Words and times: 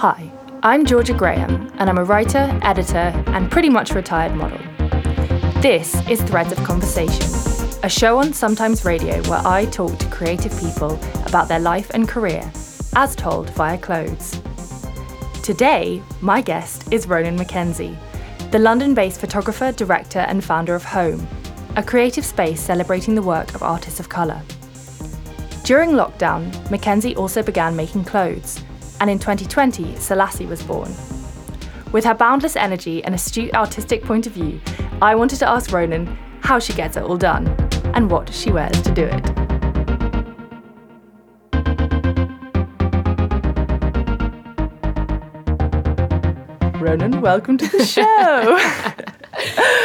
Hi, 0.00 0.32
I'm 0.62 0.86
Georgia 0.86 1.12
Graham, 1.12 1.70
and 1.74 1.90
I'm 1.90 1.98
a 1.98 2.04
writer, 2.04 2.58
editor, 2.62 3.12
and 3.26 3.50
pretty 3.50 3.68
much 3.68 3.90
retired 3.90 4.34
model. 4.34 4.56
This 5.60 5.94
is 6.08 6.22
Threads 6.22 6.52
of 6.52 6.64
Conversation, 6.64 7.22
a 7.82 7.88
show 7.90 8.16
on 8.16 8.32
Sometimes 8.32 8.86
Radio 8.86 9.22
where 9.24 9.46
I 9.46 9.66
talk 9.66 9.98
to 9.98 10.08
creative 10.08 10.58
people 10.58 10.98
about 11.26 11.48
their 11.48 11.58
life 11.58 11.90
and 11.90 12.08
career, 12.08 12.50
as 12.96 13.14
told 13.14 13.50
via 13.50 13.76
clothes. 13.76 14.40
Today, 15.42 16.02
my 16.22 16.40
guest 16.40 16.90
is 16.90 17.06
Ronan 17.06 17.38
McKenzie, 17.38 17.94
the 18.52 18.58
London 18.58 18.94
based 18.94 19.20
photographer, 19.20 19.70
director, 19.70 20.20
and 20.20 20.42
founder 20.42 20.74
of 20.74 20.82
Home, 20.82 21.28
a 21.76 21.82
creative 21.82 22.24
space 22.24 22.62
celebrating 22.62 23.14
the 23.14 23.20
work 23.20 23.54
of 23.54 23.62
artists 23.62 24.00
of 24.00 24.08
colour. 24.08 24.40
During 25.64 25.90
lockdown, 25.90 26.50
McKenzie 26.70 27.18
also 27.18 27.42
began 27.42 27.76
making 27.76 28.04
clothes, 28.06 28.64
and 29.00 29.08
in 29.08 29.18
2020, 29.18 29.94
Selasi 29.94 30.46
was 30.46 30.62
born. 30.62 30.94
With 31.90 32.04
her 32.04 32.14
boundless 32.14 32.54
energy 32.54 33.02
and 33.02 33.14
astute 33.14 33.54
artistic 33.54 34.04
point 34.04 34.26
of 34.26 34.32
view, 34.34 34.60
I 35.02 35.14
wanted 35.14 35.38
to 35.38 35.48
ask 35.48 35.72
Ronan 35.72 36.06
how 36.42 36.58
she 36.58 36.74
gets 36.74 36.96
it 36.96 37.02
all 37.02 37.16
done 37.16 37.48
and 37.94 38.10
what 38.10 38.32
she 38.32 38.52
wears 38.52 38.80
to 38.82 38.92
do 38.92 39.04
it. 39.04 39.50
Ronan, 46.80 47.20
welcome 47.20 47.58
to 47.58 47.68
the 47.68 47.84
show. 47.86 48.58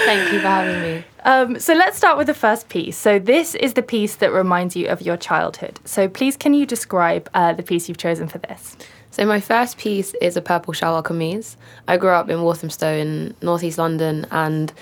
Thank 0.06 0.34
you 0.34 0.40
for 0.40 0.48
having 0.48 0.82
me. 0.82 1.04
Um, 1.24 1.60
so 1.60 1.74
let's 1.74 1.98
start 1.98 2.18
with 2.18 2.28
the 2.28 2.34
first 2.34 2.70
piece. 2.70 2.98
So 2.98 3.18
this 3.18 3.56
is 3.56 3.74
the 3.74 3.82
piece 3.82 4.16
that 4.18 4.32
reminds 4.32 4.76
you 4.76 4.88
of 4.88 5.02
your 5.02 5.18
childhood. 5.18 5.80
So 5.86 6.08
please, 6.08 6.38
can 6.38 6.54
you 6.54 6.66
describe 6.66 7.30
uh, 7.34 7.54
the 7.54 7.64
piece 7.64 7.90
you've 7.90 7.98
chosen 7.98 8.28
for 8.28 8.38
this? 8.38 8.78
So 9.16 9.26
my 9.26 9.40
first 9.40 9.78
piece 9.78 10.14
is 10.16 10.36
a 10.36 10.42
purple 10.42 10.74
shalwar 10.74 11.02
kameez. 11.02 11.56
I 11.88 11.96
grew 11.96 12.10
up 12.10 12.30
in 12.30 12.42
Walthamstow 12.42 12.92
in 12.92 13.34
northeast 13.42 13.78
London, 13.78 14.28
and 14.30 14.74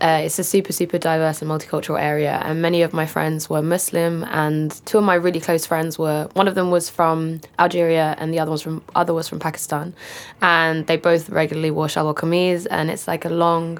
uh, 0.00 0.22
it's 0.24 0.38
a 0.38 0.44
super 0.44 0.72
super 0.72 0.96
diverse 0.96 1.42
and 1.42 1.50
multicultural 1.50 2.00
area. 2.00 2.40
And 2.42 2.62
many 2.62 2.80
of 2.80 2.94
my 2.94 3.04
friends 3.04 3.50
were 3.50 3.60
Muslim, 3.60 4.24
and 4.30 4.70
two 4.86 4.96
of 4.96 5.04
my 5.04 5.12
really 5.16 5.40
close 5.40 5.66
friends 5.66 5.98
were. 5.98 6.26
One 6.32 6.48
of 6.48 6.54
them 6.54 6.70
was 6.70 6.88
from 6.88 7.42
Algeria, 7.58 8.16
and 8.18 8.32
the 8.32 8.38
other 8.38 8.50
was 8.50 8.62
from 8.62 8.82
other 8.94 9.12
was 9.12 9.28
from 9.28 9.40
Pakistan, 9.40 9.92
and 10.40 10.86
they 10.86 10.96
both 10.96 11.28
regularly 11.28 11.70
wore 11.70 11.88
shalwar 11.88 12.14
kameez, 12.14 12.66
and 12.70 12.90
it's 12.90 13.06
like 13.06 13.26
a 13.26 13.28
long 13.28 13.78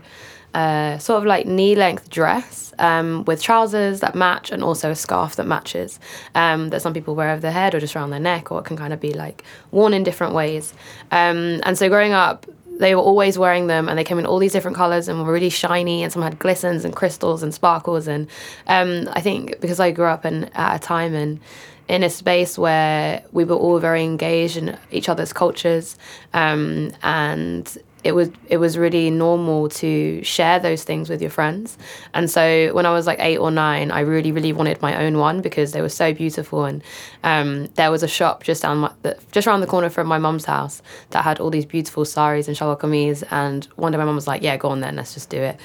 uh, 0.54 0.98
sort 0.98 1.18
of 1.18 1.26
like 1.26 1.46
knee 1.46 1.74
length 1.74 2.10
dress 2.10 2.72
um, 2.78 3.24
with 3.24 3.42
trousers 3.42 4.00
that 4.00 4.14
match 4.14 4.50
and 4.50 4.62
also 4.62 4.90
a 4.90 4.96
scarf 4.96 5.36
that 5.36 5.46
matches 5.46 5.98
um, 6.34 6.70
that 6.70 6.82
some 6.82 6.92
people 6.92 7.14
wear 7.14 7.30
over 7.30 7.40
their 7.40 7.52
head 7.52 7.74
or 7.74 7.80
just 7.80 7.96
around 7.96 8.10
their 8.10 8.20
neck 8.20 8.50
or 8.52 8.60
it 8.60 8.64
can 8.64 8.76
kind 8.76 8.92
of 8.92 9.00
be 9.00 9.12
like 9.12 9.44
worn 9.70 9.94
in 9.94 10.02
different 10.02 10.34
ways. 10.34 10.74
Um, 11.10 11.60
and 11.64 11.78
so 11.78 11.88
growing 11.88 12.12
up, 12.12 12.46
they 12.78 12.94
were 12.94 13.02
always 13.02 13.38
wearing 13.38 13.66
them 13.66 13.88
and 13.88 13.98
they 13.98 14.04
came 14.04 14.18
in 14.18 14.26
all 14.26 14.38
these 14.38 14.52
different 14.52 14.76
colors 14.76 15.08
and 15.08 15.18
were 15.24 15.32
really 15.32 15.50
shiny 15.50 16.02
and 16.02 16.12
some 16.12 16.22
had 16.22 16.38
glistens 16.38 16.84
and 16.84 16.94
crystals 16.96 17.42
and 17.42 17.54
sparkles 17.54 18.08
and 18.08 18.28
um, 18.66 19.08
i 19.12 19.20
think 19.20 19.60
because 19.60 19.78
i 19.78 19.90
grew 19.90 20.06
up 20.06 20.24
in, 20.24 20.44
at 20.54 20.76
a 20.76 20.78
time 20.78 21.14
and 21.14 21.38
in 21.88 22.02
a 22.02 22.10
space 22.10 22.56
where 22.56 23.22
we 23.32 23.44
were 23.44 23.56
all 23.56 23.78
very 23.78 24.02
engaged 24.02 24.56
in 24.56 24.78
each 24.90 25.08
other's 25.08 25.32
cultures 25.32 25.96
um, 26.32 26.90
and 27.02 27.76
it 28.04 28.12
was 28.12 28.30
it 28.48 28.56
was 28.56 28.76
really 28.76 29.10
normal 29.10 29.68
to 29.68 30.22
share 30.24 30.58
those 30.58 30.84
things 30.84 31.08
with 31.08 31.20
your 31.20 31.30
friends. 31.30 31.78
And 32.14 32.30
so 32.30 32.72
when 32.72 32.84
I 32.86 32.92
was 32.92 33.06
like 33.06 33.18
eight 33.20 33.38
or 33.38 33.50
nine, 33.50 33.90
I 33.90 34.00
really 34.00 34.32
really 34.32 34.52
wanted 34.52 34.82
my 34.82 35.04
own 35.04 35.18
one 35.18 35.40
because 35.40 35.72
they 35.72 35.80
were 35.80 35.88
so 35.88 36.12
beautiful. 36.12 36.64
And 36.64 36.82
um, 37.22 37.66
there 37.74 37.90
was 37.90 38.02
a 38.02 38.08
shop 38.08 38.42
just 38.42 38.62
down 38.62 38.78
my, 38.78 38.92
just 39.30 39.46
around 39.46 39.60
the 39.60 39.66
corner 39.66 39.88
from 39.88 40.06
my 40.06 40.18
mum's 40.18 40.44
house 40.44 40.82
that 41.10 41.22
had 41.22 41.38
all 41.38 41.50
these 41.50 41.66
beautiful 41.66 42.04
saris 42.04 42.48
and 42.48 42.56
shalwar 42.56 42.78
kameez. 42.78 43.22
And 43.30 43.64
one 43.76 43.92
day 43.92 43.98
my 43.98 44.04
mum 44.04 44.16
was 44.16 44.26
like, 44.26 44.42
"Yeah, 44.42 44.56
go 44.56 44.68
on 44.68 44.80
then, 44.80 44.96
let's 44.96 45.14
just 45.14 45.30
do 45.30 45.38
it." 45.38 45.58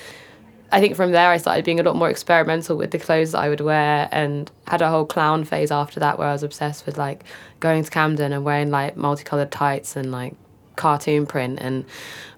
I 0.70 0.82
think 0.82 0.98
from 0.98 1.12
there 1.12 1.30
I 1.30 1.38
started 1.38 1.64
being 1.64 1.80
a 1.80 1.84
lot 1.84 1.96
more 1.96 2.10
experimental 2.10 2.76
with 2.76 2.92
the 2.92 3.00
clothes 3.00 3.32
that 3.32 3.40
I 3.40 3.48
would 3.48 3.62
wear 3.62 4.10
and 4.12 4.52
had 4.68 4.82
a 4.82 4.90
whole 4.90 5.06
clown 5.06 5.46
phase 5.46 5.72
after 5.72 6.02
that 6.02 6.20
where 6.20 6.28
I 6.28 6.34
was 6.34 6.44
obsessed 6.44 6.86
with 6.86 6.98
like 6.98 7.24
going 7.62 7.86
to 7.86 7.90
Camden 7.90 8.34
and 8.34 8.44
wearing 8.44 8.70
like 8.70 8.98
multicolored 8.98 9.50
tights 9.50 9.96
and 9.96 10.12
like 10.12 10.36
cartoon 10.78 11.26
print 11.26 11.60
and 11.60 11.86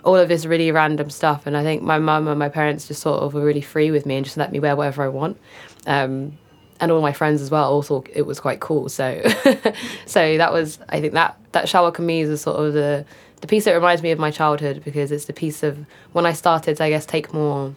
all 0.03 0.15
of 0.15 0.27
this 0.27 0.45
really 0.45 0.71
random 0.71 1.09
stuff. 1.09 1.45
And 1.45 1.55
I 1.55 1.63
think 1.63 1.83
my 1.83 1.99
mum 1.99 2.27
and 2.27 2.39
my 2.39 2.49
parents 2.49 2.87
just 2.87 3.01
sort 3.01 3.21
of 3.21 3.33
were 3.33 3.43
really 3.43 3.61
free 3.61 3.91
with 3.91 4.05
me 4.05 4.15
and 4.15 4.25
just 4.25 4.37
let 4.37 4.51
me 4.51 4.59
wear 4.59 4.75
whatever 4.75 5.03
I 5.03 5.09
want. 5.09 5.37
Um, 5.85 6.37
and 6.79 6.91
all 6.91 7.01
my 7.01 7.13
friends 7.13 7.41
as 7.41 7.51
well 7.51 7.69
all 7.71 7.81
thought 7.81 8.09
it 8.13 8.23
was 8.23 8.39
quite 8.39 8.59
cool. 8.59 8.89
So, 8.89 9.21
so 10.05 10.37
that 10.37 10.53
was 10.53 10.79
I 10.89 11.01
think 11.01 11.13
that 11.13 11.37
that 11.51 11.65
shalwar 11.65 11.93
kameez 11.93 12.27
is 12.27 12.41
sort 12.41 12.57
of 12.57 12.73
the 12.73 13.05
the 13.41 13.47
piece 13.47 13.65
that 13.65 13.73
reminds 13.73 14.01
me 14.01 14.11
of 14.11 14.19
my 14.19 14.31
childhood 14.31 14.81
because 14.83 15.11
it's 15.11 15.25
the 15.25 15.33
piece 15.33 15.63
of 15.63 15.85
when 16.13 16.25
I 16.25 16.33
started 16.33 16.79
I 16.81 16.89
guess 16.89 17.05
take 17.05 17.33
more 17.33 17.75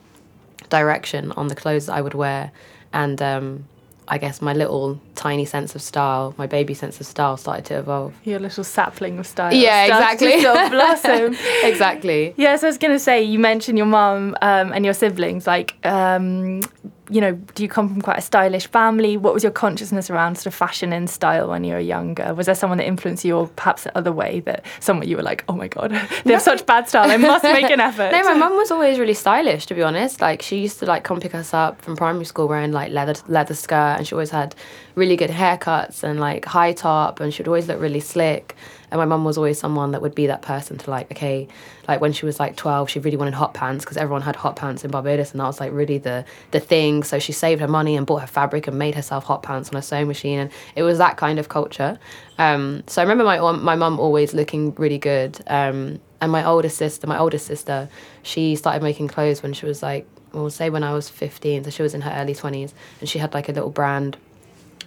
direction 0.69 1.33
on 1.33 1.49
the 1.49 1.55
clothes 1.55 1.89
I 1.89 2.00
would 2.00 2.15
wear 2.15 2.53
and 2.93 3.21
um, 3.21 3.65
I 4.08 4.18
guess 4.18 4.42
my 4.42 4.52
little 4.52 5.00
tiny 5.14 5.44
sense 5.44 5.74
of 5.74 5.82
style, 5.82 6.34
my 6.36 6.46
baby 6.46 6.74
sense 6.74 7.00
of 7.00 7.06
style 7.06 7.36
started 7.36 7.64
to 7.66 7.78
evolve. 7.78 8.14
Your 8.24 8.40
little 8.40 8.64
sapling 8.64 9.18
of 9.18 9.26
style. 9.26 9.54
Yeah, 9.54 9.84
exactly. 9.84 10.42
Sort 10.42 10.58
of 10.58 10.70
blossom. 10.70 11.36
exactly. 11.62 12.34
Yeah, 12.36 12.56
so 12.56 12.66
I 12.66 12.70
was 12.70 12.78
going 12.78 12.92
to 12.92 12.98
say, 12.98 13.22
you 13.22 13.38
mentioned 13.38 13.78
your 13.78 13.86
mum 13.86 14.36
um, 14.42 14.72
and 14.72 14.84
your 14.84 14.94
siblings. 14.94 15.46
Like, 15.46 15.76
um, 15.84 16.62
you 17.10 17.20
know, 17.20 17.32
do 17.32 17.62
you 17.62 17.68
come 17.68 17.88
from 17.88 18.00
quite 18.00 18.18
a 18.18 18.22
stylish 18.22 18.68
family? 18.68 19.16
What 19.16 19.34
was 19.34 19.42
your 19.42 19.52
consciousness 19.52 20.08
around 20.08 20.36
sort 20.36 20.46
of 20.46 20.54
fashion 20.54 20.92
and 20.92 21.10
style 21.10 21.48
when 21.48 21.64
you 21.64 21.74
were 21.74 21.80
younger? 21.80 22.32
Was 22.32 22.46
there 22.46 22.54
someone 22.54 22.78
that 22.78 22.86
influenced 22.86 23.24
you, 23.24 23.36
or 23.36 23.48
perhaps 23.48 23.84
the 23.84 23.96
other 23.96 24.12
way 24.12 24.40
that 24.40 24.64
someone 24.80 25.08
you 25.08 25.16
were 25.16 25.22
like, 25.22 25.44
oh 25.48 25.54
my 25.54 25.68
god, 25.68 25.90
they 26.24 26.30
no. 26.30 26.34
have 26.34 26.42
such 26.42 26.64
bad 26.64 26.88
style, 26.88 27.10
I 27.10 27.16
must 27.16 27.44
make 27.44 27.70
an 27.70 27.80
effort. 27.80 28.12
no, 28.12 28.22
my 28.22 28.34
mum 28.34 28.56
was 28.56 28.70
always 28.70 28.98
really 28.98 29.14
stylish, 29.14 29.66
to 29.66 29.74
be 29.74 29.82
honest. 29.82 30.20
Like 30.20 30.42
she 30.42 30.58
used 30.58 30.78
to 30.78 30.86
like 30.86 31.02
come 31.02 31.18
pick 31.18 31.34
us 31.34 31.52
up 31.52 31.82
from 31.82 31.96
primary 31.96 32.24
school 32.24 32.46
wearing 32.46 32.72
like 32.72 32.92
leather 32.92 33.14
leather 33.26 33.54
skirt, 33.54 33.96
and 33.98 34.06
she 34.06 34.14
always 34.14 34.30
had 34.30 34.54
really 34.94 35.16
good 35.16 35.30
haircuts 35.30 36.04
and 36.04 36.20
like 36.20 36.44
high 36.44 36.72
top, 36.72 37.19
and 37.20 37.34
she'd 37.34 37.48
always 37.48 37.66
look 37.66 37.80
really 37.80 38.00
slick. 38.00 38.54
And 38.92 38.98
my 38.98 39.06
mum 39.06 39.25
was 39.25 39.38
always 39.38 39.58
someone 39.58 39.92
that 39.92 40.03
would 40.03 40.14
be 40.14 40.26
that 40.26 40.42
person 40.42 40.76
to 40.76 40.91
like, 40.91 41.10
okay, 41.10 41.48
like 41.88 42.03
when 42.03 42.12
she 42.12 42.26
was 42.26 42.38
like 42.38 42.56
12, 42.56 42.91
she 42.91 42.98
really 42.98 43.16
wanted 43.16 43.32
hot 43.32 43.54
pants 43.54 43.86
because 43.86 43.97
everyone 43.97 44.20
had 44.20 44.36
hot 44.36 44.54
pants 44.54 44.84
in 44.84 44.91
Barbados 44.91 45.32
and 45.32 45.41
that 45.41 45.47
was 45.47 45.60
like 45.60 45.72
really 45.72 45.97
the, 45.97 46.26
the 46.50 46.60
thing. 46.60 47.02
So 47.02 47.19
she 47.19 47.32
saved 47.32 47.62
her 47.62 47.66
money 47.66 47.97
and 47.97 48.06
bought 48.06 48.20
her 48.20 48.26
fabric 48.26 48.66
and 48.66 48.78
made 48.78 48.94
herself 48.94 49.25
hot 49.25 49.42
pants 49.42 49.70
on 49.70 49.76
a 49.76 49.82
sewing 49.82 50.08
machine. 50.08 50.38
And 50.38 50.50
it 50.76 50.82
was 50.82 50.98
that 50.98 51.16
kind 51.16 51.38
of 51.38 51.48
culture. 51.48 51.98
Um, 52.36 52.84
so 52.86 53.00
I 53.00 53.04
remember 53.04 53.25
my, 53.25 53.38
my 53.52 53.76
mum 53.76 53.98
always 53.98 54.34
looking 54.34 54.75
really 54.75 54.98
good. 54.98 55.41
Um, 55.47 55.98
and 56.20 56.31
my 56.31 56.44
older 56.44 56.69
sister, 56.69 57.06
my 57.06 57.19
oldest 57.19 57.47
sister, 57.47 57.88
she 58.22 58.56
started 58.56 58.82
making 58.82 59.08
clothes 59.08 59.42
when 59.42 59.54
she 59.54 59.64
was 59.64 59.82
like, 59.82 60.06
well, 60.34 60.50
say 60.50 60.69
when 60.69 60.84
I 60.84 60.92
was 60.92 61.08
15, 61.08 61.64
so 61.64 61.70
she 61.70 61.82
was 61.82 61.94
in 61.94 62.02
her 62.02 62.12
early 62.14 62.34
20s, 62.34 62.75
and 63.00 63.08
she 63.08 63.19
had 63.19 63.32
like 63.32 63.48
a 63.48 63.52
little 63.52 63.70
brand 63.70 64.19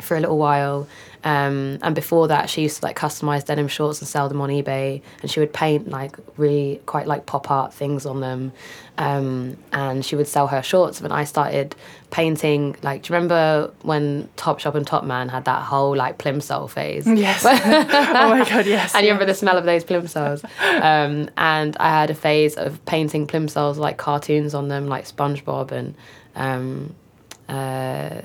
for 0.02 0.16
a 0.16 0.20
little 0.20 0.38
while. 0.38 0.88
Um, 1.26 1.80
and 1.82 1.96
before 1.96 2.28
that, 2.28 2.52
she 2.52 2.62
used 2.62 2.80
to 2.80 2.86
like 2.86 2.96
customize 2.96 3.44
denim 3.44 3.68
shorts 3.68 4.00
and 4.00 4.08
sell 4.08 4.30
them 4.30 4.42
on 4.42 4.50
eBay. 4.50 5.02
And 5.24 5.32
she 5.32 5.40
would 5.40 5.52
paint 5.52 5.90
like 5.90 6.16
really 6.38 6.80
quite 6.86 7.08
like 7.08 7.26
pop 7.26 7.50
art 7.50 7.74
things 7.74 8.06
on 8.06 8.22
them. 8.22 8.54
Um, 9.00 9.58
and 9.74 10.06
she 10.06 10.16
would 10.16 10.28
sell 10.28 10.46
her 10.48 10.62
shorts. 10.62 11.02
And 11.02 11.12
I 11.12 11.24
started 11.24 11.76
painting 12.12 12.76
like, 12.84 13.02
do 13.02 13.12
you 13.12 13.16
remember 13.16 13.74
when 13.82 14.30
Topshop 14.38 14.76
and 14.76 14.86
Topman 14.86 15.32
had 15.32 15.46
that 15.46 15.64
whole 15.64 15.96
like 15.96 16.20
plimsoll 16.20 16.70
phase? 16.70 17.08
Yes. 17.08 17.44
oh 17.46 18.30
my 18.30 18.48
god, 18.48 18.68
yes. 18.68 18.94
and 18.94 19.04
you 19.04 19.12
remember 19.12 19.26
the 19.26 19.34
smell 19.34 19.58
of 19.58 19.66
those 19.66 19.84
plimsolls? 19.84 20.44
um, 20.62 21.28
and 21.38 21.76
I 21.78 21.90
had 21.90 22.12
a 22.12 22.16
phase 22.16 22.56
of 22.56 22.84
painting 22.86 23.26
plimsolls 23.26 23.78
like 23.78 23.98
cartoons 23.98 24.54
on 24.54 24.68
them, 24.68 24.88
like 24.88 25.06
SpongeBob 25.06 25.72
and. 25.72 25.96
Um, 26.36 26.94
uh, 27.48 28.22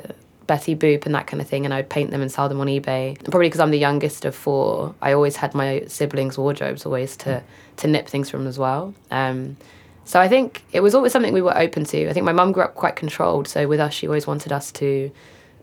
Betty 0.50 0.74
Boop 0.74 1.06
and 1.06 1.14
that 1.14 1.28
kind 1.28 1.40
of 1.40 1.46
thing, 1.46 1.64
and 1.64 1.72
I'd 1.72 1.88
paint 1.88 2.10
them 2.10 2.20
and 2.20 2.32
sell 2.32 2.48
them 2.48 2.60
on 2.60 2.66
eBay. 2.66 3.16
And 3.16 3.26
probably 3.26 3.46
because 3.46 3.60
I'm 3.60 3.70
the 3.70 3.78
youngest 3.78 4.24
of 4.24 4.34
four, 4.34 4.96
I 5.00 5.12
always 5.12 5.36
had 5.36 5.54
my 5.54 5.84
siblings' 5.86 6.36
wardrobes 6.36 6.84
always 6.84 7.16
to 7.18 7.40
to 7.76 7.86
nip 7.86 8.08
things 8.08 8.28
from 8.28 8.48
as 8.48 8.58
well. 8.58 8.92
Um, 9.12 9.56
so 10.04 10.18
I 10.18 10.26
think 10.26 10.64
it 10.72 10.80
was 10.80 10.92
always 10.92 11.12
something 11.12 11.32
we 11.32 11.40
were 11.40 11.56
open 11.56 11.84
to. 11.84 12.10
I 12.10 12.12
think 12.12 12.26
my 12.26 12.32
mum 12.32 12.50
grew 12.50 12.64
up 12.64 12.74
quite 12.74 12.96
controlled, 12.96 13.46
so 13.46 13.68
with 13.68 13.78
us, 13.78 13.94
she 13.94 14.08
always 14.08 14.26
wanted 14.26 14.50
us 14.50 14.72
to 14.72 15.12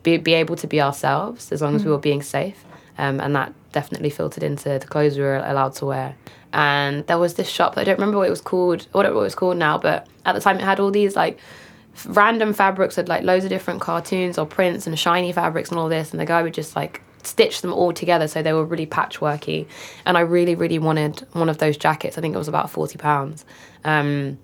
be 0.03 0.15
be 0.15 0.35
able 0.35 0.55
to 0.55 0.67
be 0.67 0.79
ourselves 0.79 1.51
as 1.51 1.61
long 1.61 1.75
as 1.75 1.81
mm. 1.81 1.87
we 1.87 1.91
were 1.91 1.97
being 1.97 2.21
safe, 2.21 2.63
um, 2.97 3.19
and 3.19 3.35
that 3.35 3.53
definitely 3.73 4.09
filtered 4.09 4.41
into 4.41 4.79
the 4.79 4.87
clothes 4.87 5.17
we 5.17 5.23
were 5.23 5.43
allowed 5.45 5.73
to 5.73 5.85
wear. 5.85 6.15
And 6.53 7.05
there 7.07 7.17
was 7.17 7.33
this 7.33 7.49
shop 7.49 7.77
I 7.77 7.83
don't 7.83 7.99
remember 7.99 8.19
what 8.19 8.27
it 8.27 8.35
was 8.37 8.39
called, 8.39 8.87
what 8.93 9.05
it 9.05 9.13
was 9.13 9.35
called 9.35 9.57
now, 9.57 9.77
but 9.77 10.07
at 10.25 10.33
the 10.33 10.39
time 10.39 10.55
it 10.59 10.63
had 10.63 10.79
all 10.79 10.91
these 10.91 11.17
like 11.17 11.39
random 12.05 12.53
fabrics 12.53 12.97
with 12.97 13.09
like 13.09 13.23
loads 13.23 13.43
of 13.43 13.49
different 13.49 13.81
cartoons 13.81 14.37
or 14.37 14.45
prints 14.45 14.87
and 14.87 14.97
shiny 14.97 15.31
fabrics 15.31 15.69
and 15.69 15.79
all 15.79 15.89
this 15.89 16.11
and 16.11 16.19
the 16.19 16.25
guy 16.25 16.43
would 16.43 16.53
just 16.53 16.75
like 16.75 17.01
stitch 17.23 17.61
them 17.61 17.73
all 17.73 17.91
together 17.91 18.27
so 18.27 18.41
they 18.41 18.53
were 18.53 18.65
really 18.65 18.87
patchworky. 18.87 19.67
And 20.05 20.17
i 20.17 20.21
really 20.21 20.55
really 20.55 20.79
wanted 20.79 21.25
one 21.33 21.49
of 21.49 21.57
those 21.57 21.77
jackets. 21.77 22.17
I 22.17 22.21
think 22.21 22.35
it 22.35 22.37
was 22.37 22.47
about 22.47 22.69
40 22.69 22.97
pounds. 22.97 23.45
Um, 23.83 24.37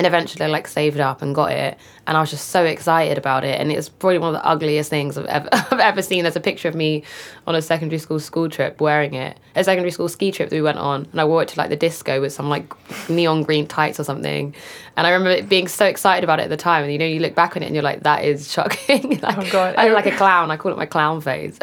and 0.00 0.06
eventually 0.06 0.46
I 0.46 0.48
like 0.48 0.66
saved 0.66 0.98
up 0.98 1.20
and 1.20 1.34
got 1.34 1.52
it. 1.52 1.76
And 2.06 2.16
I 2.16 2.20
was 2.20 2.30
just 2.30 2.48
so 2.48 2.64
excited 2.64 3.18
about 3.18 3.44
it. 3.44 3.60
And 3.60 3.70
it 3.70 3.76
was 3.76 3.90
probably 3.90 4.16
one 4.16 4.34
of 4.34 4.40
the 4.40 4.48
ugliest 4.48 4.88
things 4.88 5.18
I've 5.18 5.26
ever, 5.26 5.50
I've 5.52 5.78
ever 5.78 6.00
seen. 6.00 6.22
There's 6.22 6.36
a 6.36 6.40
picture 6.40 6.68
of 6.68 6.74
me 6.74 7.02
on 7.46 7.54
a 7.54 7.60
secondary 7.60 7.98
school 7.98 8.18
school 8.18 8.48
trip 8.48 8.80
wearing 8.80 9.12
it 9.12 9.38
a 9.56 9.62
secondary 9.62 9.90
school 9.90 10.08
ski 10.08 10.32
trip 10.32 10.48
that 10.48 10.56
we 10.56 10.62
went 10.62 10.78
on. 10.78 11.06
And 11.12 11.20
I 11.20 11.26
wore 11.26 11.42
it 11.42 11.48
to 11.48 11.58
like 11.58 11.68
the 11.68 11.76
disco 11.76 12.18
with 12.18 12.32
some 12.32 12.48
like 12.48 12.72
neon 13.10 13.42
green 13.42 13.66
tights 13.66 14.00
or 14.00 14.04
something. 14.04 14.54
And 14.96 15.06
I 15.06 15.10
remember 15.10 15.46
being 15.46 15.68
so 15.68 15.84
excited 15.84 16.24
about 16.24 16.40
it 16.40 16.44
at 16.44 16.50
the 16.50 16.56
time. 16.56 16.84
And 16.84 16.92
you 16.92 16.98
know 16.98 17.04
you 17.04 17.20
look 17.20 17.34
back 17.34 17.56
on 17.56 17.62
it 17.62 17.66
and 17.66 17.74
you're 17.74 17.84
like 17.84 18.02
that 18.04 18.24
is 18.24 18.50
shocking. 18.50 19.20
Like, 19.20 19.36
oh 19.36 19.50
god. 19.52 19.74
I 19.76 19.88
look 19.88 19.96
like 19.96 20.14
a 20.14 20.16
clown. 20.16 20.50
I 20.50 20.56
call 20.56 20.72
it 20.72 20.78
my 20.78 20.86
clown 20.86 21.20
phase 21.20 21.58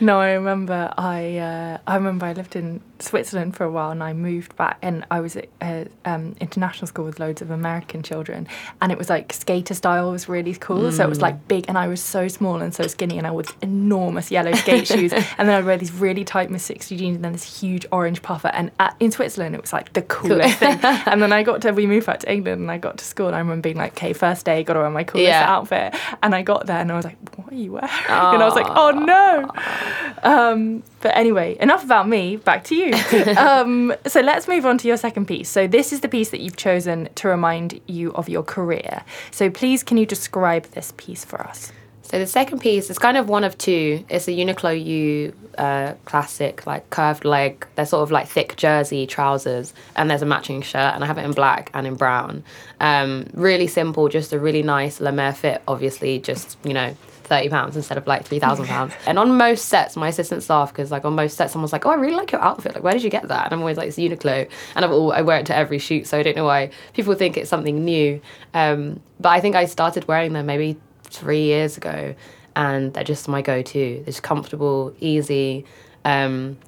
no 0.00 0.20
I 0.20 0.32
remember 0.32 0.92
I 0.96 1.38
uh, 1.38 1.78
I 1.86 1.94
remember 1.96 2.26
I 2.26 2.32
lived 2.32 2.56
in 2.56 2.80
Switzerland 2.98 3.56
for 3.56 3.64
a 3.64 3.70
while 3.70 3.90
and 3.90 4.02
I 4.02 4.12
moved 4.12 4.56
back 4.56 4.78
and 4.82 5.04
I 5.10 5.20
was 5.20 5.36
at 5.36 5.48
a 5.62 5.86
um, 6.04 6.34
international 6.40 6.86
school 6.86 7.04
with 7.04 7.20
loads 7.20 7.42
of 7.42 7.50
American 7.50 8.02
children 8.02 8.48
and 8.80 8.90
it 8.90 8.98
was 8.98 9.10
like 9.10 9.32
skater 9.32 9.74
style 9.74 10.10
was 10.10 10.28
really 10.28 10.54
cool. 10.54 10.82
Mm. 10.90 10.96
so 10.96 11.04
it 11.04 11.08
was 11.08 11.20
like 11.20 11.48
big 11.48 11.66
and 11.68 11.76
I 11.76 11.88
was 11.88 12.02
so 12.02 12.28
small 12.28 12.62
and 12.62 12.74
so 12.74 12.86
skinny 12.86 13.18
and 13.18 13.26
I 13.26 13.30
wore 13.30 13.44
enormous 13.60 14.30
yellow 14.30 14.52
skate 14.52 14.86
shoes. 14.86 15.12
And 15.12 15.48
then 15.48 15.50
I'd 15.50 15.64
wear 15.64 15.76
these 15.76 15.92
really 15.92 16.24
tight 16.24 16.50
Miss 16.50 16.62
60 16.64 16.96
jeans 16.96 17.16
and 17.16 17.24
then 17.24 17.32
this 17.32 17.60
huge 17.60 17.86
orange 17.92 18.22
puffer 18.22 18.48
and 18.48 18.70
at, 18.78 18.96
in 19.00 19.10
Switzerland 19.10 19.54
it 19.54 19.60
was 19.60 19.72
like 19.72 19.92
the 19.92 20.02
coolest 20.02 20.58
thing. 20.58 20.78
and 20.82 21.20
then 21.20 21.32
I 21.32 21.42
got 21.42 21.62
to 21.62 21.72
we 21.72 21.86
moved 21.86 22.06
back 22.06 22.20
to 22.20 22.32
England 22.32 22.62
and 22.62 22.70
I 22.70 22.78
got 22.78 22.98
to 22.98 23.04
school 23.04 23.26
and 23.26 23.36
I 23.36 23.40
remember 23.40 23.62
being 23.62 23.76
like 23.76 23.92
okay 23.92 24.12
first 24.12 24.46
day 24.46 24.62
gotta 24.64 24.80
wear 24.80 24.90
my 24.90 25.04
coolest 25.04 25.28
yeah. 25.28 25.50
outfit. 25.50 25.94
And 26.22 26.34
I 26.34 26.42
got 26.42 26.66
there 26.66 26.78
and 26.78 26.90
I 26.90 26.96
was 26.96 27.04
like 27.04 27.18
what 27.36 27.52
are 27.52 27.56
you 27.56 27.72
wearing? 27.72 27.90
And 28.36 28.42
I 28.42 28.46
was 28.46 28.54
like 28.54 28.66
oh 28.68 28.90
no 28.90 29.50
um, 30.22 30.82
but 31.00 31.16
anyway 31.16 31.56
enough 31.60 31.84
about 31.84 32.08
me 32.08 32.36
back 32.36 32.64
to 32.64 32.74
you 32.74 32.92
um, 33.36 33.94
so 34.06 34.20
let's 34.20 34.48
move 34.48 34.66
on 34.66 34.78
to 34.78 34.88
your 34.88 34.96
second 34.96 35.26
piece. 35.26 35.48
So 35.48 35.66
this 35.66 35.92
is 35.92 36.00
the 36.00 36.08
piece 36.08 36.30
that 36.30 36.40
you've 36.40 36.56
chosen 36.56 37.08
to 37.16 37.28
remind 37.28 37.80
you 37.86 38.12
of 38.14 38.28
your 38.28 38.42
career. 38.42 39.04
So 39.30 39.50
please, 39.50 39.82
can 39.82 39.96
you 39.96 40.06
describe 40.06 40.64
this 40.72 40.92
piece 40.96 41.24
for 41.24 41.40
us? 41.40 41.72
So 42.02 42.20
the 42.20 42.26
second 42.26 42.60
piece 42.60 42.88
is 42.88 43.00
kind 43.00 43.16
of 43.16 43.28
one 43.28 43.42
of 43.42 43.58
two. 43.58 44.04
It's 44.08 44.28
a 44.28 44.30
Uniqlo 44.30 44.84
U 44.84 45.32
uh, 45.58 45.94
classic, 46.04 46.64
like 46.64 46.88
curved 46.90 47.24
leg. 47.24 47.66
They're 47.74 47.84
sort 47.84 48.04
of 48.04 48.12
like 48.12 48.28
thick 48.28 48.54
jersey 48.56 49.08
trousers, 49.08 49.74
and 49.96 50.08
there's 50.08 50.22
a 50.22 50.26
matching 50.26 50.62
shirt, 50.62 50.94
and 50.94 51.02
I 51.02 51.06
have 51.08 51.18
it 51.18 51.24
in 51.24 51.32
black 51.32 51.68
and 51.74 51.84
in 51.84 51.96
brown. 51.96 52.44
Um, 52.78 53.26
really 53.34 53.66
simple, 53.66 54.08
just 54.08 54.32
a 54.32 54.38
really 54.38 54.62
nice 54.62 55.00
Lemaire 55.00 55.32
fit. 55.32 55.62
Obviously, 55.66 56.20
just 56.20 56.56
you 56.62 56.74
know, 56.74 56.96
thirty 57.26 57.48
pounds 57.48 57.76
instead 57.76 57.98
of 57.98 58.06
like 58.06 58.24
three 58.24 58.38
thousand 58.38 58.66
pounds. 58.66 58.94
and 59.06 59.18
on 59.18 59.36
most 59.36 59.66
sets, 59.66 59.96
my 59.96 60.08
assistants 60.08 60.48
laugh 60.48 60.72
because 60.72 60.90
like 60.90 61.04
on 61.04 61.14
most 61.14 61.36
sets, 61.36 61.52
someone's 61.52 61.72
like, 61.72 61.84
"Oh, 61.86 61.90
I 61.90 61.94
really 61.94 62.16
like 62.16 62.32
your 62.32 62.40
outfit. 62.40 62.74
Like, 62.74 62.82
where 62.82 62.92
did 62.92 63.02
you 63.02 63.10
get 63.10 63.28
that?" 63.28 63.46
And 63.46 63.54
I'm 63.54 63.60
always 63.60 63.76
like, 63.76 63.88
"It's 63.88 63.98
Uniqlo," 63.98 64.48
and 64.74 64.84
I've 64.84 64.92
all, 64.92 65.12
I 65.12 65.22
wear 65.22 65.38
it 65.38 65.46
to 65.46 65.56
every 65.56 65.78
shoot, 65.78 66.06
so 66.06 66.18
I 66.18 66.22
don't 66.22 66.36
know 66.36 66.44
why 66.44 66.70
people 66.94 67.14
think 67.14 67.36
it's 67.36 67.50
something 67.50 67.84
new. 67.84 68.20
Um, 68.54 69.00
but 69.20 69.30
I 69.30 69.40
think 69.40 69.56
I 69.56 69.66
started 69.66 70.06
wearing 70.08 70.32
them 70.32 70.46
maybe 70.46 70.76
three 71.04 71.44
years 71.44 71.76
ago, 71.76 72.14
and 72.54 72.92
they're 72.94 73.04
just 73.04 73.28
my 73.28 73.42
go-to. 73.42 74.02
Just 74.04 74.22
comfortable, 74.22 74.94
easy. 75.00 75.64
Um, 76.04 76.58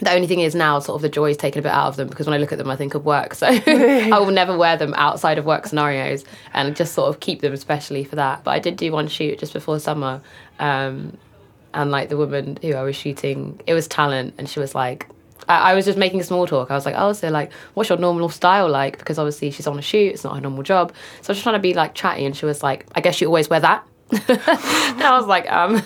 the 0.00 0.12
only 0.12 0.26
thing 0.26 0.40
is 0.40 0.54
now 0.54 0.78
sort 0.78 0.96
of 0.96 1.02
the 1.02 1.08
joy 1.08 1.30
is 1.30 1.36
taken 1.36 1.60
a 1.60 1.62
bit 1.62 1.72
out 1.72 1.88
of 1.88 1.96
them 1.96 2.08
because 2.08 2.26
when 2.26 2.34
I 2.34 2.38
look 2.38 2.52
at 2.52 2.58
them 2.58 2.70
I 2.70 2.76
think 2.76 2.94
of 2.94 3.04
work. 3.04 3.34
So 3.34 3.46
I 3.66 4.18
will 4.18 4.30
never 4.30 4.56
wear 4.56 4.76
them 4.76 4.94
outside 4.96 5.38
of 5.38 5.44
work 5.44 5.66
scenarios 5.66 6.24
and 6.52 6.76
just 6.76 6.94
sort 6.94 7.08
of 7.08 7.20
keep 7.20 7.40
them 7.40 7.52
especially 7.52 8.04
for 8.04 8.16
that. 8.16 8.44
But 8.44 8.52
I 8.52 8.58
did 8.58 8.76
do 8.76 8.92
one 8.92 9.08
shoot 9.08 9.38
just 9.38 9.52
before 9.52 9.78
summer 9.78 10.20
um, 10.58 11.16
and 11.72 11.90
like 11.90 12.08
the 12.08 12.16
woman 12.16 12.58
who 12.62 12.74
I 12.74 12.82
was 12.82 12.96
shooting 12.96 13.60
it 13.66 13.74
was 13.74 13.88
talent 13.88 14.34
and 14.38 14.48
she 14.48 14.60
was 14.60 14.74
like 14.74 15.08
I, 15.48 15.72
I 15.72 15.74
was 15.74 15.84
just 15.84 15.98
making 15.98 16.22
small 16.24 16.46
talk. 16.46 16.70
I 16.70 16.74
was 16.74 16.84
like 16.84 16.96
oh 16.98 17.12
so 17.12 17.28
like 17.28 17.52
what's 17.74 17.88
your 17.88 17.98
normal 17.98 18.28
style 18.28 18.68
like? 18.68 18.98
Because 18.98 19.18
obviously 19.18 19.50
she's 19.50 19.66
on 19.66 19.78
a 19.78 19.82
shoot 19.82 20.12
it's 20.12 20.24
not 20.24 20.34
her 20.34 20.40
normal 20.40 20.62
job. 20.62 20.92
So 21.22 21.30
I 21.30 21.32
was 21.32 21.38
just 21.38 21.42
trying 21.42 21.54
to 21.54 21.60
be 21.60 21.74
like 21.74 21.94
chatty 21.94 22.24
and 22.26 22.36
she 22.36 22.44
was 22.44 22.62
like 22.62 22.86
I 22.94 23.00
guess 23.00 23.20
you 23.20 23.28
always 23.28 23.48
wear 23.48 23.60
that. 23.60 23.86
And 24.96 25.02
I 25.02 25.18
was 25.18 25.26
like 25.26 25.50
um 25.50 25.82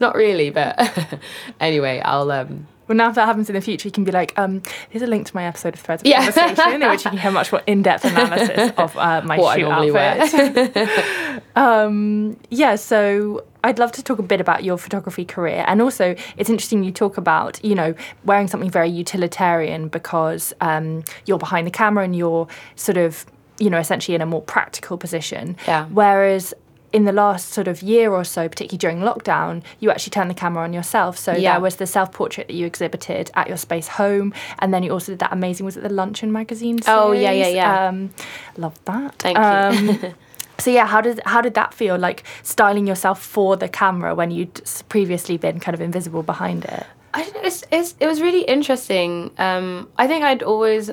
not 0.00 0.14
really 0.14 0.50
but 0.50 1.20
anyway 1.60 2.00
I'll 2.04 2.30
um 2.30 2.66
well, 2.90 2.96
now 2.96 3.08
if 3.08 3.14
that 3.14 3.26
happens 3.26 3.48
in 3.48 3.54
the 3.54 3.60
future, 3.60 3.86
you 3.86 3.92
can 3.92 4.02
be 4.02 4.10
like, 4.10 4.36
um, 4.36 4.62
here's 4.88 5.02
a 5.02 5.06
link 5.06 5.24
to 5.24 5.36
my 5.36 5.44
episode 5.44 5.74
of 5.74 5.80
Threads 5.80 6.02
of 6.02 6.08
yeah. 6.08 6.28
Conversation, 6.28 6.82
in 6.82 6.90
which 6.90 7.04
you 7.04 7.10
can 7.10 7.20
hear 7.20 7.30
much 7.30 7.52
more 7.52 7.62
in-depth 7.64 8.04
analysis 8.04 8.72
of 8.78 8.96
uh, 8.96 9.22
my 9.24 9.38
what 9.38 9.60
shoot 9.60 9.68
outfit. 9.68 11.42
um, 11.56 12.36
yeah, 12.50 12.74
so 12.74 13.44
I'd 13.62 13.78
love 13.78 13.92
to 13.92 14.02
talk 14.02 14.18
a 14.18 14.24
bit 14.24 14.40
about 14.40 14.64
your 14.64 14.76
photography 14.76 15.24
career. 15.24 15.64
And 15.68 15.80
also, 15.80 16.16
it's 16.36 16.50
interesting 16.50 16.82
you 16.82 16.90
talk 16.90 17.16
about, 17.16 17.64
you 17.64 17.76
know, 17.76 17.94
wearing 18.24 18.48
something 18.48 18.68
very 18.68 18.90
utilitarian 18.90 19.86
because 19.86 20.52
um, 20.60 21.04
you're 21.26 21.38
behind 21.38 21.68
the 21.68 21.70
camera 21.70 22.02
and 22.02 22.16
you're 22.16 22.48
sort 22.74 22.98
of, 22.98 23.24
you 23.60 23.70
know, 23.70 23.78
essentially 23.78 24.16
in 24.16 24.20
a 24.20 24.26
more 24.26 24.42
practical 24.42 24.98
position. 24.98 25.56
Yeah. 25.68 25.86
Whereas 25.92 26.54
in 26.92 27.04
the 27.04 27.12
last 27.12 27.50
sort 27.50 27.68
of 27.68 27.82
year 27.82 28.12
or 28.12 28.24
so, 28.24 28.48
particularly 28.48 28.78
during 28.78 28.98
lockdown, 28.98 29.62
you 29.78 29.90
actually 29.90 30.10
turned 30.10 30.30
the 30.30 30.34
camera 30.34 30.64
on 30.64 30.72
yourself. 30.72 31.16
So 31.18 31.32
yeah. 31.32 31.52
there 31.52 31.60
was 31.60 31.76
the 31.76 31.86
self 31.86 32.12
portrait 32.12 32.48
that 32.48 32.54
you 32.54 32.66
exhibited 32.66 33.30
at 33.34 33.48
your 33.48 33.56
space 33.56 33.88
home, 33.88 34.34
and 34.58 34.74
then 34.74 34.82
you 34.82 34.92
also 34.92 35.12
did 35.12 35.20
that 35.20 35.32
amazing 35.32 35.66
was 35.66 35.76
it 35.76 35.82
the 35.82 35.88
Luncheon 35.88 36.32
magazine? 36.32 36.80
Series? 36.82 36.98
Oh 36.98 37.12
yeah, 37.12 37.32
yeah, 37.32 37.48
yeah. 37.48 37.88
Um, 37.88 38.10
love 38.56 38.78
that. 38.84 39.14
Thank 39.16 39.38
um, 39.38 39.88
you. 39.88 40.14
so 40.58 40.70
yeah, 40.70 40.86
how 40.86 41.00
did 41.00 41.20
how 41.26 41.40
did 41.40 41.54
that 41.54 41.74
feel 41.74 41.98
like 41.98 42.24
styling 42.42 42.86
yourself 42.86 43.22
for 43.22 43.56
the 43.56 43.68
camera 43.68 44.14
when 44.14 44.30
you'd 44.30 44.60
previously 44.88 45.36
been 45.36 45.60
kind 45.60 45.74
of 45.74 45.80
invisible 45.80 46.22
behind 46.22 46.64
it? 46.64 46.86
I, 47.12 47.30
it's, 47.36 47.64
it's, 47.72 47.96
it 47.98 48.06
was 48.06 48.20
really 48.20 48.42
interesting. 48.42 49.32
Um, 49.36 49.88
I 49.98 50.06
think 50.06 50.22
I'd 50.22 50.44
always 50.44 50.92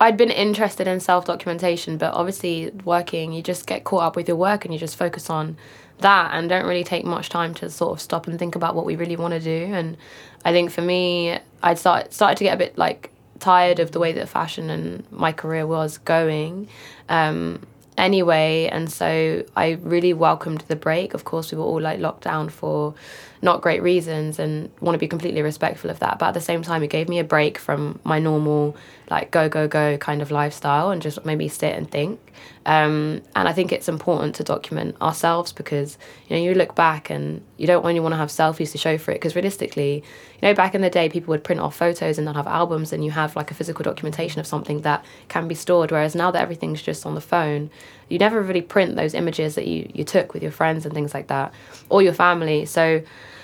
I'd 0.00 0.16
been 0.16 0.30
interested 0.30 0.86
in 0.86 0.98
self 0.98 1.26
documentation, 1.26 1.98
but 1.98 2.14
obviously 2.14 2.70
working, 2.84 3.32
you 3.32 3.42
just 3.42 3.66
get 3.66 3.84
caught 3.84 4.02
up 4.02 4.16
with 4.16 4.26
your 4.26 4.36
work 4.38 4.64
and 4.64 4.72
you 4.72 4.80
just 4.80 4.96
focus 4.96 5.28
on 5.28 5.58
that 5.98 6.32
and 6.32 6.48
don't 6.48 6.64
really 6.64 6.84
take 6.84 7.04
much 7.04 7.28
time 7.28 7.52
to 7.54 7.68
sort 7.68 7.92
of 7.92 8.00
stop 8.00 8.26
and 8.26 8.38
think 8.38 8.56
about 8.56 8.74
what 8.74 8.86
we 8.86 8.96
really 8.96 9.16
want 9.16 9.34
to 9.34 9.40
do. 9.40 9.70
And 9.72 9.98
I 10.42 10.52
think 10.52 10.70
for 10.70 10.80
me, 10.80 11.38
I'd 11.62 11.78
start 11.78 12.14
started 12.14 12.38
to 12.38 12.44
get 12.44 12.54
a 12.54 12.56
bit 12.56 12.78
like 12.78 13.10
tired 13.40 13.78
of 13.78 13.92
the 13.92 13.98
way 13.98 14.12
that 14.12 14.28
fashion 14.28 14.70
and 14.70 15.04
my 15.12 15.32
career 15.32 15.66
was 15.66 15.98
going. 15.98 16.68
Um, 17.10 17.60
anyway, 17.98 18.70
and 18.72 18.90
so 18.90 19.44
I 19.54 19.72
really 19.82 20.14
welcomed 20.14 20.62
the 20.62 20.76
break. 20.76 21.12
Of 21.12 21.24
course, 21.24 21.52
we 21.52 21.58
were 21.58 21.64
all 21.64 21.80
like 21.80 22.00
locked 22.00 22.24
down 22.24 22.48
for 22.48 22.94
not 23.42 23.62
great 23.62 23.82
reasons 23.82 24.38
and 24.38 24.70
want 24.80 24.94
to 24.94 24.98
be 24.98 25.08
completely 25.08 25.40
respectful 25.40 25.90
of 25.90 25.98
that. 26.00 26.18
But 26.18 26.28
at 26.28 26.34
the 26.34 26.40
same 26.40 26.62
time, 26.62 26.82
it 26.82 26.90
gave 26.90 27.08
me 27.08 27.18
a 27.18 27.24
break 27.24 27.56
from 27.56 27.98
my 28.04 28.18
normal, 28.18 28.76
like, 29.10 29.30
go, 29.30 29.48
go, 29.48 29.66
go 29.66 29.96
kind 29.96 30.20
of 30.20 30.30
lifestyle 30.30 30.90
and 30.90 31.00
just 31.00 31.24
made 31.24 31.38
me 31.38 31.48
sit 31.48 31.74
and 31.74 31.90
think. 31.90 32.20
Um, 32.66 33.22
and 33.34 33.48
I 33.48 33.52
think 33.52 33.72
it's 33.72 33.88
important 33.88 34.34
to 34.36 34.44
document 34.44 35.00
ourselves 35.00 35.52
because, 35.52 35.96
you 36.28 36.36
know, 36.36 36.42
you 36.42 36.54
look 36.54 36.74
back 36.74 37.08
and 37.08 37.42
you 37.56 37.66
don't 37.66 37.84
only 37.84 38.00
want 38.00 38.12
to 38.12 38.16
have 38.16 38.28
selfies 38.28 38.72
to 38.72 38.78
show 38.78 38.98
for 38.98 39.10
it 39.12 39.14
because 39.14 39.34
realistically, 39.34 39.96
you 39.96 40.48
know, 40.48 40.54
back 40.54 40.74
in 40.74 40.82
the 40.82 40.90
day, 40.90 41.08
people 41.08 41.32
would 41.32 41.42
print 41.42 41.62
off 41.62 41.74
photos 41.74 42.18
and 42.18 42.26
then 42.26 42.34
have 42.34 42.46
albums 42.46 42.92
and 42.92 43.02
you 43.02 43.10
have 43.10 43.36
like 43.36 43.50
a 43.50 43.54
physical 43.54 43.82
documentation 43.82 44.40
of 44.40 44.46
something 44.46 44.82
that 44.82 45.02
can 45.28 45.48
be 45.48 45.54
stored. 45.54 45.90
Whereas 45.90 46.14
now 46.14 46.30
that 46.30 46.42
everything's 46.42 46.82
just 46.82 47.06
on 47.06 47.14
the 47.14 47.22
phone, 47.22 47.70
you 48.10 48.18
never 48.18 48.42
really 48.42 48.62
print 48.62 48.96
those 48.96 49.14
images 49.14 49.54
that 49.54 49.66
you, 49.66 49.90
you 49.94 50.04
took 50.04 50.34
with 50.34 50.42
your 50.42 50.52
friends 50.52 50.84
and 50.84 50.92
things 50.92 51.14
like 51.14 51.28
that 51.28 51.54
or 51.88 52.02
your 52.02 52.12
family. 52.12 52.66
So, 52.66 53.02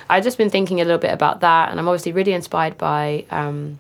I've 0.09 0.25
just 0.25 0.39
been 0.39 0.51
thinking 0.51 0.81
a 0.81 0.85
little 0.85 0.99
bit 0.99 1.13
about 1.13 1.41
that, 1.41 1.71
and 1.71 1.81
I'm 1.81 1.89
obviously 1.89 2.13
really 2.13 2.33
inspired 2.33 2.79
by 2.79 3.25
um, 3.31 3.79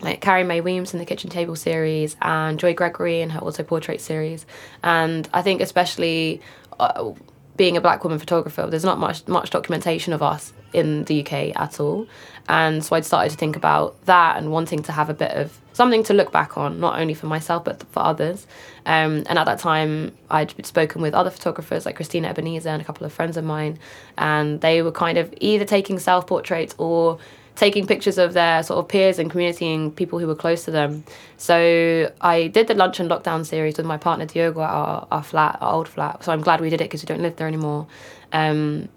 like 0.00 0.20
Carrie 0.20 0.44
Mae 0.44 0.60
Weems 0.60 0.92
in 0.92 0.98
the 0.98 1.04
Kitchen 1.04 1.30
Table 1.30 1.56
series 1.56 2.16
and 2.22 2.58
Joy 2.58 2.74
Gregory 2.74 3.20
in 3.20 3.30
her 3.30 3.40
auto 3.40 3.62
portrait 3.62 4.00
series, 4.00 4.46
and 4.82 5.28
I 5.32 5.42
think 5.42 5.60
especially. 5.60 6.40
Uh, 6.78 7.12
being 7.56 7.76
a 7.76 7.80
black 7.80 8.04
woman 8.04 8.20
photographer, 8.20 8.68
there's 8.70 8.84
not 8.84 9.00
much 9.00 9.26
much 9.26 9.50
documentation 9.50 10.12
of 10.12 10.22
us 10.22 10.52
in 10.72 11.02
the 11.04 11.26
UK 11.26 11.60
at 11.60 11.80
all, 11.80 12.06
and 12.48 12.84
so 12.84 12.96
I'd 12.96 13.04
started 13.04 13.30
to 13.30 13.36
think 13.36 13.56
about 13.56 14.04
that 14.06 14.36
and 14.38 14.50
wanting 14.50 14.82
to 14.84 14.92
have 14.92 15.10
a 15.10 15.14
bit 15.14 15.32
of 15.32 15.58
something 15.74 16.02
to 16.04 16.14
look 16.14 16.32
back 16.32 16.56
on, 16.56 16.80
not 16.80 16.98
only 16.98 17.14
for 17.14 17.26
myself 17.26 17.64
but 17.64 17.82
for 17.92 18.00
others. 18.00 18.46
Um, 18.86 19.24
and 19.28 19.38
at 19.38 19.44
that 19.44 19.58
time, 19.58 20.16
I'd 20.30 20.66
spoken 20.66 21.02
with 21.02 21.14
other 21.14 21.30
photographers 21.30 21.84
like 21.84 21.96
Christina 21.96 22.28
Ebenezer 22.28 22.70
and 22.70 22.80
a 22.80 22.84
couple 22.84 23.06
of 23.06 23.12
friends 23.12 23.36
of 23.36 23.44
mine, 23.44 23.78
and 24.16 24.60
they 24.60 24.82
were 24.82 24.92
kind 24.92 25.18
of 25.18 25.32
either 25.40 25.64
taking 25.64 25.98
self 25.98 26.26
portraits 26.26 26.74
or 26.78 27.18
taking 27.54 27.86
pictures 27.86 28.18
of 28.18 28.34
their 28.34 28.62
sort 28.62 28.78
of 28.78 28.88
peers 28.88 29.18
and 29.18 29.30
community 29.30 29.66
and 29.72 29.94
people 29.94 30.20
who 30.20 30.28
were 30.28 30.34
close 30.34 30.64
to 30.64 30.70
them. 30.70 31.04
So 31.38 32.10
I 32.20 32.46
did 32.46 32.68
the 32.68 32.74
lunch 32.74 33.00
and 33.00 33.10
lockdown 33.10 33.44
series 33.44 33.76
with 33.76 33.84
my 33.84 33.96
partner 33.96 34.26
Diogo 34.26 34.62
at 34.62 34.70
our, 34.70 35.08
our 35.10 35.22
flat, 35.24 35.58
our 35.60 35.74
old 35.74 35.88
flat. 35.88 36.22
So 36.22 36.32
I'm 36.32 36.40
glad 36.40 36.60
we 36.60 36.70
did 36.70 36.80
it 36.80 36.84
because 36.84 37.02
we 37.02 37.06
don't 37.06 37.20
live 37.20 37.34
there 37.34 37.48
anymore. 37.48 37.88
Um, 38.32 38.88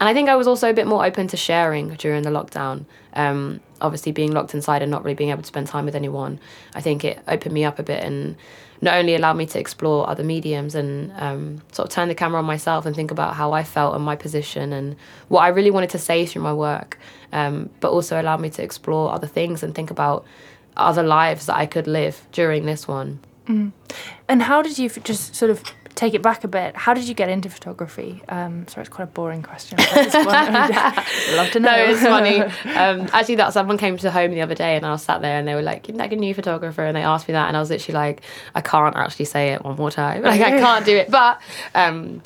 and 0.00 0.08
I 0.08 0.14
think 0.14 0.28
I 0.28 0.36
was 0.36 0.46
also 0.46 0.68
a 0.68 0.74
bit 0.74 0.86
more 0.86 1.04
open 1.04 1.26
to 1.28 1.36
sharing 1.36 1.94
during 1.94 2.22
the 2.22 2.30
lockdown. 2.30 2.84
Um, 3.14 3.60
obviously, 3.80 4.12
being 4.12 4.32
locked 4.32 4.54
inside 4.54 4.82
and 4.82 4.90
not 4.90 5.04
really 5.04 5.14
being 5.14 5.30
able 5.30 5.42
to 5.42 5.46
spend 5.46 5.66
time 5.66 5.84
with 5.84 5.94
anyone, 5.94 6.38
I 6.74 6.80
think 6.80 7.04
it 7.04 7.18
opened 7.28 7.54
me 7.54 7.64
up 7.64 7.78
a 7.78 7.82
bit 7.82 8.02
and 8.02 8.36
not 8.82 8.94
only 8.98 9.14
allowed 9.14 9.34
me 9.34 9.46
to 9.46 9.58
explore 9.58 10.08
other 10.08 10.22
mediums 10.22 10.74
and 10.74 11.12
um, 11.16 11.62
sort 11.72 11.88
of 11.88 11.94
turn 11.94 12.08
the 12.08 12.14
camera 12.14 12.38
on 12.40 12.44
myself 12.44 12.84
and 12.84 12.94
think 12.94 13.10
about 13.10 13.34
how 13.34 13.52
I 13.52 13.64
felt 13.64 13.94
and 13.94 14.04
my 14.04 14.16
position 14.16 14.72
and 14.72 14.96
what 15.28 15.40
I 15.40 15.48
really 15.48 15.70
wanted 15.70 15.90
to 15.90 15.98
say 15.98 16.26
through 16.26 16.42
my 16.42 16.52
work, 16.52 16.98
um, 17.32 17.70
but 17.80 17.90
also 17.90 18.20
allowed 18.20 18.40
me 18.40 18.50
to 18.50 18.62
explore 18.62 19.12
other 19.12 19.26
things 19.26 19.62
and 19.62 19.74
think 19.74 19.90
about 19.90 20.26
other 20.76 21.02
lives 21.02 21.46
that 21.46 21.56
I 21.56 21.64
could 21.64 21.86
live 21.86 22.26
during 22.32 22.66
this 22.66 22.86
one. 22.86 23.20
Mm. 23.46 23.72
And 24.28 24.42
how 24.42 24.60
did 24.60 24.78
you 24.78 24.90
just 24.90 25.34
sort 25.34 25.50
of 25.50 25.62
take 25.96 26.14
it 26.14 26.22
back 26.22 26.44
a 26.44 26.48
bit? 26.48 26.76
How 26.76 26.94
did 26.94 27.08
you 27.08 27.14
get 27.14 27.28
into 27.28 27.48
photography? 27.48 28.22
Um, 28.28 28.68
sorry, 28.68 28.82
it's 28.82 28.94
quite 28.94 29.04
a 29.04 29.10
boring 29.10 29.42
question. 29.42 29.78
love 29.94 31.50
to 31.50 31.60
know. 31.60 31.74
No, 31.74 31.84
it's 31.84 32.02
funny. 32.02 32.42
Um, 32.76 33.08
actually, 33.12 33.36
that 33.36 33.54
someone 33.54 33.78
came 33.78 33.96
to 33.96 34.10
home 34.10 34.32
the 34.32 34.42
other 34.42 34.54
day, 34.54 34.76
and 34.76 34.84
I 34.84 34.90
was 34.90 35.02
sat 35.02 35.22
there, 35.22 35.38
and 35.38 35.48
they 35.48 35.54
were 35.54 35.62
like, 35.62 35.88
"You're 35.88 35.96
like 35.96 36.12
a 36.12 36.16
new 36.16 36.34
photographer," 36.34 36.84
and 36.84 36.94
they 36.94 37.02
asked 37.02 37.26
me 37.26 37.32
that, 37.32 37.48
and 37.48 37.56
I 37.56 37.60
was 37.60 37.70
literally 37.70 37.94
like, 37.94 38.20
"I 38.54 38.60
can't 38.60 38.94
actually 38.94 39.24
say 39.24 39.54
it 39.54 39.64
one 39.64 39.76
more 39.76 39.90
time. 39.90 40.22
Like, 40.26 40.42
I 40.42 40.58
can't 40.58 40.84
do 40.84 40.94
it." 40.94 41.10
But 41.10 41.40
um, 41.74 42.22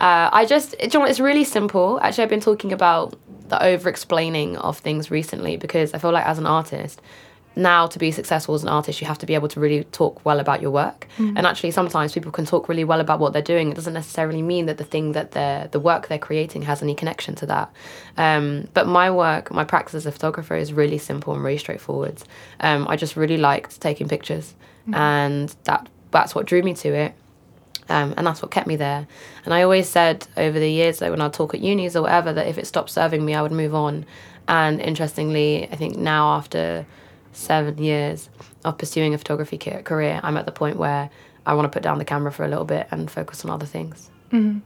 uh, 0.00 0.28
I 0.32 0.44
just, 0.44 0.74
you 0.80 0.98
know, 0.98 1.04
it's 1.04 1.20
really 1.20 1.44
simple. 1.44 2.00
Actually, 2.02 2.24
I've 2.24 2.30
been 2.30 2.40
talking 2.40 2.72
about 2.72 3.16
the 3.48 3.62
over 3.62 3.88
explaining 3.88 4.56
of 4.56 4.78
things 4.78 5.10
recently 5.10 5.56
because 5.56 5.94
I 5.94 5.98
feel 5.98 6.10
like 6.10 6.26
as 6.26 6.38
an 6.38 6.46
artist 6.46 7.00
now 7.56 7.86
to 7.86 7.98
be 7.98 8.10
successful 8.10 8.54
as 8.54 8.62
an 8.62 8.68
artist 8.68 9.00
you 9.00 9.06
have 9.06 9.18
to 9.18 9.26
be 9.26 9.34
able 9.34 9.48
to 9.48 9.60
really 9.60 9.84
talk 9.84 10.24
well 10.24 10.40
about 10.40 10.62
your 10.62 10.70
work 10.70 11.06
mm. 11.18 11.36
and 11.36 11.46
actually 11.46 11.70
sometimes 11.70 12.12
people 12.12 12.32
can 12.32 12.46
talk 12.46 12.68
really 12.68 12.84
well 12.84 13.00
about 13.00 13.20
what 13.20 13.32
they're 13.32 13.42
doing 13.42 13.70
it 13.70 13.74
doesn't 13.74 13.92
necessarily 13.92 14.42
mean 14.42 14.66
that 14.66 14.78
the 14.78 14.84
thing 14.84 15.12
that 15.12 15.32
they're 15.32 15.68
the 15.68 15.80
work 15.80 16.08
they're 16.08 16.18
creating 16.18 16.62
has 16.62 16.82
any 16.82 16.94
connection 16.94 17.34
to 17.34 17.46
that 17.46 17.70
um, 18.16 18.68
but 18.74 18.86
my 18.86 19.10
work 19.10 19.50
my 19.50 19.64
practice 19.64 19.94
as 19.94 20.06
a 20.06 20.12
photographer 20.12 20.56
is 20.56 20.72
really 20.72 20.98
simple 20.98 21.34
and 21.34 21.42
really 21.42 21.58
straightforward 21.58 22.22
um, 22.60 22.86
i 22.88 22.96
just 22.96 23.16
really 23.16 23.36
liked 23.36 23.80
taking 23.80 24.08
pictures 24.08 24.54
mm. 24.88 24.94
and 24.94 25.54
that 25.64 25.88
that's 26.10 26.34
what 26.34 26.46
drew 26.46 26.62
me 26.62 26.74
to 26.74 26.88
it 26.88 27.14
um, 27.88 28.14
and 28.16 28.26
that's 28.26 28.40
what 28.40 28.50
kept 28.50 28.66
me 28.66 28.76
there. 28.76 29.06
And 29.44 29.52
I 29.52 29.62
always 29.62 29.88
said 29.88 30.26
over 30.36 30.58
the 30.58 30.70
years, 30.70 31.00
that 31.00 31.10
when 31.10 31.20
I'd 31.20 31.32
talk 31.32 31.52
at 31.52 31.60
unis 31.60 31.96
or 31.96 32.02
whatever, 32.02 32.32
that 32.32 32.46
if 32.46 32.56
it 32.56 32.66
stopped 32.66 32.90
serving 32.90 33.24
me, 33.24 33.34
I 33.34 33.42
would 33.42 33.52
move 33.52 33.74
on. 33.74 34.06
And 34.48 34.80
interestingly, 34.80 35.68
I 35.70 35.76
think 35.76 35.96
now 35.96 36.34
after 36.34 36.86
seven 37.32 37.82
years 37.82 38.28
of 38.64 38.78
pursuing 38.78 39.14
a 39.14 39.18
photography 39.18 39.58
career, 39.58 40.20
I'm 40.22 40.36
at 40.36 40.46
the 40.46 40.52
point 40.52 40.76
where 40.76 41.10
I 41.46 41.54
want 41.54 41.70
to 41.70 41.74
put 41.76 41.82
down 41.82 41.98
the 41.98 42.04
camera 42.04 42.32
for 42.32 42.44
a 42.44 42.48
little 42.48 42.64
bit 42.64 42.86
and 42.90 43.10
focus 43.10 43.44
on 43.44 43.50
other 43.50 43.66
things. 43.66 44.10
Mm-hmm. 44.30 44.58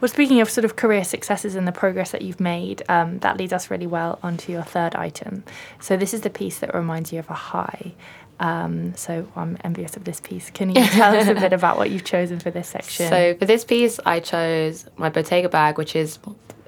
Well, 0.00 0.08
speaking 0.08 0.42
of 0.42 0.50
sort 0.50 0.66
of 0.66 0.76
career 0.76 1.04
successes 1.04 1.54
and 1.54 1.66
the 1.66 1.72
progress 1.72 2.10
that 2.10 2.20
you've 2.20 2.40
made, 2.40 2.82
um, 2.90 3.18
that 3.20 3.38
leads 3.38 3.52
us 3.52 3.70
really 3.70 3.86
well 3.86 4.18
onto 4.22 4.52
your 4.52 4.62
third 4.62 4.94
item. 4.94 5.42
So, 5.80 5.96
this 5.96 6.12
is 6.12 6.20
the 6.20 6.28
piece 6.28 6.58
that 6.58 6.74
reminds 6.74 7.12
you 7.12 7.18
of 7.18 7.30
a 7.30 7.34
high. 7.34 7.94
Um, 8.38 8.94
so, 8.94 9.26
I'm 9.34 9.56
envious 9.64 9.96
of 9.96 10.04
this 10.04 10.20
piece. 10.20 10.50
Can 10.50 10.68
you 10.68 10.84
tell 10.84 11.16
us 11.16 11.28
a 11.28 11.34
bit 11.34 11.52
about 11.54 11.78
what 11.78 11.90
you've 11.90 12.04
chosen 12.04 12.40
for 12.40 12.50
this 12.50 12.68
section? 12.68 13.08
So, 13.08 13.36
for 13.36 13.46
this 13.46 13.64
piece, 13.64 13.98
I 14.04 14.20
chose 14.20 14.86
my 14.98 15.08
Bottega 15.08 15.48
bag, 15.48 15.78
which 15.78 15.96
is, 15.96 16.18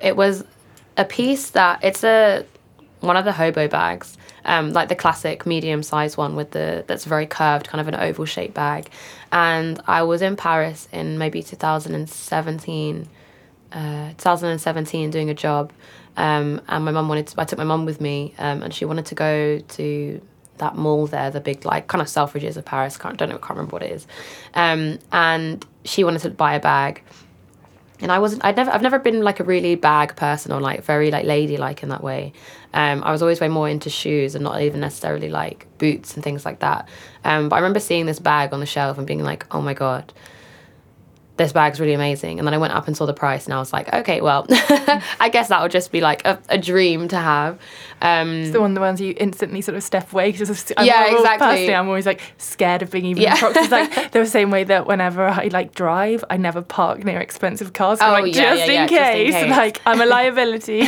it 0.00 0.16
was 0.16 0.42
a 0.96 1.04
piece 1.04 1.50
that 1.50 1.84
it's 1.84 2.02
a 2.04 2.46
one 3.00 3.16
of 3.16 3.24
the 3.24 3.32
hobo 3.32 3.68
bags 3.68 4.17
um, 4.48 4.72
like 4.72 4.88
the 4.88 4.96
classic 4.96 5.44
medium 5.44 5.82
sized 5.82 6.16
one 6.16 6.34
with 6.34 6.52
the 6.52 6.82
that's 6.86 7.04
very 7.04 7.26
curved, 7.26 7.68
kind 7.68 7.80
of 7.80 7.86
an 7.86 7.94
oval 7.94 8.24
shaped 8.24 8.54
bag. 8.54 8.88
And 9.30 9.78
I 9.86 10.02
was 10.02 10.22
in 10.22 10.36
Paris 10.36 10.88
in 10.90 11.18
maybe 11.18 11.42
2017, 11.42 13.08
uh, 13.72 14.08
2017 14.16 15.10
doing 15.10 15.28
a 15.28 15.34
job. 15.34 15.70
Um, 16.16 16.62
and 16.66 16.84
my 16.84 16.90
mum 16.90 17.08
wanted 17.08 17.26
to, 17.28 17.40
I 17.40 17.44
took 17.44 17.58
my 17.58 17.64
mum 17.64 17.84
with 17.84 18.00
me 18.00 18.34
um, 18.38 18.62
and 18.62 18.72
she 18.72 18.86
wanted 18.86 19.06
to 19.06 19.14
go 19.14 19.58
to 19.58 20.20
that 20.56 20.76
mall 20.76 21.06
there, 21.06 21.30
the 21.30 21.40
big 21.40 21.66
like 21.66 21.86
kind 21.86 22.00
of 22.00 22.08
Selfridges 22.08 22.56
of 22.56 22.64
Paris. 22.64 22.96
Can't 22.96 23.18
don't 23.18 23.28
know, 23.28 23.36
can't 23.36 23.50
remember 23.50 23.72
what 23.74 23.82
it 23.82 23.92
is. 23.92 24.06
Um, 24.54 24.98
and 25.12 25.64
she 25.84 26.04
wanted 26.04 26.22
to 26.22 26.30
buy 26.30 26.54
a 26.54 26.60
bag, 26.60 27.02
and 28.00 28.12
I 28.12 28.18
wasn't. 28.18 28.44
I'd 28.44 28.56
never. 28.56 28.70
I've 28.70 28.82
never 28.82 28.98
been 28.98 29.22
like 29.22 29.40
a 29.40 29.44
really 29.44 29.74
bag 29.74 30.16
person 30.16 30.52
or 30.52 30.60
like 30.60 30.84
very 30.84 31.10
like 31.10 31.24
ladylike 31.24 31.82
in 31.82 31.88
that 31.88 32.02
way. 32.02 32.32
Um, 32.72 33.02
I 33.02 33.12
was 33.12 33.22
always 33.22 33.40
way 33.40 33.48
more 33.48 33.68
into 33.68 33.90
shoes 33.90 34.34
and 34.34 34.44
not 34.44 34.60
even 34.60 34.80
necessarily 34.80 35.28
like 35.28 35.66
boots 35.78 36.14
and 36.14 36.22
things 36.22 36.44
like 36.44 36.60
that. 36.60 36.88
Um, 37.24 37.48
but 37.48 37.56
I 37.56 37.58
remember 37.60 37.80
seeing 37.80 38.06
this 38.06 38.18
bag 38.18 38.52
on 38.52 38.60
the 38.60 38.66
shelf 38.66 38.98
and 38.98 39.06
being 39.06 39.22
like, 39.22 39.46
oh 39.54 39.60
my 39.60 39.74
god, 39.74 40.12
this 41.38 41.52
bag's 41.52 41.80
really 41.80 41.94
amazing. 41.94 42.38
And 42.38 42.46
then 42.46 42.52
I 42.52 42.58
went 42.58 42.74
up 42.74 42.86
and 42.86 42.96
saw 42.96 43.06
the 43.06 43.14
price 43.14 43.46
and 43.46 43.54
I 43.54 43.58
was 43.58 43.72
like, 43.72 43.92
okay, 43.94 44.20
well, 44.20 44.44
I 44.50 45.30
guess 45.32 45.48
that 45.48 45.62
would 45.62 45.70
just 45.70 45.90
be 45.90 46.00
like 46.00 46.26
a, 46.26 46.38
a 46.48 46.58
dream 46.58 47.08
to 47.08 47.16
have. 47.16 47.58
Um, 48.02 48.42
it's 48.42 48.52
the 48.52 48.60
one 48.60 48.74
the 48.74 48.80
ones 48.80 49.00
you 49.00 49.14
instantly 49.16 49.60
sort 49.60 49.76
of 49.76 49.82
step 49.82 50.12
away 50.12 50.30
because 50.30 50.72
yeah, 50.80 51.16
exactly. 51.16 51.46
Personally, 51.46 51.74
I'm 51.74 51.88
always 51.88 52.06
like 52.06 52.20
scared 52.38 52.82
of 52.82 52.90
being 52.90 53.06
even 53.06 53.22
yeah. 53.22 53.36
It's 53.40 53.70
like 53.70 54.12
the 54.12 54.26
same 54.26 54.50
way 54.50 54.64
that 54.64 54.86
whenever 54.86 55.26
I 55.26 55.48
like 55.48 55.74
drive, 55.74 56.24
I 56.28 56.36
never 56.36 56.60
park 56.60 57.04
near 57.04 57.18
expensive 57.20 57.72
cars. 57.72 57.98
Oh, 58.00 58.10
like, 58.10 58.34
yeah, 58.34 58.54
just, 58.54 58.58
yeah, 58.58 58.64
in 58.64 58.70
yeah, 58.70 58.86
case, 58.86 59.32
just 59.32 59.44
in 59.44 59.48
case, 59.48 59.56
like 59.56 59.82
I'm 59.86 60.00
a 60.00 60.06
liability. 60.18 60.82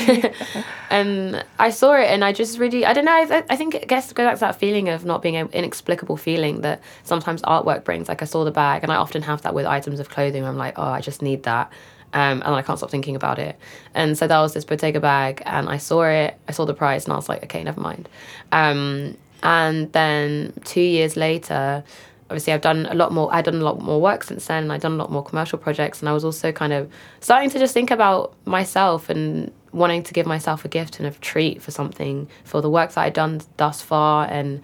and 0.90 1.44
I 1.58 1.70
saw 1.70 1.94
it 1.94 2.06
and 2.06 2.24
I 2.24 2.32
just 2.32 2.58
really, 2.58 2.84
I 2.84 2.92
don't 2.92 3.04
know, 3.04 3.12
I, 3.12 3.44
I 3.48 3.56
think 3.56 3.74
it 3.74 3.88
gets 3.88 4.12
go 4.12 4.24
back 4.24 4.34
to 4.34 4.40
that 4.40 4.56
feeling 4.56 4.88
of 4.88 5.04
not 5.04 5.22
being 5.22 5.36
an 5.36 5.48
inexplicable 5.52 6.16
feeling 6.16 6.60
that 6.62 6.80
sometimes 7.04 7.42
artwork 7.42 7.84
brings. 7.84 8.08
Like 8.08 8.22
I 8.22 8.24
saw 8.24 8.44
the 8.44 8.50
bag 8.50 8.82
and 8.82 8.92
I 8.92 8.96
often 8.96 9.22
have 9.22 9.42
that 9.42 9.54
with 9.54 9.66
items 9.66 10.00
of 10.00 10.10
clothing. 10.10 10.39
I'm 10.44 10.56
like, 10.56 10.78
oh, 10.78 10.82
I 10.82 11.00
just 11.00 11.22
need 11.22 11.44
that. 11.44 11.72
Um, 12.12 12.42
and 12.44 12.54
I 12.54 12.62
can't 12.62 12.78
stop 12.78 12.90
thinking 12.90 13.14
about 13.14 13.38
it. 13.38 13.56
And 13.94 14.18
so 14.18 14.26
that 14.26 14.40
was 14.40 14.52
this 14.52 14.64
Bottega 14.64 14.98
bag, 15.00 15.42
and 15.46 15.68
I 15.68 15.76
saw 15.76 16.02
it, 16.02 16.36
I 16.48 16.52
saw 16.52 16.64
the 16.64 16.74
price, 16.74 17.04
and 17.04 17.12
I 17.12 17.16
was 17.16 17.28
like, 17.28 17.44
okay, 17.44 17.62
never 17.62 17.80
mind. 17.80 18.08
Um, 18.50 19.16
and 19.42 19.92
then 19.92 20.52
two 20.64 20.80
years 20.80 21.16
later, 21.16 21.84
obviously 22.28 22.52
I've 22.52 22.60
done 22.60 22.86
a 22.86 22.94
lot 22.94 23.12
more, 23.12 23.32
I've 23.32 23.44
done 23.44 23.54
a 23.54 23.64
lot 23.64 23.80
more 23.80 24.00
work 24.00 24.24
since 24.24 24.46
then, 24.46 24.64
and 24.64 24.72
I've 24.72 24.80
done 24.80 24.92
a 24.92 24.96
lot 24.96 25.12
more 25.12 25.22
commercial 25.22 25.58
projects, 25.58 26.00
and 26.00 26.08
I 26.08 26.12
was 26.12 26.24
also 26.24 26.50
kind 26.50 26.72
of 26.72 26.90
starting 27.20 27.48
to 27.50 27.58
just 27.58 27.74
think 27.74 27.92
about 27.92 28.34
myself 28.44 29.08
and 29.08 29.52
wanting 29.72 30.02
to 30.02 30.12
give 30.12 30.26
myself 30.26 30.64
a 30.64 30.68
gift 30.68 30.98
and 30.98 31.06
a 31.06 31.12
treat 31.20 31.62
for 31.62 31.70
something, 31.70 32.28
for 32.42 32.60
the 32.60 32.68
work 32.68 32.92
that 32.92 33.02
I'd 33.02 33.12
done 33.12 33.40
thus 33.56 33.82
far, 33.82 34.26
and 34.26 34.62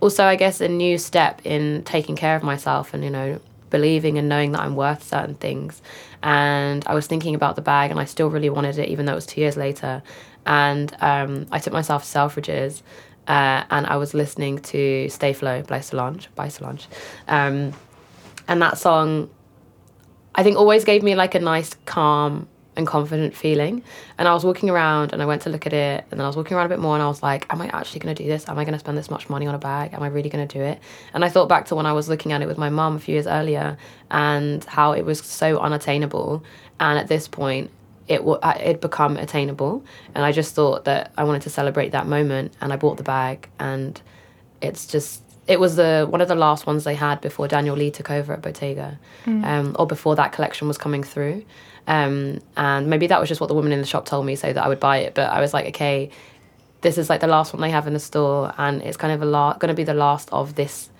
also, 0.00 0.24
I 0.24 0.36
guess, 0.36 0.60
a 0.60 0.68
new 0.68 0.96
step 0.96 1.42
in 1.44 1.82
taking 1.84 2.16
care 2.16 2.36
of 2.36 2.42
myself 2.42 2.94
and, 2.94 3.04
you 3.04 3.10
know, 3.10 3.40
believing 3.70 4.18
and 4.18 4.28
knowing 4.28 4.52
that 4.52 4.60
I'm 4.60 4.76
worth 4.76 5.02
certain 5.02 5.34
things. 5.34 5.82
And 6.22 6.84
I 6.86 6.94
was 6.94 7.06
thinking 7.06 7.34
about 7.34 7.56
the 7.56 7.62
bag 7.62 7.90
and 7.90 8.00
I 8.00 8.04
still 8.04 8.30
really 8.30 8.50
wanted 8.50 8.78
it 8.78 8.88
even 8.88 9.06
though 9.06 9.12
it 9.12 9.16
was 9.16 9.26
two 9.26 9.40
years 9.40 9.56
later. 9.56 10.02
And 10.46 10.94
um, 11.00 11.46
I 11.52 11.58
took 11.58 11.72
myself 11.72 12.10
to 12.10 12.18
Selfridges 12.18 12.82
uh, 13.26 13.64
and 13.70 13.86
I 13.86 13.96
was 13.96 14.14
listening 14.14 14.58
to 14.58 15.08
Stay 15.08 15.32
Flo 15.32 15.62
by 15.62 15.80
Solange 15.80 16.28
by 16.34 16.48
Solange. 16.48 16.86
Um, 17.28 17.72
and 18.46 18.62
that 18.62 18.78
song 18.78 19.30
I 20.34 20.42
think 20.42 20.56
always 20.56 20.84
gave 20.84 21.02
me 21.02 21.14
like 21.14 21.34
a 21.34 21.40
nice 21.40 21.74
calm 21.84 22.48
and 22.78 22.86
confident 22.86 23.34
feeling. 23.34 23.82
And 24.16 24.26
I 24.26 24.32
was 24.32 24.44
walking 24.44 24.70
around 24.70 25.12
and 25.12 25.20
I 25.20 25.26
went 25.26 25.42
to 25.42 25.50
look 25.50 25.66
at 25.66 25.72
it 25.72 26.04
and 26.10 26.18
then 26.18 26.24
I 26.24 26.28
was 26.28 26.36
walking 26.36 26.56
around 26.56 26.66
a 26.66 26.68
bit 26.70 26.78
more 26.78 26.94
and 26.94 27.02
I 27.02 27.08
was 27.08 27.22
like, 27.22 27.52
am 27.52 27.60
I 27.60 27.66
actually 27.66 28.00
going 28.00 28.14
to 28.14 28.22
do 28.22 28.28
this? 28.28 28.48
Am 28.48 28.58
I 28.58 28.64
going 28.64 28.72
to 28.72 28.78
spend 28.78 28.96
this 28.96 29.10
much 29.10 29.28
money 29.28 29.46
on 29.46 29.54
a 29.54 29.58
bag? 29.58 29.92
Am 29.92 30.02
I 30.02 30.06
really 30.06 30.30
going 30.30 30.46
to 30.46 30.58
do 30.58 30.62
it? 30.62 30.80
And 31.12 31.24
I 31.24 31.28
thought 31.28 31.48
back 31.48 31.66
to 31.66 31.74
when 31.74 31.84
I 31.84 31.92
was 31.92 32.08
looking 32.08 32.32
at 32.32 32.40
it 32.40 32.46
with 32.46 32.56
my 32.56 32.70
mum 32.70 32.96
a 32.96 33.00
few 33.00 33.14
years 33.14 33.26
earlier 33.26 33.76
and 34.10 34.64
how 34.64 34.92
it 34.92 35.04
was 35.04 35.20
so 35.20 35.58
unattainable. 35.58 36.44
And 36.80 36.98
at 36.98 37.08
this 37.08 37.26
point, 37.26 37.70
it 38.06 38.18
w- 38.18 38.38
it 38.42 38.80
become 38.80 39.16
attainable. 39.16 39.84
And 40.14 40.24
I 40.24 40.30
just 40.32 40.54
thought 40.54 40.84
that 40.84 41.12
I 41.18 41.24
wanted 41.24 41.42
to 41.42 41.50
celebrate 41.50 41.90
that 41.90 42.06
moment 42.06 42.54
and 42.60 42.72
I 42.72 42.76
bought 42.76 42.96
the 42.96 43.02
bag 43.02 43.48
and 43.58 44.00
it's 44.60 44.86
just 44.86 45.22
it 45.48 45.58
was 45.58 45.76
the 45.76 46.06
one 46.08 46.20
of 46.20 46.28
the 46.28 46.34
last 46.34 46.66
ones 46.66 46.84
they 46.84 46.94
had 46.94 47.20
before 47.20 47.48
Daniel 47.48 47.74
Lee 47.74 47.90
took 47.90 48.10
over 48.10 48.34
at 48.34 48.42
Bottega, 48.42 48.98
mm. 49.24 49.44
um, 49.44 49.74
or 49.78 49.86
before 49.86 50.14
that 50.14 50.30
collection 50.30 50.68
was 50.68 50.76
coming 50.76 51.02
through. 51.02 51.44
Um, 51.88 52.40
and 52.56 52.86
maybe 52.86 53.06
that 53.08 53.18
was 53.18 53.28
just 53.28 53.40
what 53.40 53.48
the 53.48 53.54
woman 53.54 53.72
in 53.72 53.80
the 53.80 53.86
shop 53.86 54.04
told 54.04 54.26
me 54.26 54.36
so 54.36 54.52
that 54.52 54.62
I 54.62 54.68
would 54.68 54.78
buy 54.78 54.98
it. 54.98 55.14
But 55.14 55.30
I 55.30 55.40
was 55.40 55.52
like, 55.52 55.66
okay, 55.68 56.10
this 56.82 56.98
is 56.98 57.08
like 57.08 57.20
the 57.20 57.26
last 57.26 57.52
one 57.52 57.62
they 57.62 57.70
have 57.70 57.86
in 57.86 57.94
the 57.94 58.00
store, 58.00 58.52
and 58.58 58.82
it's 58.82 58.96
kind 58.96 59.12
of 59.12 59.22
a 59.22 59.26
la- 59.26 59.54
going 59.54 59.70
to 59.70 59.74
be 59.74 59.84
the 59.84 59.94
last 59.94 60.28
of 60.30 60.54
this 60.54 60.90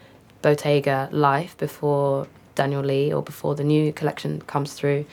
Bottega 0.42 1.09
life 1.12 1.57
before 1.59 2.26
Daniel 2.54 2.83
Lee 2.83 3.12
or 3.12 3.23
before 3.23 3.54
the 3.54 3.64
new 3.64 3.92
collection 3.92 4.40
comes 4.42 4.73
through. 4.73 5.04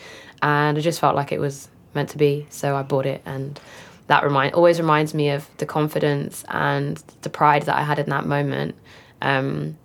And 0.41 0.77
I 0.77 0.81
just 0.81 0.99
felt 0.99 1.15
like 1.15 1.31
it 1.31 1.39
was 1.39 1.67
meant 1.93 2.09
to 2.09 2.17
be, 2.17 2.47
so 2.49 2.75
I 2.75 2.81
bought 2.81 3.05
it 3.05 3.21
and 3.25 3.59
that 4.07 4.23
remind 4.23 4.53
always 4.53 4.79
reminds 4.79 5.13
me 5.13 5.29
of 5.29 5.49
the 5.57 5.65
confidence 5.65 6.45
and 6.49 7.01
the 7.21 7.29
pride 7.29 7.63
that 7.63 7.75
I 7.75 7.83
had 7.83 7.99
in 7.99 8.09
that 8.09 8.25
moment, 8.25 8.75
um, 9.21 9.77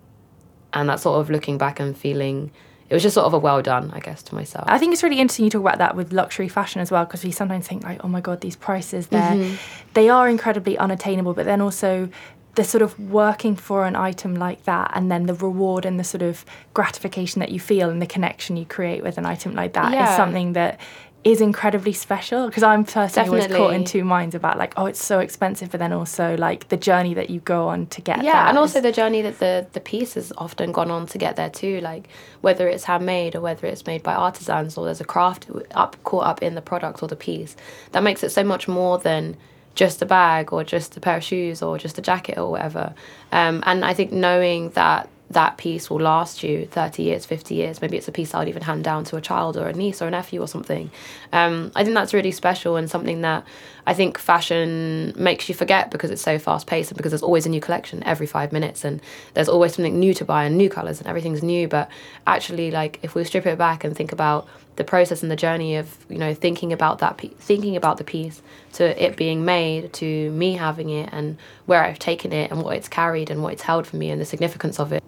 and 0.73 0.89
that 0.89 1.01
sort 1.01 1.21
of 1.21 1.31
looking 1.31 1.59
back 1.59 1.81
and 1.81 1.97
feeling 1.97 2.51
it 2.91 2.95
was 2.95 3.05
just 3.05 3.15
sort 3.15 3.25
of 3.25 3.33
a 3.33 3.39
well 3.39 3.63
done, 3.63 3.93
I 3.93 4.01
guess, 4.01 4.23
to 4.25 4.35
myself. 4.35 4.65
I 4.69 4.77
think 4.77 4.93
it's 4.93 5.05
really 5.05 5.21
interesting 5.21 5.45
you 5.45 5.51
talk 5.51 5.63
about 5.63 5.79
that 5.79 5.95
with 5.95 6.13
luxury 6.13 6.49
fashion 6.49 6.81
as 6.81 6.91
well, 6.91 7.05
because 7.05 7.25
we 7.25 7.31
sometimes 7.31 7.67
think 7.67 7.85
like, 7.85 8.05
oh 8.05 8.09
my 8.09 8.21
god, 8.21 8.41
these 8.41 8.57
prices 8.57 9.07
they 9.07 9.19
mm-hmm. 9.19 9.55
they 9.95 10.09
are 10.09 10.29
incredibly 10.29 10.77
unattainable, 10.77 11.33
but 11.33 11.47
then 11.47 11.61
also 11.61 12.09
the 12.57 12.65
sort 12.65 12.83
of 12.83 12.99
working 12.99 13.55
for 13.55 13.87
an 13.87 13.95
item 13.95 14.35
like 14.35 14.65
that 14.65 14.91
and 14.95 15.11
then 15.11 15.27
the 15.27 15.35
reward 15.35 15.87
and 15.87 16.01
the 16.01 16.05
sort 16.05 16.21
of 16.21 16.45
gratification 16.75 17.39
that 17.39 17.51
you 17.51 17.61
feel 17.61 17.89
and 17.89 18.03
the 18.03 18.07
connection 18.07 18.57
you 18.57 18.65
create 18.65 19.05
with 19.05 19.19
an 19.19 19.25
item 19.25 19.55
like 19.55 19.75
that 19.75 19.93
yeah. 19.93 20.11
is 20.11 20.17
something 20.17 20.55
that 20.55 20.81
is 21.23 21.41
incredibly 21.43 21.93
special 21.93 22.47
because 22.47 22.63
I'm 22.63 22.85
personally 22.85 23.09
Definitely. 23.09 23.57
always 23.57 23.57
caught 23.57 23.75
in 23.75 23.85
two 23.85 24.05
minds 24.05 24.35
about 24.35 24.57
like 24.57 24.73
oh 24.79 24.87
it's 24.87 25.05
so 25.05 25.19
expensive 25.19 25.71
but 25.71 25.79
then 25.79 25.93
also 25.93 26.35
like 26.37 26.69
the 26.69 26.79
journey 26.79 27.13
that 27.15 27.29
you 27.29 27.41
go 27.41 27.69
on 27.69 27.87
to 27.89 28.01
get 28.01 28.23
yeah 28.23 28.49
and 28.49 28.57
also 28.57 28.81
the 28.81 28.93
journey 28.93 29.21
that 29.21 29.39
the 29.39 29.67
the 29.73 29.81
piece 29.81 30.15
has 30.15 30.33
often 30.39 30.73
gone 30.73 30.91
on 30.91 31.07
to 31.07 31.19
get 31.19 31.37
there 31.37 31.51
too 31.51 31.81
like 31.83 32.09
whether 32.41 32.67
it's 32.69 32.85
handmade 32.85 33.37
or 33.37 33.43
whether 33.43 33.67
it's 33.67 33.87
made 33.87 34.03
by 34.03 34.15
artisans 34.15 34.79
or 34.79 34.87
there's 34.87 35.01
a 35.01 35.05
craft 35.05 35.47
up 35.73 35.95
caught 36.05 36.25
up 36.25 36.43
in 36.43 36.55
the 36.55 36.63
product 36.63 37.03
or 37.03 37.09
the 37.09 37.17
piece 37.17 37.55
that 37.93 38.03
makes 38.03 38.23
it 38.23 38.31
so 38.31 38.43
much 38.43 38.67
more 38.67 38.97
than 38.99 39.37
just 39.75 40.01
a 40.01 40.07
bag 40.07 40.53
or 40.55 40.65
just 40.65 40.97
a 40.97 41.01
pair 41.01 41.19
of 41.19 41.23
shoes 41.23 41.61
or 41.61 41.77
just 41.77 41.99
a 41.99 42.03
jacket 42.03 42.39
or 42.39 42.51
whatever 42.51 42.95
um, 43.33 43.63
and 43.67 43.85
I 43.85 43.93
think 43.93 44.11
knowing 44.11 44.71
that 44.71 45.09
that 45.31 45.57
piece 45.59 45.89
will 45.89 46.01
last 46.01 46.43
you 46.43 46.67
30 46.67 47.05
years, 47.05 47.25
50 47.25 47.55
years. 47.55 47.81
Maybe 47.81 47.97
it's 47.97 48.09
a 48.09 48.13
piece 48.13 48.35
I 48.35 48.41
would 48.41 48.49
even 48.49 48.63
hand 48.63 48.83
down 48.83 49.05
to 49.05 49.17
a 49.17 49.21
child 49.21 49.57
or 49.57 49.69
a 49.69 49.73
niece 49.73 50.03
or 50.03 50.09
a 50.09 50.11
nephew 50.11 50.43
or 50.43 50.49
something. 50.49 50.91
Um, 51.33 51.71
I 51.77 51.85
think 51.85 51.95
that's 51.95 52.13
really 52.13 52.33
special 52.33 52.77
and 52.77 52.91
something 52.91 53.21
that 53.21 53.45
I 53.87 53.95
think 53.95 54.19
fashion 54.19 55.13
makes 55.17 55.49
you 55.49 55.55
forget 55.55 55.93
because 55.93 56.11
it's 56.11 56.23
so 56.23 56.39
fast 56.39 56.67
paced 56.67 56.91
and 56.91 56.97
because 56.97 57.13
there's 57.13 57.23
always 57.23 57.47
a 57.47 57.49
new 57.49 57.61
collection 57.61 58.03
every 58.03 58.27
five 58.27 58.53
minutes 58.53 58.85
and 58.85 59.01
there's 59.35 59.49
always 59.49 59.75
something 59.75 59.99
new 59.99 60.15
to 60.15 60.25
buy 60.25 60.45
and 60.45 60.59
new 60.59 60.69
colours 60.69 60.99
and 60.99 61.07
everything's 61.07 61.45
new. 61.45 61.69
But 61.69 61.89
actually, 62.27 62.73
like, 62.73 62.99
if 63.03 63.15
we 63.15 63.23
strip 63.23 63.47
it 63.47 63.57
back 63.57 63.85
and 63.85 63.97
think 63.97 64.11
about 64.11 64.49
the 64.77 64.85
process 64.85 65.23
and 65.23 65.31
the 65.31 65.37
journey 65.37 65.77
of 65.77 65.99
you 66.09 66.19
know 66.19 66.33
thinking 66.33 66.73
about 66.73 66.99
that 67.01 67.21
thinking 67.39 67.77
about 67.77 67.99
the 67.99 68.05
piece 68.05 68.41
to 68.73 69.03
it 69.03 69.17
being 69.17 69.45
made 69.45 69.93
to 69.93 70.31
me 70.31 70.55
having 70.55 70.91
it 70.91 71.09
and 71.13 71.37
where 71.67 71.85
I've 71.85 71.99
taken 71.99 72.33
it 72.33 72.51
and 72.51 72.63
what 72.63 72.77
it's 72.77 72.89
carried 72.89 73.31
and 73.31 73.43
what 73.43 73.53
it's 73.53 73.63
held 73.63 73.87
for 73.87 73.97
me 73.97 74.11
and 74.11 74.21
the 74.21 74.25
significance 74.25 74.79
of 74.79 74.93
it. 74.93 75.03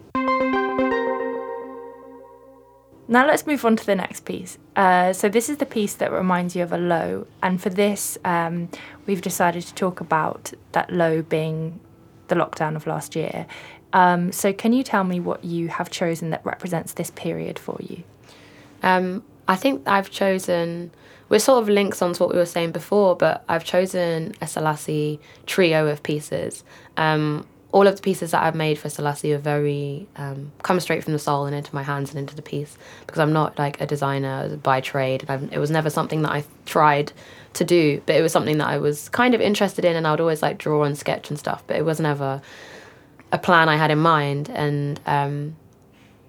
Now 3.09 3.27
let's 3.27 3.47
move 3.47 3.65
on 3.65 3.77
to 3.77 3.85
the 3.85 3.95
next 3.95 4.25
piece. 4.25 4.57
Uh, 4.75 5.13
so 5.13 5.29
this 5.29 5.51
is 5.51 5.59
the 5.59 5.67
piece 5.67 5.95
that 5.95 6.11
reminds 6.11 6.57
you 6.57 6.63
of 6.63 6.73
a 6.73 6.79
low, 6.79 7.27
and 7.43 7.61
for 7.61 7.69
this, 7.69 8.17
um, 8.25 8.71
we've 9.07 9.21
decided 9.21 9.65
to 9.65 9.75
talk 9.75 10.01
about 10.01 10.53
that 10.73 10.91
low 10.91 11.21
being 11.21 11.79
the 12.29 12.35
lockdown 12.35 12.75
of 12.75 12.87
last 12.87 13.15
year. 13.15 13.47
Um, 13.93 14.33
so 14.33 14.53
can 14.55 14.73
you 14.73 14.83
tell 14.83 15.05
me 15.05 15.21
what 15.21 15.45
you 15.45 15.69
have 15.69 15.91
chosen 15.91 16.31
that 16.31 16.45
represents 16.47 16.95
this 16.95 17.11
period 17.11 17.59
for 17.59 17.77
you? 17.81 18.03
Um, 18.83 19.23
I 19.49 19.57
think 19.57 19.87
I've 19.87 20.11
chosen. 20.11 20.91
We're 21.29 21.39
sort 21.39 21.63
of 21.63 21.69
links 21.69 22.03
onto 22.03 22.23
what 22.23 22.33
we 22.33 22.39
were 22.39 22.47
saying 22.47 22.73
before, 22.73 23.17
but 23.17 23.43
I've 23.49 23.65
chosen 23.65 24.33
a 24.43 24.45
Selasi 24.45 25.19
trio 25.47 25.87
of 25.87 26.03
pieces. 26.03 26.63
Um, 26.99 27.47
all 27.73 27.87
of 27.87 27.97
the 27.97 28.03
pieces 28.03 28.33
that 28.33 28.43
I've 28.43 28.55
made 28.55 28.79
for 28.79 28.89
Selasi 28.89 29.35
are 29.35 29.39
very 29.39 30.07
um, 30.17 30.53
come 30.63 30.79
straight 30.79 31.03
from 31.03 31.15
the 31.15 31.19
soul 31.19 31.47
and 31.47 31.57
into 31.57 31.75
my 31.75 31.83
hands 31.83 32.11
and 32.11 32.19
into 32.19 32.37
the 32.37 32.43
piece 32.43 32.77
because 33.07 33.19
I'm 33.19 33.33
not 33.33 33.59
like 33.59 33.81
a 33.81 33.87
designer 33.87 34.57
by 34.59 34.83
trade. 34.83 35.25
I've, 35.29 35.51
it 35.51 35.59
was 35.59 35.71
never 35.71 35.89
something 35.89 36.21
that 36.23 36.33
I 36.33 36.45
tried 36.67 37.13
to 37.55 37.65
do, 37.65 38.03
but 38.05 38.15
it 38.15 38.23
was 38.23 38.31
something 38.31 38.59
that 38.59 38.69
I 38.69 38.77
was 38.77 39.09
kind 39.09 39.35
of 39.35 39.41
interested 39.41 39.85
in, 39.85 39.97
and 39.97 40.07
I 40.07 40.11
would 40.11 40.21
always 40.21 40.43
like 40.43 40.59
draw 40.59 40.85
and 40.85 40.97
sketch 40.97 41.31
and 41.31 41.39
stuff. 41.39 41.65
But 41.67 41.77
it 41.77 41.85
was 41.85 41.99
never 41.99 42.43
a 43.33 43.39
plan 43.39 43.71
I 43.71 43.77
had 43.77 43.91
in 43.91 43.99
mind, 43.99 44.51
and 44.51 45.01
um, 45.07 45.57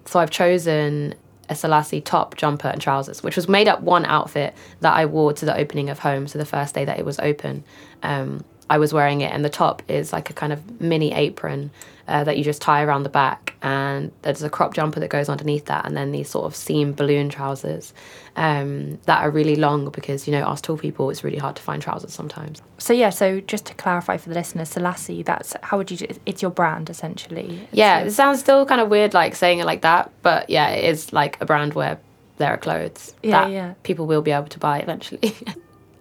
so 0.06 0.20
I've 0.20 0.32
chosen 0.32 1.16
a 1.54 1.56
Selasi 1.56 2.04
top, 2.04 2.36
jumper, 2.36 2.68
and 2.68 2.82
trousers, 2.82 3.24
which 3.24 3.36
was 3.36 3.48
made 3.48 3.68
up 3.68 3.82
one 3.82 4.06
outfit 4.06 4.54
that 4.82 4.94
I 4.94 5.06
wore 5.06 5.34
to 5.34 5.46
the 5.46 5.56
opening 5.56 5.90
of 5.90 6.00
Home, 6.00 6.28
so 6.28 6.38
the 6.38 6.46
first 6.46 6.76
day 6.76 6.86
that 6.86 7.00
it 7.00 7.06
was 7.06 7.20
open. 7.20 7.64
Um, 8.02 8.44
I 8.70 8.78
was 8.78 8.94
wearing 8.94 9.22
it, 9.22 9.32
and 9.32 9.46
the 9.46 9.50
top 9.50 9.84
is 9.88 10.12
like 10.12 10.30
a 10.30 10.34
kind 10.34 10.52
of 10.52 10.82
mini 10.82 11.14
apron 11.14 11.72
uh, 12.08 12.24
that 12.24 12.38
you 12.38 12.44
just 12.44 12.62
tie 12.62 12.84
around 12.84 13.04
the 13.04 13.10
back, 13.10 13.54
and 13.62 14.12
there's 14.24 14.44
a 14.44 14.50
crop 14.50 14.74
jumper 14.74 15.00
that 15.00 15.10
goes 15.10 15.30
underneath 15.30 15.66
that, 15.66 15.86
and 15.86 15.96
then 15.96 16.12
these 16.12 16.30
sort 16.30 16.46
of 16.46 16.56
seam 16.56 16.94
balloon 16.94 17.30
trousers 17.30 17.94
um, 18.36 19.00
that 19.06 19.22
are 19.22 19.30
really 19.30 19.56
long 19.56 19.90
because 19.90 20.28
you 20.28 20.34
know 20.34 20.44
us 20.44 20.60
tall 20.60 20.78
people, 20.78 21.10
it's 21.10 21.24
really 21.24 21.38
hard 21.38 21.56
to 21.56 21.62
find 21.62 21.82
trousers 21.82 22.14
sometimes. 22.14 22.62
So 22.78 22.94
yeah, 22.94 23.10
so 23.10 23.40
just 23.42 23.66
to 23.68 23.74
clarify 23.76 24.18
for 24.18 24.30
the 24.30 24.36
listeners, 24.36 24.74
Selasi, 24.74 25.24
that's 25.24 25.56
how 25.64 25.78
would 25.78 25.92
you? 25.92 26.08
It's 26.26 26.42
your 26.42 26.52
brand 26.52 26.90
essentially. 26.90 27.62
It's 27.64 27.74
yeah, 27.74 28.00
your... 28.00 28.08
it 28.08 28.12
sounds 28.12 28.40
still 28.40 28.66
kind 28.66 28.82
of 28.82 28.90
weird 28.90 29.14
like 29.14 29.36
saying 29.36 29.60
it 29.60 29.66
like 29.66 29.82
that, 29.82 30.12
but 30.22 30.50
yeah, 30.50 30.70
it 30.70 30.84
is 30.84 31.14
like 31.14 31.40
a 31.42 31.46
brand 31.46 31.74
where 31.74 32.00
there 32.38 32.50
are 32.50 32.58
clothes 32.58 33.14
yeah, 33.22 33.32
that 33.44 33.52
yeah. 33.52 33.74
people 33.84 34.08
will 34.08 34.22
be 34.22 34.32
able 34.32 34.48
to 34.48 34.60
buy 34.60 34.80
eventually. 34.80 35.36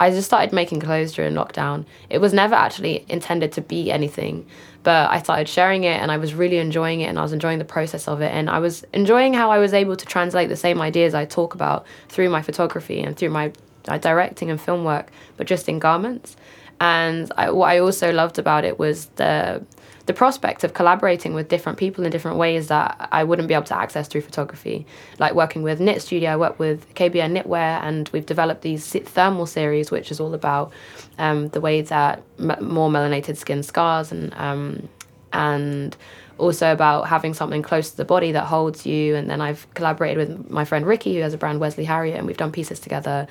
I 0.01 0.11
just 0.11 0.27
started 0.27 0.53
making 0.53 0.81
clothes 0.81 1.13
during 1.13 1.35
lockdown. 1.35 1.85
It 2.11 2.19
was 2.19 2.33
never 2.33 2.57
actually 2.57 3.05
intended 3.09 3.53
to 3.53 3.61
be 3.61 3.93
anything, 3.93 4.45
but 4.83 5.11
I 5.11 5.21
started 5.23 5.49
sharing 5.49 5.85
it 5.85 6.01
and 6.01 6.11
I 6.11 6.17
was 6.17 6.35
really 6.35 6.59
enjoying 6.59 7.01
it 7.01 7.07
and 7.07 7.19
I 7.19 7.23
was 7.23 7.33
enjoying 7.33 7.59
the 7.59 7.65
process 7.65 8.09
of 8.09 8.21
it 8.21 8.33
and 8.33 8.51
I 8.51 8.59
was 8.59 8.85
enjoying 8.93 9.35
how 9.35 9.51
I 9.51 9.59
was 9.59 9.73
able 9.73 9.97
to 9.97 10.07
translate 10.07 10.49
the 10.49 10.57
same 10.57 10.81
ideas 10.81 11.15
I 11.15 11.25
talk 11.25 11.55
about 11.55 11.87
through 12.09 12.31
my 12.31 12.43
photography 12.43 13.01
and 13.01 13.17
through 13.17 13.31
my, 13.31 13.53
my 13.87 13.99
directing 13.99 14.51
and 14.51 14.61
film 14.61 14.85
work, 14.85 15.11
but 15.37 15.47
just 15.47 15.69
in 15.69 15.79
garments. 15.79 16.37
And 16.81 17.31
I, 17.37 17.51
what 17.51 17.71
I 17.71 17.79
also 17.79 18.13
loved 18.13 18.39
about 18.39 18.65
it 18.65 18.79
was 18.79 19.07
the 19.17 19.65
the 20.07 20.13
prospect 20.13 20.65
of 20.65 20.75
collaborating 20.75 21.35
with 21.35 21.49
different 21.49 21.79
people 21.79 22.05
in 22.05 22.11
different 22.11 22.37
ways 22.37 22.69
that 22.69 23.09
I 23.13 23.25
wouldn't 23.25 23.49
be 23.49 23.55
able 23.55 23.67
to 23.67 23.77
access 23.77 24.09
through 24.09 24.23
photography. 24.23 24.87
Like 25.19 25.35
working 25.35 25.63
with 25.63 25.81
Knit 25.81 26.03
Studio, 26.03 26.31
I 26.31 26.37
work 26.37 26.59
with 26.59 26.93
KBN 26.95 27.41
Knitwear, 27.41 27.83
and 27.83 28.09
we've 28.13 28.27
developed 28.27 28.63
these 28.63 28.93
thermal 28.93 29.47
series, 29.47 29.91
which 29.91 30.11
is 30.11 30.21
all 30.21 30.35
about 30.35 30.73
um, 31.19 31.49
the 31.49 31.61
way 31.61 31.83
that 31.83 32.23
m- 32.39 32.57
more 32.61 32.91
melanated 32.91 33.37
skin 33.37 33.63
scars 33.63 34.11
and 34.11 34.35
um, 34.35 34.89
and 35.33 35.97
also 36.39 36.73
about 36.73 37.09
having 37.09 37.35
something 37.35 37.63
close 37.63 37.91
to 37.91 37.97
the 37.97 38.05
body 38.05 38.33
that 38.33 38.45
holds 38.45 38.85
you. 38.85 39.15
And 39.15 39.31
then 39.31 39.41
I've 39.41 39.73
collaborated 39.75 40.17
with 40.19 40.51
my 40.51 40.65
friend 40.65 40.85
Ricky, 40.85 41.15
who 41.15 41.21
has 41.23 41.33
a 41.35 41.39
brand 41.39 41.61
Wesley 41.61 41.85
Harriet, 41.85 42.19
and 42.19 42.27
we've 42.27 42.37
done 42.37 42.53
pieces 42.53 42.81
together. 42.81 43.27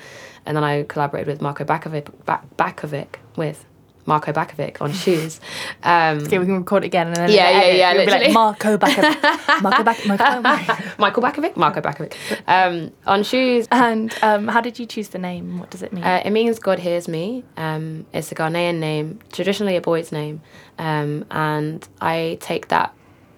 And 0.45 0.55
then 0.55 0.63
I 0.63 0.83
collaborated 0.83 1.27
with 1.27 1.41
Marco 1.41 1.63
Bakovic, 1.63 2.09
Bakovic 2.57 3.15
with 3.35 3.65
Marco 4.05 4.31
Bakovic 4.31 4.81
on 4.81 4.91
shoes. 4.91 5.39
Um, 5.83 6.19
okay, 6.19 6.39
we 6.39 6.45
can 6.45 6.57
record 6.57 6.83
it 6.83 6.87
again 6.87 7.07
and 7.07 7.15
then 7.15 7.29
yeah, 7.29 7.49
yeah, 7.49 7.73
yeah, 7.73 7.91
It'll 7.93 8.05
be 8.05 8.11
like 8.11 8.33
Marco 8.33 8.77
Bakovic, 8.77 9.61
Marco 9.61 9.83
Bakovic, 9.89 10.41
Marco, 10.41 10.93
Michael 10.97 11.23
Bakovic, 11.23 11.57
Marco 11.57 11.81
Bakovic 11.81 12.13
um, 12.47 12.91
on 13.05 13.23
shoes. 13.23 13.67
And 13.71 14.13
um, 14.21 14.47
how 14.47 14.61
did 14.61 14.79
you 14.79 14.85
choose 14.85 15.09
the 15.09 15.19
name? 15.19 15.59
What 15.59 15.69
does 15.69 15.81
it 15.81 15.93
mean? 15.93 16.03
Uh, 16.03 16.21
it 16.23 16.31
means 16.31 16.59
God 16.59 16.79
hears 16.79 17.07
me. 17.07 17.43
Um, 17.57 18.05
it's 18.13 18.31
a 18.31 18.35
Ghanaian 18.35 18.79
name, 18.79 19.19
traditionally 19.31 19.75
a 19.75 19.81
boy's 19.81 20.11
name, 20.11 20.41
um, 20.77 21.25
and 21.31 21.87
I 21.99 22.37
take 22.41 22.69
that 22.69 22.93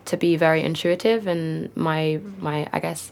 to 0.06 0.18
be 0.18 0.36
very 0.36 0.62
intuitive. 0.62 1.28
And 1.28 1.76
my 1.76 2.20
my 2.40 2.68
I 2.72 2.80
guess 2.80 3.12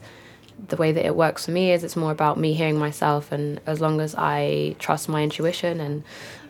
the 0.68 0.76
way 0.76 0.92
that 0.92 1.04
it 1.04 1.16
works 1.16 1.46
for 1.46 1.50
me 1.50 1.72
is 1.72 1.84
it's 1.84 1.96
more 1.96 2.12
about 2.12 2.38
me 2.38 2.52
hearing 2.52 2.78
myself 2.78 3.32
and 3.32 3.60
as 3.66 3.80
long 3.80 4.00
as 4.00 4.14
i 4.16 4.74
trust 4.78 5.08
my 5.08 5.22
intuition 5.22 5.80
and 5.80 6.04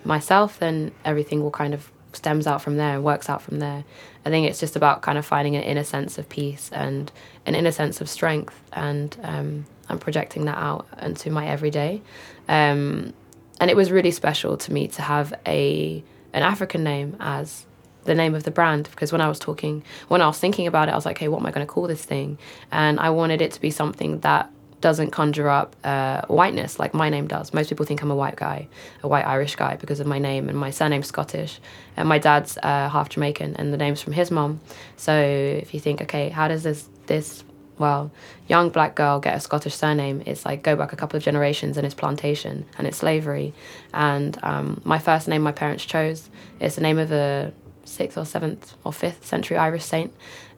myself, 0.05 0.59
then 0.59 0.93
everything 1.05 1.43
will 1.43 1.51
kind 1.51 1.75
of 1.75 1.91
stems 2.13 2.47
out 2.47 2.61
from 2.61 2.77
there 2.77 2.95
and 2.95 3.05
works 3.05 3.29
out 3.29 3.43
from 3.43 3.59
there. 3.59 3.85
I 4.25 4.31
think 4.31 4.49
it's 4.49 4.61
just 4.61 4.77
about 4.77 5.03
kind 5.03 5.19
of 5.19 5.27
finding 5.27 5.57
an 5.57 5.63
inner 5.63 5.85
sense 5.85 6.19
of 6.19 6.29
peace 6.29 6.71
and 6.73 7.11
an 7.47 7.55
inner 7.55 7.73
sense 7.73 8.01
of 8.01 8.09
strength, 8.09 8.61
and 8.73 9.17
um, 9.23 9.67
I'm 9.89 9.99
projecting 9.99 10.45
that 10.45 10.59
out 10.59 10.87
into 11.01 11.31
my 11.31 11.47
everyday. 11.47 12.03
Um, 12.49 13.13
and 13.61 13.71
it 13.71 13.77
was 13.77 13.91
really 13.91 14.11
special 14.11 14.57
to 14.57 14.73
me 14.73 14.89
to 14.89 15.03
have 15.03 15.35
a 15.47 16.03
an 16.33 16.43
African 16.43 16.83
name 16.83 17.17
as 17.21 17.67
the 18.05 18.15
name 18.15 18.35
of 18.35 18.43
the 18.43 18.51
brand 18.51 18.89
because 18.91 19.13
when 19.13 19.21
I 19.21 19.29
was 19.29 19.39
talking, 19.39 19.85
when 20.09 20.23
I 20.23 20.27
was 20.27 20.39
thinking 20.39 20.67
about 20.67 20.89
it, 20.89 20.93
I 20.93 20.95
was 20.95 21.07
like, 21.07 21.19
hey, 21.19 21.29
what 21.29 21.41
am 21.41 21.47
I 21.47 21.51
going 21.51 21.67
to 21.67 21.73
call 21.73 21.87
this 21.87 22.05
thing? 22.05 22.39
And 22.71 22.99
I 22.99 23.11
wanted 23.11 23.41
it 23.41 23.53
to 23.53 23.61
be 23.61 23.71
something 23.71 24.21
that 24.21 24.51
doesn't 24.83 25.13
conjure 25.13 25.49
up 25.49 25.75
uh, 25.85 26.23
whiteness 26.27 26.79
like 26.79 26.93
my 26.93 27.09
name 27.09 27.27
does. 27.27 27.55
Most 27.55 27.71
people 27.71 27.87
think 27.87 28.03
I'm 28.03 28.11
a 28.11 28.17
white 28.17 28.37
guy, 28.37 28.69
a 29.03 29.09
white 29.09 29.27
Irish 29.27 29.57
guy 29.57 29.77
because 29.77 30.01
of 30.01 30.07
my 30.07 30.19
name 30.19 30.51
and 30.51 30.59
my 30.59 30.71
surname's 30.71 31.07
Scottish. 31.07 31.61
And 31.97 32.07
my 32.07 32.19
dad's 32.19 32.59
uh, 32.59 32.91
half 32.91 33.09
Jamaican 33.09 33.57
and 33.57 33.73
the 33.73 33.79
name's 33.79 34.03
from 34.03 34.13
his 34.13 34.31
mom. 34.31 34.61
So 34.97 35.15
if 35.17 35.73
you 35.73 35.81
think, 35.81 36.03
okay, 36.03 36.29
how 36.29 36.49
does 36.49 36.65
this 36.65 36.89
this 37.07 37.45
well 37.79 38.11
young 38.49 38.69
black 38.69 38.95
girl 38.95 39.21
get 39.21 39.37
a 39.37 39.41
Scottish 39.41 39.75
surname? 39.75 40.23
It's 40.27 40.45
like 40.45 40.63
go 40.63 40.77
back 40.77 40.93
a 40.93 40.97
couple 40.97 41.17
of 41.17 41.23
generations 41.23 41.79
and 41.79 41.87
it's 41.87 41.95
plantation 41.95 42.67
and 42.77 42.87
it's 42.87 42.99
slavery. 42.99 43.55
And 43.95 44.39
um, 44.43 44.83
my 44.85 44.99
first 44.99 45.29
name 45.29 45.43
my 45.43 45.53
parents 45.53 45.85
chose. 45.85 46.29
It's 46.61 46.75
the 46.75 46.83
name 46.83 46.99
of 46.99 47.13
a 47.13 47.53
sixth 47.85 48.19
or 48.19 48.25
seventh 48.25 48.75
or 48.85 48.93
fifth 48.93 49.25
century 49.27 49.57
Irish 49.57 49.85
saint 49.85 50.13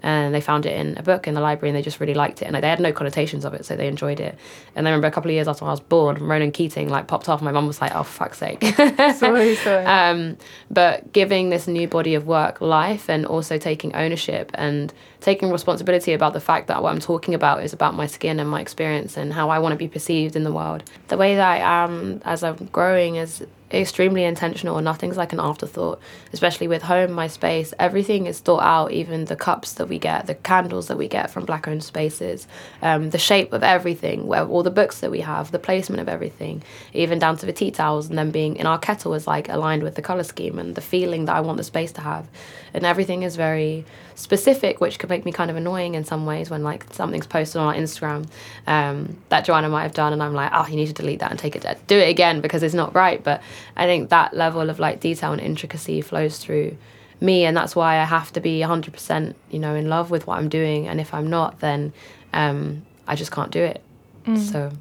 and 0.04 0.34
they 0.34 0.40
found 0.40 0.66
it 0.66 0.78
in 0.78 0.98
a 0.98 1.02
book 1.02 1.26
in 1.26 1.32
the 1.32 1.40
library 1.40 1.70
and 1.70 1.76
they 1.76 1.80
just 1.80 1.98
really 1.98 2.12
liked 2.12 2.42
it 2.42 2.44
and 2.44 2.52
like, 2.52 2.60
they 2.60 2.68
had 2.68 2.78
no 2.78 2.92
connotations 2.92 3.46
of 3.46 3.54
it 3.54 3.64
so 3.64 3.74
they 3.74 3.88
enjoyed 3.88 4.20
it. 4.20 4.38
And 4.76 4.86
I 4.86 4.90
remember 4.90 5.06
a 5.06 5.10
couple 5.10 5.30
of 5.30 5.34
years 5.34 5.48
after 5.48 5.64
I 5.64 5.70
was 5.70 5.80
born 5.80 6.22
Ronan 6.22 6.52
Keating 6.52 6.90
like 6.90 7.06
popped 7.06 7.28
off 7.28 7.40
my 7.40 7.50
mum 7.50 7.66
was 7.66 7.80
like 7.80 7.94
oh 7.94 8.02
fuck's 8.02 8.38
sake. 8.38 8.62
Sorry 9.16 9.56
sorry. 9.56 9.84
Um, 9.86 10.36
but 10.70 11.10
giving 11.12 11.48
this 11.48 11.66
new 11.66 11.88
body 11.88 12.14
of 12.14 12.26
work 12.26 12.60
life 12.60 13.08
and 13.08 13.24
also 13.24 13.56
taking 13.56 13.94
ownership 13.94 14.50
and 14.54 14.92
taking 15.24 15.50
responsibility 15.50 16.12
about 16.12 16.34
the 16.34 16.40
fact 16.40 16.66
that 16.68 16.82
what 16.82 16.90
I'm 16.90 17.00
talking 17.00 17.32
about 17.32 17.64
is 17.64 17.72
about 17.72 17.94
my 17.94 18.06
skin 18.06 18.38
and 18.38 18.48
my 18.48 18.60
experience 18.60 19.16
and 19.16 19.32
how 19.32 19.48
I 19.48 19.58
want 19.58 19.72
to 19.72 19.78
be 19.78 19.88
perceived 19.88 20.36
in 20.36 20.44
the 20.44 20.52
world. 20.52 20.84
The 21.08 21.16
way 21.16 21.34
that 21.36 21.48
I 21.48 21.84
am 21.84 22.20
as 22.26 22.44
I'm 22.44 22.56
growing 22.66 23.16
is 23.16 23.42
extremely 23.72 24.24
intentional. 24.24 24.76
And 24.76 24.84
nothing's 24.84 25.16
like 25.16 25.32
an 25.32 25.40
afterthought 25.40 25.98
especially 26.32 26.68
with 26.68 26.82
home 26.82 27.12
my 27.12 27.28
space. 27.28 27.72
Everything 27.78 28.26
is 28.26 28.38
thought 28.40 28.62
out 28.62 28.92
even 28.92 29.24
the 29.24 29.36
cups 29.36 29.72
that 29.74 29.88
we 29.88 29.98
get 29.98 30.26
the 30.26 30.34
candles 30.34 30.88
that 30.88 30.98
we 30.98 31.08
get 31.08 31.30
from 31.30 31.44
black 31.44 31.66
owned 31.66 31.82
spaces 31.82 32.46
um, 32.82 33.10
the 33.10 33.18
shape 33.18 33.52
of 33.52 33.62
everything 33.62 34.26
where 34.26 34.44
all 34.44 34.62
the 34.62 34.70
books 34.70 35.00
that 35.00 35.10
we 35.10 35.20
have 35.20 35.50
the 35.50 35.58
placement 35.58 36.00
of 36.00 36.08
everything 36.08 36.62
even 36.92 37.18
down 37.18 37.36
to 37.36 37.46
the 37.46 37.52
tea 37.52 37.70
towels 37.70 38.08
and 38.08 38.18
then 38.18 38.30
being 38.30 38.56
in 38.56 38.66
our 38.66 38.78
kettle 38.78 39.14
is 39.14 39.26
like 39.26 39.48
aligned 39.48 39.82
with 39.82 39.94
the 39.94 40.02
color 40.02 40.22
scheme 40.22 40.58
and 40.58 40.74
the 40.74 40.80
feeling 40.80 41.24
that 41.24 41.36
i 41.36 41.40
want 41.40 41.56
the 41.56 41.64
space 41.64 41.92
to 41.92 42.00
have. 42.00 42.26
And 42.74 42.84
everything 42.84 43.22
is 43.22 43.36
very 43.36 43.84
specific 44.16 44.80
which 44.80 44.98
could 44.98 45.08
make 45.14 45.24
me 45.24 45.32
kind 45.32 45.50
of 45.50 45.56
annoying 45.56 45.94
in 45.94 46.04
some 46.04 46.26
ways 46.26 46.50
when 46.50 46.62
like 46.62 46.80
something's 46.92 47.26
posted 47.26 47.60
on 47.60 47.66
our 47.68 47.80
instagram 47.82 48.20
um, 48.66 49.16
that 49.28 49.44
joanna 49.44 49.68
might 49.68 49.86
have 49.88 49.94
done 49.94 50.12
and 50.12 50.22
i'm 50.22 50.34
like 50.34 50.50
oh 50.52 50.66
you 50.66 50.76
need 50.76 50.86
to 50.86 50.98
delete 51.02 51.20
that 51.20 51.30
and 51.30 51.38
take 51.38 51.56
it 51.56 51.64
do 51.86 51.98
it 51.98 52.08
again 52.08 52.40
because 52.40 52.62
it's 52.62 52.74
not 52.74 52.94
right. 52.94 53.22
But 53.22 53.42
I 53.76 53.86
think 53.86 54.10
that 54.10 54.34
level 54.34 54.70
of 54.70 54.78
like 54.78 55.00
detail 55.00 55.32
and 55.32 55.40
intricacy 55.40 56.00
flows 56.00 56.38
through 56.38 56.76
me 57.20 57.44
and 57.44 57.56
that's 57.56 57.76
why 57.76 57.98
I 58.00 58.04
have 58.04 58.32
to 58.32 58.40
be 58.40 58.60
100% 58.60 59.34
you 59.50 59.58
know 59.58 59.74
in 59.74 59.88
love 59.88 60.10
with 60.10 60.26
what 60.26 60.38
I'm 60.38 60.48
doing 60.48 60.88
and 60.88 61.00
if 61.00 61.14
I'm 61.14 61.28
not 61.30 61.60
then 61.60 61.92
um, 62.32 62.84
I 63.06 63.14
just 63.14 63.30
can't 63.30 63.50
do 63.50 63.62
it. 63.62 63.82
Mm. 64.26 64.38
so 64.38 64.72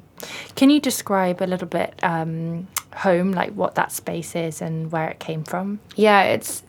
can 0.56 0.70
you 0.70 0.80
describe 0.80 1.42
a 1.42 1.44
little 1.44 1.68
bit 1.68 1.94
um, 2.02 2.66
home 2.94 3.32
like 3.32 3.52
what 3.52 3.74
that 3.74 3.92
space 3.92 4.34
is 4.34 4.62
and 4.62 4.90
where 4.90 5.08
it 5.08 5.20
came 5.20 5.44
from? 5.44 5.80
Yeah 5.96 6.22
it's 6.22 6.63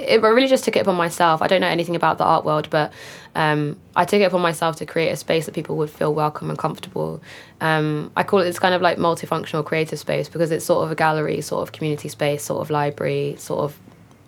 it, 0.00 0.24
I 0.24 0.28
really 0.28 0.48
just 0.48 0.64
took 0.64 0.76
it 0.76 0.80
upon 0.80 0.96
myself. 0.96 1.42
I 1.42 1.46
don't 1.46 1.60
know 1.60 1.66
anything 1.66 1.96
about 1.96 2.18
the 2.18 2.24
art 2.24 2.44
world, 2.44 2.68
but 2.70 2.92
um, 3.34 3.76
I 3.96 4.04
took 4.04 4.20
it 4.20 4.24
upon 4.24 4.40
myself 4.40 4.76
to 4.76 4.86
create 4.86 5.10
a 5.10 5.16
space 5.16 5.46
that 5.46 5.54
people 5.54 5.76
would 5.76 5.90
feel 5.90 6.12
welcome 6.14 6.50
and 6.50 6.58
comfortable. 6.58 7.20
Um, 7.60 8.10
I 8.16 8.22
call 8.22 8.40
it 8.40 8.44
this 8.44 8.58
kind 8.58 8.74
of 8.74 8.82
like 8.82 8.98
multifunctional 8.98 9.64
creative 9.64 9.98
space 9.98 10.28
because 10.28 10.50
it's 10.50 10.64
sort 10.64 10.84
of 10.84 10.90
a 10.90 10.94
gallery, 10.94 11.40
sort 11.40 11.62
of 11.62 11.72
community 11.72 12.08
space, 12.08 12.42
sort 12.44 12.60
of 12.60 12.70
library, 12.70 13.36
sort 13.38 13.60
of 13.60 13.78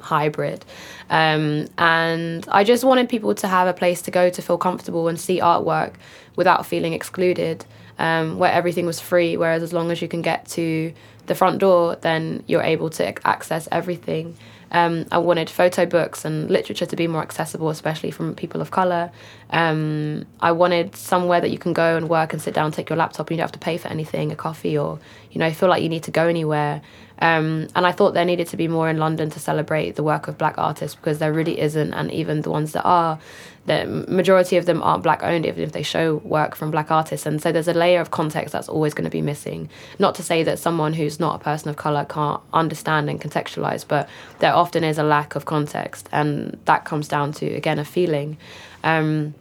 hybrid. 0.00 0.64
Um, 1.10 1.66
and 1.78 2.46
I 2.50 2.64
just 2.64 2.84
wanted 2.84 3.08
people 3.08 3.34
to 3.36 3.48
have 3.48 3.68
a 3.68 3.72
place 3.72 4.02
to 4.02 4.10
go 4.10 4.30
to 4.30 4.42
feel 4.42 4.58
comfortable 4.58 5.08
and 5.08 5.18
see 5.18 5.40
artwork 5.40 5.94
without 6.36 6.66
feeling 6.66 6.92
excluded, 6.92 7.64
um, 7.98 8.38
where 8.38 8.52
everything 8.52 8.86
was 8.86 9.00
free. 9.00 9.36
Whereas 9.36 9.62
as 9.62 9.72
long 9.72 9.90
as 9.90 10.02
you 10.02 10.08
can 10.08 10.22
get 10.22 10.46
to 10.48 10.92
the 11.26 11.34
front 11.34 11.58
door, 11.58 11.96
then 11.96 12.42
you're 12.46 12.62
able 12.62 12.90
to 12.90 13.26
access 13.26 13.68
everything. 13.70 14.36
Um, 14.72 15.06
I 15.12 15.18
wanted 15.18 15.48
photo 15.48 15.86
books 15.86 16.24
and 16.24 16.50
literature 16.50 16.86
to 16.86 16.96
be 16.96 17.06
more 17.06 17.22
accessible, 17.22 17.68
especially 17.68 18.10
from 18.10 18.34
people 18.34 18.60
of 18.60 18.70
color. 18.70 19.12
Um, 19.50 20.26
I 20.40 20.52
wanted 20.52 20.96
somewhere 20.96 21.40
that 21.40 21.50
you 21.50 21.58
can 21.58 21.72
go 21.74 21.96
and 21.96 22.08
work 22.08 22.32
and 22.32 22.42
sit 22.42 22.54
down, 22.54 22.72
take 22.72 22.88
your 22.88 22.96
laptop, 22.96 23.28
and 23.28 23.36
you 23.36 23.36
don't 23.36 23.44
have 23.44 23.52
to 23.52 23.58
pay 23.58 23.76
for 23.76 23.88
anything, 23.88 24.32
a 24.32 24.36
coffee, 24.36 24.76
or 24.76 24.98
you 25.32 25.38
know, 25.38 25.50
feel 25.50 25.68
like 25.68 25.82
you 25.82 25.88
need 25.88 26.04
to 26.04 26.10
go 26.10 26.28
anywhere. 26.28 26.82
Um, 27.18 27.68
and 27.76 27.86
I 27.86 27.92
thought 27.92 28.14
there 28.14 28.24
needed 28.24 28.48
to 28.48 28.56
be 28.56 28.66
more 28.66 28.88
in 28.88 28.98
London 28.98 29.30
to 29.30 29.38
celebrate 29.38 29.94
the 29.94 30.02
work 30.02 30.26
of 30.26 30.36
black 30.36 30.58
artists 30.58 30.96
because 30.96 31.20
there 31.20 31.32
really 31.32 31.60
isn't, 31.60 31.94
and 31.94 32.10
even 32.10 32.42
the 32.42 32.50
ones 32.50 32.72
that 32.72 32.82
are, 32.82 33.18
the 33.66 33.86
majority 34.08 34.56
of 34.56 34.66
them 34.66 34.82
aren't 34.82 35.04
black 35.04 35.22
owned, 35.22 35.46
even 35.46 35.62
if 35.62 35.70
they 35.70 35.84
show 35.84 36.16
work 36.16 36.56
from 36.56 36.72
black 36.72 36.90
artists. 36.90 37.24
And 37.24 37.40
so 37.40 37.52
there's 37.52 37.68
a 37.68 37.74
layer 37.74 38.00
of 38.00 38.10
context 38.10 38.52
that's 38.52 38.68
always 38.68 38.92
going 38.92 39.04
to 39.04 39.10
be 39.10 39.22
missing. 39.22 39.70
Not 40.00 40.16
to 40.16 40.22
say 40.24 40.42
that 40.42 40.58
someone 40.58 40.94
who's 40.94 41.20
not 41.20 41.40
a 41.40 41.44
person 41.44 41.68
of 41.70 41.76
color 41.76 42.04
can't 42.04 42.40
understand 42.52 43.08
and 43.08 43.20
contextualize, 43.20 43.86
but 43.86 44.08
there 44.40 44.52
often 44.52 44.82
is 44.82 44.98
a 44.98 45.04
lack 45.04 45.36
of 45.36 45.44
context, 45.44 46.08
and 46.10 46.58
that 46.64 46.84
comes 46.84 47.06
down 47.06 47.30
to 47.34 47.46
again 47.46 47.78
a 47.78 47.84
feeling. 47.84 48.36
Um, 48.82 49.34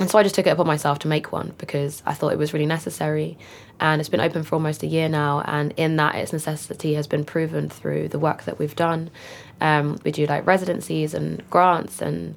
and 0.00 0.10
so 0.10 0.18
I 0.18 0.22
just 0.24 0.34
took 0.34 0.46
it 0.46 0.50
upon 0.50 0.66
myself 0.66 0.98
to 1.00 1.08
make 1.08 1.30
one 1.30 1.54
because 1.58 2.02
I 2.04 2.14
thought 2.14 2.32
it 2.32 2.38
was 2.38 2.52
really 2.52 2.66
necessary. 2.66 3.38
And 3.80 4.00
it's 4.00 4.08
been 4.08 4.20
open 4.20 4.42
for 4.42 4.56
almost 4.56 4.82
a 4.82 4.86
year 4.86 5.08
now. 5.08 5.42
And 5.46 5.72
in 5.76 5.96
that, 5.96 6.16
its 6.16 6.32
necessity 6.32 6.94
has 6.94 7.06
been 7.06 7.24
proven 7.24 7.68
through 7.68 8.08
the 8.08 8.18
work 8.18 8.44
that 8.44 8.58
we've 8.58 8.74
done. 8.74 9.10
Um, 9.60 9.98
we 10.04 10.10
do 10.10 10.26
like 10.26 10.46
residencies 10.46 11.14
and 11.14 11.48
grants 11.48 12.00
and 12.02 12.34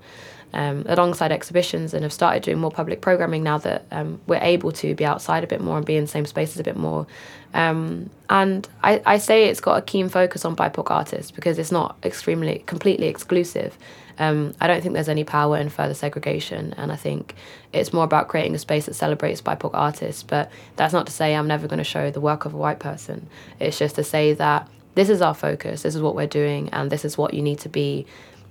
um, 0.54 0.86
alongside 0.88 1.32
exhibitions 1.32 1.94
and 1.94 2.04
have 2.04 2.14
started 2.14 2.44
doing 2.44 2.60
more 2.60 2.72
public 2.72 3.02
programming 3.02 3.44
now 3.44 3.58
that 3.60 3.86
um, 3.92 4.20
we're 4.28 4.42
able 4.42 4.72
to 4.74 4.96
be 4.96 5.06
outside 5.06 5.44
a 5.44 5.48
bit 5.48 5.62
more 5.62 5.78
and 5.78 5.86
be 5.86 5.96
in 5.96 6.06
the 6.06 6.10
same 6.10 6.26
spaces 6.26 6.60
a 6.60 6.64
bit 6.64 6.78
more. 6.78 7.06
Um, 7.54 8.10
and 8.30 8.68
I, 8.84 9.02
I 9.06 9.18
say 9.18 9.46
it's 9.46 9.60
got 9.62 9.78
a 9.78 9.82
keen 9.82 10.10
focus 10.10 10.46
on 10.46 10.56
BIPOC 10.56 10.90
artists 10.92 11.32
because 11.32 11.60
it's 11.60 11.72
not 11.72 11.98
extremely, 12.04 12.60
completely 12.66 13.08
exclusive. 13.08 13.78
Um, 14.20 14.54
I 14.60 14.68
don't 14.68 14.82
think 14.82 14.94
there's 14.94 15.10
any 15.10 15.24
power 15.24 15.58
in 15.58 15.70
further 15.70 15.94
segregation, 15.94 16.74
and 16.78 16.92
I 16.92 16.96
think 16.96 17.36
it's 17.74 17.94
more 17.94 18.04
about 18.04 18.28
creating 18.28 18.56
a 18.56 18.60
space 18.60 18.86
that 18.88 18.96
celebrates 18.96 19.42
BIPOC 19.42 19.72
artists. 19.74 20.24
But 20.24 20.52
that's 20.76 20.94
not 20.94 21.06
to 21.08 21.14
say 21.14 21.36
I'm 21.36 21.48
never 21.48 21.68
going 21.68 21.78
to 21.78 21.84
show 21.84 22.12
the 22.12 22.22
work 22.22 22.46
of 22.46 22.54
a 22.54 22.58
white 22.58 22.80
person. 22.80 23.28
It's 23.60 23.78
just 23.78 23.96
to 23.96 24.04
say 24.04 24.34
that 24.34 24.68
this 24.96 25.10
is 25.10 25.22
our 25.22 25.36
focus, 25.36 25.84
this 25.84 25.96
is 25.96 26.02
what 26.02 26.16
we're 26.16 26.28
doing, 26.28 26.70
and 26.70 26.90
this 26.90 27.06
is 27.06 27.18
what 27.18 27.34
you 27.34 27.42
need 27.42 27.60
to 27.60 27.70
be 27.70 28.06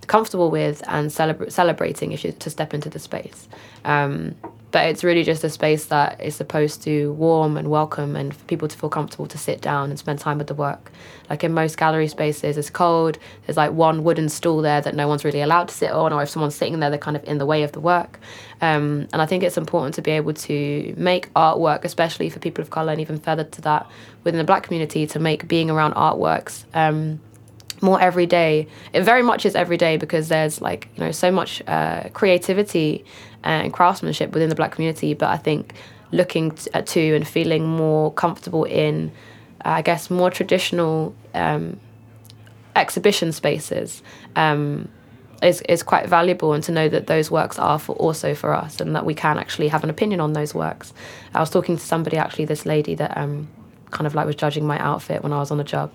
comfortable 0.07 0.51
with 0.51 0.83
and 0.87 1.11
celebra- 1.11 1.51
celebrating 1.51 2.13
if 2.13 2.25
you 2.25 2.33
to 2.33 2.51
step 2.51 2.73
into 2.73 2.89
the 2.89 2.99
space. 2.99 3.49
Um, 3.85 4.37
but 4.77 4.89
it's 4.89 5.03
really 5.03 5.25
just 5.25 5.43
a 5.43 5.49
space 5.49 5.87
that 5.87 6.23
is 6.23 6.37
supposed 6.37 6.83
to 6.83 7.11
warm 7.15 7.57
and 7.57 7.71
welcome 7.71 8.15
and 8.15 8.37
for 8.37 8.45
people 8.45 8.69
to 8.69 8.77
feel 8.77 8.91
comfortable 8.91 9.25
to 9.25 9.39
sit 9.39 9.63
down 9.63 9.89
and 9.89 9.99
spend 9.99 10.19
time 10.19 10.37
with 10.37 10.49
the 10.49 10.55
work. 10.55 10.93
Like 11.31 11.43
in 11.43 11.55
most 11.55 11.79
gallery 11.79 12.09
spaces, 12.09 12.59
it's 12.59 12.69
cold. 12.69 13.19
There's 13.47 13.57
like 13.57 13.73
one 13.73 14.05
wooden 14.05 14.29
stool 14.29 14.61
there 14.61 14.83
that 14.83 14.95
no 14.95 15.09
one's 15.09 15.25
really 15.25 15.41
allowed 15.41 15.69
to 15.69 15.75
sit 15.75 15.91
on, 15.93 16.13
or 16.13 16.23
if 16.23 16.29
someone's 16.29 16.57
sitting 16.57 16.79
there, 16.79 16.91
they're 16.91 16.99
kind 16.99 17.17
of 17.17 17.25
in 17.25 17.39
the 17.39 17.47
way 17.47 17.63
of 17.63 17.73
the 17.73 17.81
work. 17.81 18.21
Um, 18.61 19.09
and 19.15 19.23
I 19.23 19.25
think 19.25 19.45
it's 19.45 19.57
important 19.57 19.95
to 19.95 20.03
be 20.03 20.11
able 20.11 20.35
to 20.35 20.95
make 20.99 21.33
artwork, 21.33 21.85
especially 21.85 22.29
for 22.29 22.39
people 22.39 22.61
of 22.61 22.69
color, 22.69 22.93
and 22.93 23.01
even 23.01 23.19
further 23.19 23.45
to 23.45 23.63
that 23.63 23.91
within 24.25 24.37
the 24.37 24.45
black 24.45 24.65
community, 24.65 25.07
to 25.07 25.19
make 25.19 25.49
being 25.49 25.71
around 25.71 25.95
artworks. 25.95 26.67
Um, 26.75 27.21
more 27.83 28.01
every 28.01 28.27
day. 28.27 28.69
It 28.93 29.03
very 29.03 29.23
much 29.23 29.45
is 29.45 29.55
every 29.55 29.77
day 29.77 29.97
because 29.97 30.29
there's 30.29 30.61
like 30.61 30.89
you 30.97 31.05
know 31.05 31.13
so 31.13 31.31
much 31.31 31.63
uh, 31.67 32.09
creativity 32.11 33.05
and 33.47 33.73
craftsmanship 33.73 34.33
within 34.33 34.49
the 34.49 34.55
black 34.55 34.73
community. 34.73 35.15
But 35.15 35.31
I 35.31 35.37
think 35.37 35.75
looking 36.13 36.53
t- 36.53 36.71
uh, 36.75 36.83
to 36.83 37.17
and 37.17 37.27
feeling 37.27 37.67
more 37.67 38.13
comfortable 38.13 38.65
in, 38.65 39.13
uh, 39.65 39.71
I 39.71 39.83
guess, 39.83 40.11
more 40.11 40.31
traditional 40.31 41.15
um, 41.35 41.79
exhibition 42.75 43.33
spaces. 43.33 44.03
Um, 44.35 44.89
is, 45.43 45.61
is 45.69 45.83
quite 45.83 46.09
valuable 46.09 46.55
and 46.55 46.65
to 46.65 46.73
know 46.73 46.89
that 46.89 47.09
those 47.09 47.31
works 47.31 47.59
are 47.59 47.79
for 47.79 47.95
also 47.97 48.35
for 48.35 48.55
us 48.55 48.81
and 48.81 48.97
that 48.97 49.05
we 49.05 49.13
can 49.15 49.37
actually 49.39 49.69
have 49.69 49.85
an 49.85 49.91
opinion 49.91 50.19
on 50.19 50.33
those 50.33 50.55
works. 50.55 50.95
I 51.35 51.41
was 51.41 51.51
talking 51.51 51.77
to 51.77 51.83
somebody 51.83 52.17
actually, 52.17 52.47
this 52.47 52.65
lady 52.65 52.95
that 52.95 53.19
um, 53.19 53.47
kind 53.91 54.07
of 54.07 54.15
like 54.15 54.27
was 54.27 54.37
judging 54.37 54.67
my 54.67 54.79
outfit 54.79 55.23
when 55.23 55.33
I 55.33 55.39
was 55.39 55.51
on 55.51 55.59
the 55.59 55.65
job, 55.65 55.93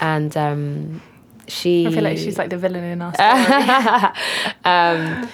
and 0.00 0.36
um, 0.36 1.02
she. 1.48 1.86
I 1.86 1.90
feel 1.92 2.04
like 2.04 2.18
she's 2.18 2.38
like 2.38 2.50
the 2.50 2.58
villain 2.58 2.84
in 2.84 3.02
our 3.02 3.14
story. 3.14 4.64
um, 4.64 5.28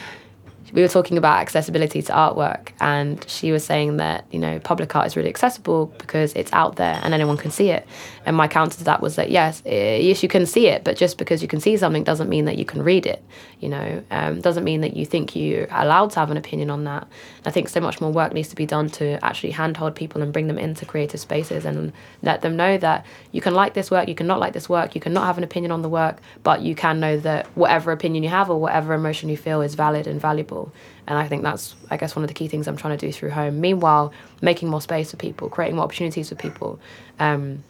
we 0.72 0.82
were 0.82 0.88
talking 0.88 1.18
about 1.18 1.40
accessibility 1.40 2.02
to 2.02 2.12
artwork, 2.12 2.70
and 2.80 3.24
she 3.28 3.52
was 3.52 3.64
saying 3.64 3.96
that 3.98 4.24
you 4.30 4.38
know 4.38 4.58
public 4.58 4.94
art 4.94 5.06
is 5.06 5.16
really 5.16 5.28
accessible 5.28 5.86
because 5.98 6.32
it's 6.34 6.52
out 6.52 6.76
there 6.76 7.00
and 7.02 7.14
anyone 7.14 7.36
can 7.36 7.50
see 7.50 7.70
it. 7.70 7.86
And 8.28 8.36
my 8.36 8.46
counter 8.46 8.76
to 8.76 8.84
that 8.84 9.00
was 9.00 9.16
that 9.16 9.30
yes, 9.30 9.62
yes 9.64 10.22
you 10.22 10.28
can 10.28 10.44
see 10.44 10.66
it, 10.66 10.84
but 10.84 10.98
just 10.98 11.16
because 11.16 11.40
you 11.40 11.48
can 11.48 11.60
see 11.60 11.78
something 11.78 12.04
doesn't 12.04 12.28
mean 12.28 12.44
that 12.44 12.58
you 12.58 12.66
can 12.66 12.82
read 12.82 13.06
it. 13.06 13.24
You 13.58 13.70
know, 13.70 14.04
um, 14.10 14.42
doesn't 14.42 14.64
mean 14.64 14.82
that 14.82 14.94
you 14.94 15.06
think 15.06 15.34
you're 15.34 15.66
allowed 15.70 16.10
to 16.10 16.20
have 16.20 16.30
an 16.30 16.36
opinion 16.36 16.68
on 16.68 16.84
that. 16.84 17.08
I 17.46 17.50
think 17.50 17.70
so 17.70 17.80
much 17.80 18.02
more 18.02 18.12
work 18.12 18.34
needs 18.34 18.50
to 18.50 18.54
be 18.54 18.66
done 18.66 18.90
to 18.90 19.18
actually 19.24 19.52
handhold 19.52 19.94
people 19.94 20.20
and 20.20 20.30
bring 20.30 20.46
them 20.46 20.58
into 20.58 20.84
creative 20.84 21.20
spaces 21.20 21.64
and 21.64 21.90
let 22.20 22.42
them 22.42 22.54
know 22.54 22.76
that 22.76 23.06
you 23.32 23.40
can 23.40 23.54
like 23.54 23.72
this 23.72 23.90
work, 23.90 24.08
you 24.08 24.14
can 24.14 24.26
not 24.26 24.38
like 24.38 24.52
this 24.52 24.68
work, 24.68 24.94
you 24.94 25.00
can 25.00 25.14
not 25.14 25.24
have 25.24 25.38
an 25.38 25.44
opinion 25.44 25.72
on 25.72 25.80
the 25.80 25.88
work, 25.88 26.20
but 26.42 26.60
you 26.60 26.74
can 26.74 27.00
know 27.00 27.16
that 27.16 27.46
whatever 27.56 27.92
opinion 27.92 28.22
you 28.22 28.28
have 28.28 28.50
or 28.50 28.60
whatever 28.60 28.92
emotion 28.92 29.30
you 29.30 29.38
feel 29.38 29.62
is 29.62 29.74
valid 29.74 30.06
and 30.06 30.20
valuable. 30.20 30.70
And 31.06 31.16
I 31.16 31.26
think 31.26 31.42
that's, 31.44 31.76
I 31.90 31.96
guess, 31.96 32.14
one 32.14 32.24
of 32.24 32.28
the 32.28 32.34
key 32.34 32.48
things 32.48 32.68
I'm 32.68 32.76
trying 32.76 32.98
to 32.98 33.06
do 33.06 33.10
through 33.10 33.30
home. 33.30 33.58
Meanwhile, 33.58 34.12
making 34.42 34.68
more 34.68 34.82
space 34.82 35.12
for 35.12 35.16
people, 35.16 35.48
creating 35.48 35.76
more 35.76 35.86
opportunities 35.86 36.28
for 36.28 36.34
people, 36.34 36.78
um, 37.18 37.64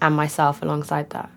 and 0.00 0.14
myself 0.14 0.62
alongside 0.62 1.10
that. 1.10 1.30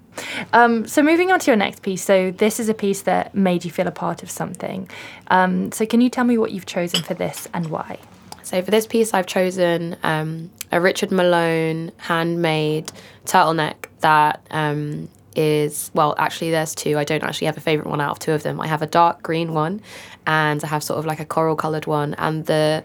Um, 0.54 0.88
so 0.88 1.04
moving 1.04 1.32
on 1.32 1.40
to 1.40 1.52
your 1.52 1.58
next 1.58 1.82
piece. 1.82 2.04
So 2.04 2.32
this 2.32 2.60
is 2.60 2.70
a 2.70 2.74
piece 2.74 3.04
that 3.04 3.36
made 3.36 3.64
you 3.66 3.72
feel 3.72 3.88
a 3.88 3.92
part 3.92 4.24
of 4.24 4.32
something. 4.32 4.90
Um, 5.28 5.72
so 5.72 5.86
can 5.86 6.02
you 6.02 6.10
tell 6.10 6.24
me 6.24 6.38
what 6.38 6.52
you've 6.52 6.66
chosen 6.66 7.04
for 7.04 7.14
this 7.14 7.48
and 7.54 7.68
why? 7.68 8.00
So 8.44 8.62
for 8.62 8.72
this 8.72 8.88
piece, 8.88 9.14
I've 9.14 9.28
chosen 9.28 9.98
um, 10.04 10.50
a 10.72 10.80
Richard 10.80 11.12
Malone 11.12 11.92
handmade 11.98 12.92
turtleneck 13.26 13.88
that 14.00 14.42
um, 14.52 15.10
is 15.36 15.92
well, 15.94 16.16
actually, 16.18 16.52
there's 16.52 16.74
two. 16.74 16.98
I 16.98 17.04
don't 17.04 17.24
actually 17.24 17.48
have 17.48 17.58
a 17.58 17.62
favorite 17.62 17.88
one 17.88 18.00
out 18.00 18.12
of 18.12 18.20
two 18.20 18.32
of 18.32 18.44
them. 18.44 18.62
I 18.62 18.68
have 18.68 18.82
a 18.82 18.88
dark 18.88 19.22
green 19.22 19.54
one, 19.54 19.82
and 20.26 20.64
I 20.64 20.68
have 20.68 20.82
sort 20.82 20.98
of 20.98 21.06
like 21.06 21.20
a 21.20 21.26
coral 21.26 21.56
colored 21.56 21.88
one, 21.88 22.16
and 22.16 22.46
the 22.46 22.84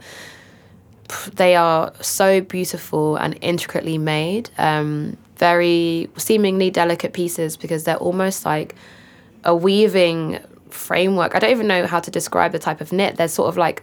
they 1.34 1.56
are 1.56 1.92
so 2.00 2.40
beautiful 2.40 3.16
and 3.16 3.38
intricately 3.40 3.98
made. 3.98 4.50
Um, 4.58 5.16
very 5.42 6.08
seemingly 6.16 6.70
delicate 6.70 7.12
pieces 7.12 7.56
because 7.56 7.82
they're 7.82 8.04
almost 8.08 8.44
like 8.44 8.76
a 9.42 9.52
weaving 9.52 10.38
framework. 10.70 11.34
I 11.34 11.40
don't 11.40 11.50
even 11.50 11.66
know 11.66 11.84
how 11.88 11.98
to 11.98 12.12
describe 12.12 12.52
the 12.52 12.60
type 12.60 12.80
of 12.80 12.92
knit. 12.92 13.16
There's 13.16 13.32
sort 13.32 13.48
of 13.48 13.56
like 13.56 13.82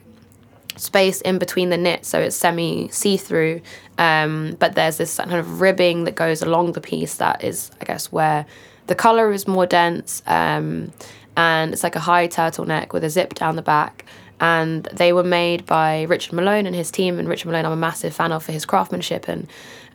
space 0.78 1.20
in 1.20 1.38
between 1.38 1.70
the 1.70 1.76
knit, 1.76 2.06
so 2.06 2.18
it's 2.18 2.38
semi 2.38 2.88
see 2.92 3.18
through. 3.18 3.60
Um, 3.98 4.56
but 4.58 4.76
there's 4.76 4.96
this 4.96 5.18
kind 5.18 5.34
of 5.34 5.60
ribbing 5.60 6.06
that 6.06 6.16
goes 6.16 6.42
along 6.42 6.72
the 6.72 6.80
piece 6.80 7.16
that 7.16 7.44
is, 7.44 7.72
I 7.82 7.84
guess, 7.84 8.10
where 8.10 8.46
the 8.88 8.96
color 8.96 9.34
is 9.34 9.46
more 9.46 9.66
dense. 9.66 10.24
Um, 10.28 10.94
and 11.36 11.74
it's 11.74 11.84
like 11.84 11.98
a 11.98 12.06
high 12.12 12.30
turtleneck 12.30 12.94
with 12.94 13.04
a 13.04 13.10
zip 13.10 13.34
down 13.34 13.58
the 13.58 13.62
back. 13.62 14.06
and 14.40 14.86
they 14.94 15.12
were 15.12 15.26
made 15.26 15.66
by 15.66 16.04
Richard 16.04 16.32
Malone 16.34 16.66
and 16.66 16.76
his 16.76 16.90
team. 16.90 17.20
And 17.20 17.28
Richard 17.28 17.48
Malone, 17.50 17.66
I'm 17.66 17.74
a 17.74 17.76
massive 17.90 18.16
fan 18.16 18.32
of 18.32 18.44
for 18.46 18.54
his 18.54 18.66
craftsmanship 18.66 19.28
and 19.28 19.48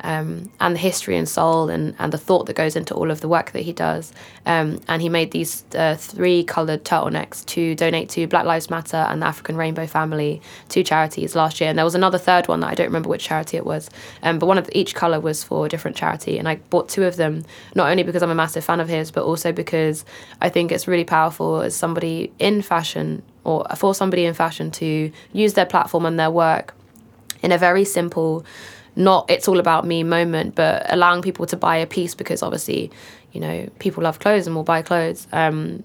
um, 0.05 0.51
and 0.61 0.75
the 0.75 0.79
history 0.79 1.17
and 1.17 1.27
soul 1.27 1.71
and, 1.71 1.97
and 1.99 2.13
the 2.13 2.19
thought 2.19 2.45
that 2.47 2.55
goes 2.55 2.77
into 2.77 2.95
all 2.95 3.11
of 3.11 3.23
the 3.23 3.29
work 3.29 3.53
that 3.53 3.63
he 3.63 3.73
does. 3.73 4.13
Um, 4.45 4.81
and 4.87 5.01
he 5.01 5.09
made 5.09 5.31
these 5.31 5.65
uh, 5.75 5.97
three 5.97 6.45
coloured 6.45 6.85
turtlenecks 6.85 7.45
to 7.47 7.75
donate 7.75 8.11
to 8.11 8.27
Black 8.27 8.45
Lives 8.45 8.69
Matter 8.69 8.99
and 8.99 9.23
the 9.23 9.27
African 9.27 9.57
Rainbow 9.57 9.87
Family, 9.87 10.43
two 10.69 10.85
charities 10.85 11.35
last 11.35 11.59
year. 11.59 11.71
And 11.71 11.79
there 11.79 11.87
was 11.87 11.95
another 11.95 12.19
third 12.19 12.49
one 12.49 12.61
that 12.61 12.69
I 12.69 12.75
don't 12.75 12.87
remember 12.87 13.09
which 13.09 13.25
charity 13.25 13.57
it 13.57 13.65
was. 13.65 13.89
Um, 14.23 14.39
but 14.39 14.47
one 14.47 14.59
of 14.59 14.69
each 14.73 14.95
colour 14.95 15.19
was 15.19 15.43
for 15.43 15.65
a 15.65 15.69
different 15.71 15.97
charity. 15.97 16.39
And 16.39 16.47
I 16.49 16.57
bought 16.57 16.91
two 16.91 17.05
of 17.05 17.17
them, 17.17 17.43
not 17.75 17.91
only 17.91 18.03
because 18.03 18.23
I'm 18.23 18.31
a 18.31 18.35
massive 18.35 18.63
fan 18.63 18.81
of 18.81 18.89
his, 18.89 19.11
but 19.11 19.25
also 19.25 19.53
because 19.53 20.05
I 20.43 20.51
think 20.51 20.71
it's 20.71 20.87
really 20.87 21.05
powerful 21.05 21.63
as 21.63 21.75
somebody 21.75 22.31
in 22.39 22.61
fashion 22.61 23.23
or 23.45 23.65
for 23.75 23.95
somebody 23.95 24.27
in 24.27 24.35
fashion 24.35 24.71
to 24.73 25.11
use 25.33 25.55
their 25.55 25.67
platform 25.67 26.05
and 26.05 26.21
their 26.21 26.31
work 26.31 26.75
in 27.43 27.53
a 27.53 27.59
very 27.59 27.85
simple 27.85 28.45
not 28.97 29.31
it's 29.31 29.49
all 29.49 29.59
about 29.59 29.87
me 29.87 30.03
moment, 30.03 30.55
but 30.55 30.87
allowing 30.89 31.23
people 31.23 31.47
to 31.47 31.57
buy 31.57 31.77
a 31.77 31.87
piece 31.87 32.15
because 32.15 32.43
obviously, 32.43 32.91
you 33.33 33.41
know, 33.41 33.69
people 33.79 34.03
love 34.03 34.19
clothes 34.19 34.47
and 34.47 34.55
will 34.55 34.65
buy 34.65 34.83
clothes. 34.83 35.27
Um, 35.33 35.85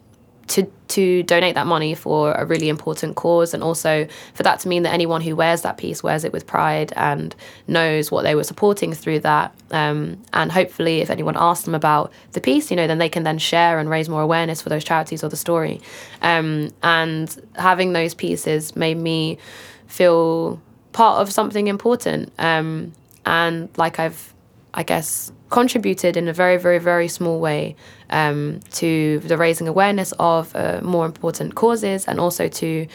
to 0.49 0.63
to 0.87 1.21
donate 1.23 1.53
that 1.53 1.67
money 1.67 1.93
for 1.93 2.31
a 2.33 2.43
really 2.43 2.69
important 2.69 3.15
cause, 3.15 3.53
and 3.53 3.63
also 3.63 4.07
for 4.33 4.43
that 4.43 4.59
to 4.59 4.67
mean 4.67 4.83
that 4.83 4.93
anyone 4.93 5.21
who 5.21 5.35
wears 5.35 5.61
that 5.61 5.77
piece 5.77 6.01
wears 6.01 6.23
it 6.23 6.33
with 6.33 6.47
pride 6.47 6.91
and 6.95 7.35
knows 7.67 8.11
what 8.11 8.23
they 8.23 8.33
were 8.33 8.43
supporting 8.43 8.93
through 8.93 9.19
that. 9.19 9.53
Um, 9.69 10.19
and 10.33 10.51
hopefully, 10.51 11.01
if 11.01 11.11
anyone 11.11 11.35
asks 11.37 11.65
them 11.65 11.75
about 11.75 12.11
the 12.31 12.41
piece, 12.41 12.71
you 12.71 12.77
know, 12.77 12.87
then 12.87 12.97
they 12.97 13.09
can 13.09 13.23
then 13.23 13.37
share 13.37 13.77
and 13.79 13.89
raise 13.89 14.09
more 14.09 14.23
awareness 14.23 14.61
for 14.61 14.69
those 14.69 14.83
charities 14.83 15.23
or 15.23 15.29
the 15.29 15.37
story. 15.37 15.79
Um, 16.23 16.71
and 16.81 17.47
having 17.55 17.93
those 17.93 18.15
pieces 18.15 18.75
made 18.75 18.97
me 18.97 19.37
feel 19.85 20.59
part 20.91 21.21
of 21.21 21.31
something 21.31 21.67
important. 21.67 22.33
Um, 22.39 22.93
and 23.29 23.69
like 23.77 23.99
I've, 23.99 24.33
I 24.73 24.81
guess, 24.81 25.31
contributed 25.49 26.17
in 26.17 26.27
a 26.27 26.33
very, 26.33 26.57
very, 26.57 26.79
very 26.79 27.07
small 27.07 27.39
way 27.39 27.75
um, 28.09 28.59
to 28.71 29.19
the 29.19 29.37
raising 29.37 29.67
awareness 29.67 30.13
of 30.19 30.53
uh, 30.55 30.81
more 30.81 31.05
important 31.05 31.53
causes 31.53 32.07
and 32.07 32.19
also 32.19 32.47
to 32.47 32.87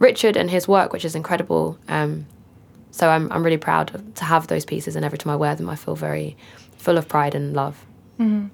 Richard 0.00 0.36
and 0.36 0.50
his 0.50 0.66
work, 0.66 0.92
which 0.92 1.04
is 1.04 1.14
incredible. 1.14 1.78
Um, 1.88 2.26
so 2.90 3.08
I'm, 3.08 3.30
I'm 3.32 3.44
really 3.44 3.56
proud 3.56 4.14
to 4.16 4.24
have 4.24 4.48
those 4.48 4.64
pieces, 4.64 4.96
and 4.96 5.04
every 5.04 5.18
time 5.18 5.32
I 5.32 5.36
wear 5.36 5.54
them, 5.54 5.70
I 5.70 5.76
feel 5.76 5.94
very 5.94 6.36
full 6.76 6.98
of 6.98 7.06
pride 7.06 7.36
and 7.36 7.54
love. 7.54 7.84
Mm-hmm. 8.18 8.46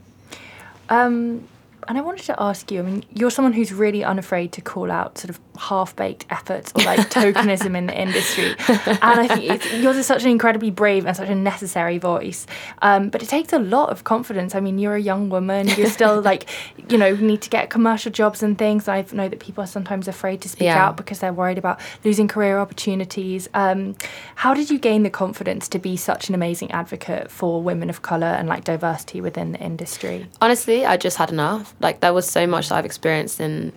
Um, 0.91 1.49
and 1.89 1.99
I 1.99 2.03
wanted 2.03 2.27
to 2.27 2.35
ask 2.39 2.71
you, 2.71 2.81
I 2.81 2.83
mean, 2.83 3.05
you're 3.15 3.31
someone 3.31 3.55
who's 3.55 3.73
really 3.73 4.05
unafraid 4.05 4.53
to 4.53 4.61
call 4.61 4.91
out 4.91 5.17
sort 5.17 5.31
of 5.31 5.41
half 5.59 5.95
baked 5.95 6.27
efforts 6.31 6.73
or 6.75 6.85
like 6.85 6.99
tokenism 7.11 7.77
in 7.77 7.87
the 7.87 7.99
industry. 8.01 8.55
And 8.69 9.21
I 9.21 9.29
think 9.29 9.83
you're 9.83 9.93
just 9.93 10.09
such 10.09 10.25
an 10.25 10.31
incredibly 10.31 10.71
brave 10.71 11.07
and 11.07 11.17
such 11.17 11.29
a 11.29 11.35
necessary 11.35 11.99
voice. 11.99 12.47
Um, 12.83 13.09
but 13.09 13.23
it 13.23 13.29
takes 13.29 13.53
a 13.53 13.59
lot 13.59 13.91
of 13.91 14.05
confidence. 14.05 14.55
I 14.55 14.61
mean, 14.61 14.79
you're 14.79 14.97
a 14.97 15.01
young 15.01 15.29
woman, 15.29 15.69
you're 15.69 15.91
still 15.91 16.21
like, 16.31 16.49
you 16.89 16.99
know, 16.99 17.15
need 17.15 17.43
to 17.43 17.51
get 17.51 17.71
commercial 17.71 18.11
jobs 18.11 18.43
and 18.43 18.59
things. 18.59 18.89
I 18.89 19.05
know 19.13 19.29
that 19.29 19.41
people 19.41 19.63
are 19.63 19.69
sometimes 19.69 20.09
afraid 20.09 20.41
to 20.43 20.49
speak 20.49 20.67
yeah. 20.67 20.85
out 20.85 20.97
because 20.97 21.21
they're 21.21 21.33
worried 21.33 21.59
about 21.59 21.81
losing 22.05 22.29
career 22.29 22.59
opportunities. 22.59 23.49
Um, 23.55 23.95
how 24.35 24.55
did 24.55 24.71
you 24.71 24.79
gain 24.79 25.03
the 25.03 25.11
confidence 25.11 25.69
to 25.69 25.79
be 25.79 25.97
such 25.97 26.29
an 26.29 26.35
amazing 26.35 26.71
advocate 26.73 27.31
for 27.31 27.63
women 27.63 27.91
of 27.91 28.03
colour 28.03 28.27
and 28.27 28.49
like 28.49 28.65
diversity 28.65 29.21
within 29.21 29.53
the 29.53 29.61
industry? 29.61 30.27
Honestly, 30.41 30.85
I 30.85 30.97
just 30.97 31.17
had 31.17 31.31
enough. 31.31 31.75
Like, 31.81 32.01
there 32.01 32.13
was 32.13 32.29
so 32.29 32.47
much 32.47 32.69
that 32.69 32.77
I've 32.77 32.85
experienced 32.85 33.41
in 33.41 33.73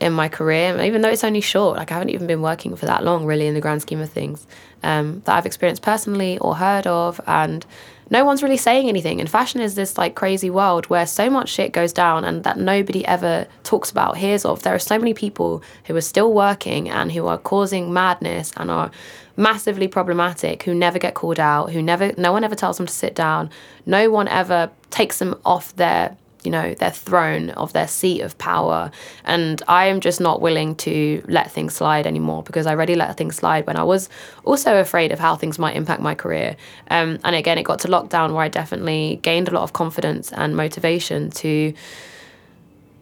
in 0.00 0.12
my 0.12 0.28
career, 0.28 0.80
even 0.82 1.02
though 1.02 1.08
it's 1.08 1.24
only 1.24 1.40
short, 1.40 1.76
like 1.76 1.90
I 1.90 1.94
haven't 1.94 2.10
even 2.10 2.26
been 2.26 2.42
working 2.42 2.76
for 2.76 2.86
that 2.86 3.04
long, 3.04 3.24
really, 3.24 3.46
in 3.46 3.54
the 3.54 3.60
grand 3.60 3.82
scheme 3.82 4.00
of 4.00 4.10
things, 4.10 4.46
um, 4.82 5.22
that 5.24 5.36
I've 5.36 5.46
experienced 5.46 5.82
personally 5.82 6.38
or 6.38 6.56
heard 6.56 6.86
of, 6.86 7.20
and 7.26 7.64
no 8.10 8.24
one's 8.24 8.42
really 8.42 8.56
saying 8.56 8.88
anything. 8.88 9.20
And 9.20 9.28
fashion 9.28 9.60
is 9.60 9.74
this 9.74 9.98
like 9.98 10.14
crazy 10.14 10.50
world 10.50 10.86
where 10.86 11.06
so 11.06 11.28
much 11.28 11.48
shit 11.48 11.72
goes 11.72 11.92
down 11.92 12.24
and 12.24 12.44
that 12.44 12.58
nobody 12.58 13.04
ever 13.06 13.46
talks 13.64 13.90
about, 13.90 14.16
hears 14.16 14.44
of. 14.44 14.62
There 14.62 14.74
are 14.74 14.78
so 14.78 14.98
many 14.98 15.14
people 15.14 15.62
who 15.84 15.94
are 15.96 16.00
still 16.00 16.32
working 16.32 16.88
and 16.88 17.12
who 17.12 17.26
are 17.26 17.38
causing 17.38 17.92
madness 17.92 18.52
and 18.56 18.70
are 18.70 18.90
massively 19.36 19.88
problematic, 19.88 20.62
who 20.62 20.74
never 20.74 20.98
get 20.98 21.14
called 21.14 21.38
out, 21.38 21.70
who 21.70 21.82
never, 21.82 22.12
no 22.16 22.32
one 22.32 22.44
ever 22.44 22.54
tells 22.54 22.76
them 22.78 22.86
to 22.86 22.92
sit 22.92 23.14
down, 23.14 23.50
no 23.86 24.10
one 24.10 24.26
ever 24.28 24.70
takes 24.90 25.18
them 25.18 25.38
off 25.44 25.76
their 25.76 26.16
you 26.44 26.50
know, 26.50 26.74
their 26.74 26.90
throne 26.90 27.50
of 27.50 27.72
their 27.72 27.88
seat 27.88 28.20
of 28.20 28.36
power. 28.38 28.90
And 29.24 29.62
I 29.68 29.86
am 29.86 30.00
just 30.00 30.20
not 30.20 30.40
willing 30.40 30.76
to 30.76 31.22
let 31.28 31.50
things 31.50 31.74
slide 31.74 32.06
anymore 32.06 32.42
because 32.42 32.66
I 32.66 32.72
already 32.72 32.94
let 32.94 33.16
things 33.16 33.36
slide 33.36 33.66
when 33.66 33.76
I 33.76 33.82
was 33.82 34.08
also 34.44 34.80
afraid 34.80 35.12
of 35.12 35.18
how 35.18 35.36
things 35.36 35.58
might 35.58 35.76
impact 35.76 36.00
my 36.00 36.14
career. 36.14 36.56
Um, 36.90 37.18
and 37.24 37.34
again, 37.34 37.58
it 37.58 37.64
got 37.64 37.80
to 37.80 37.88
lockdown 37.88 38.32
where 38.32 38.42
I 38.42 38.48
definitely 38.48 39.18
gained 39.22 39.48
a 39.48 39.52
lot 39.52 39.62
of 39.62 39.72
confidence 39.72 40.32
and 40.32 40.56
motivation 40.56 41.30
to 41.32 41.74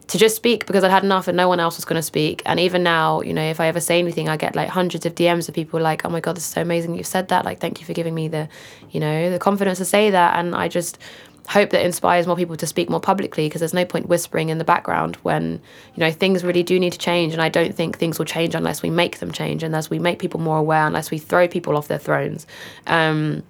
to 0.09 0.19
just 0.19 0.37
speak 0.37 0.67
because 0.67 0.85
I'd 0.85 0.91
had 0.91 1.03
enough 1.03 1.27
and 1.27 1.37
no 1.37 1.49
one 1.49 1.59
else 1.59 1.77
was 1.77 1.85
going 1.85 1.97
to 1.97 2.03
speak. 2.03 2.41
And 2.47 2.61
even 2.61 2.85
now, 2.85 3.23
you 3.23 3.33
know, 3.33 3.43
if 3.43 3.59
I 3.59 3.67
ever 3.67 3.81
say 3.81 3.99
anything, 3.99 4.29
I 4.29 4.37
get 4.37 4.55
like 4.55 4.69
hundreds 4.69 5.05
of 5.05 5.17
DMs 5.17 5.49
of 5.49 5.55
people 5.55 5.81
like, 5.81 6.05
"Oh 6.05 6.09
my 6.09 6.21
god, 6.21 6.37
this 6.37 6.45
is 6.45 6.51
so 6.51 6.63
amazing! 6.63 6.95
You've 6.95 7.07
said 7.07 7.29
that. 7.29 7.45
Like, 7.45 7.59
thank 7.59 7.81
you 7.81 7.87
for 7.87 7.93
giving 7.93 8.15
me 8.15 8.29
the, 8.29 8.49
you 8.91 9.01
know, 9.01 9.31
the 9.31 9.39
confidence 9.39 9.79
to 9.79 9.85
say 9.85 10.11
that." 10.11 10.39
And 10.39 10.55
I 10.55 10.69
just 10.69 10.99
hope 11.49 11.71
that 11.71 11.85
inspires 11.85 12.27
more 12.27 12.37
people 12.37 12.57
to 12.57 12.67
speak 12.67 12.91
more 12.91 13.01
publicly 13.01 13.47
because 13.47 13.61
there's 13.61 13.75
no 13.75 13.85
point 13.85 14.09
whispering 14.09 14.49
in 14.49 14.59
the 14.59 14.65
background 14.65 15.17
when 15.17 15.61
you 15.95 16.01
know 16.01 16.11
things 16.11 16.45
really 16.45 16.63
do 16.63 16.79
need 16.79 16.93
to 16.93 16.99
change 16.99 17.33
and 17.33 17.41
I 17.41 17.49
don't 17.49 17.75
think 17.75 17.99
things 17.99 18.19
will 18.19 18.27
change 18.27 18.55
unless 18.55 18.83
we 18.83 18.91
make 18.91 19.19
them 19.19 19.33
change 19.33 19.63
and 19.63 19.75
as 19.75 19.89
we 19.89 19.99
make 19.99 20.19
people 20.19 20.41
more 20.41 20.59
aware 20.59 20.87
unless 20.87 21.11
we 21.11 21.19
throw 21.19 21.47
people 21.49 21.77
off 21.77 21.89
their 21.89 21.99
thrones. 21.99 22.47
Um, 22.87 23.43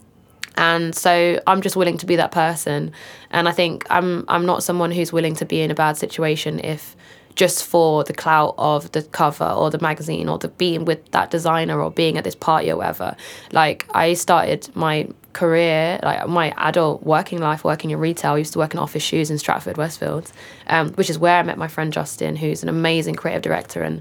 and 0.59 0.95
so 0.95 1.41
I'm 1.47 1.61
just 1.61 1.77
willing 1.77 1.99
to 1.99 2.07
be 2.07 2.17
that 2.17 2.33
person 2.33 2.93
and 3.31 3.49
I 3.49 3.53
think 3.53 3.87
I'm 3.91 4.25
I'm 4.29 4.47
not 4.47 4.63
someone 4.63 4.91
who's 4.91 5.13
willing 5.13 5.35
to 5.37 5.45
be 5.45 5.61
in 5.61 5.71
a 5.71 5.75
bad 5.75 5.97
situation 5.97 6.61
if 6.61 6.97
just 7.37 7.64
for 7.64 8.03
the 8.03 8.14
clout 8.14 8.55
of 8.59 8.90
the 8.92 9.03
cover 9.03 9.44
or 9.44 9.70
the 9.70 9.79
magazine 9.79 10.29
or 10.29 10.38
the 10.38 10.49
being 10.49 10.85
with 10.85 11.11
that 11.12 11.31
designer 11.31 11.81
or 11.81 11.90
being 11.90 12.16
at 12.16 12.25
this 12.25 12.35
party 12.35 12.70
or 12.70 12.77
whatever. 12.77 13.14
Like 13.53 13.87
I 13.94 14.14
started 14.14 14.75
my 14.75 15.09
career, 15.35 16.01
like 16.03 16.27
my 16.29 16.53
adult 16.57 17.03
working 17.03 17.38
life, 17.38 17.62
working 17.62 17.90
in 17.90 17.99
retail. 17.99 18.33
I 18.33 18.38
used 18.38 18.55
to 18.55 18.59
work 18.59 18.72
in 18.72 18.81
office 18.81 19.03
shoes 19.03 19.31
in 19.31 19.37
Stratford, 19.37 19.77
Westfield, 19.77 20.33
um, 20.66 20.92
which 20.94 21.11
is 21.11 21.18
where 21.18 21.38
I 21.38 21.42
met 21.42 21.59
my 21.59 21.68
friend 21.68 21.92
Justin, 21.92 22.37
who's 22.37 22.62
an 22.62 22.70
amazing 22.70 23.16
creative 23.16 23.42
director 23.42 23.83
and 23.83 24.01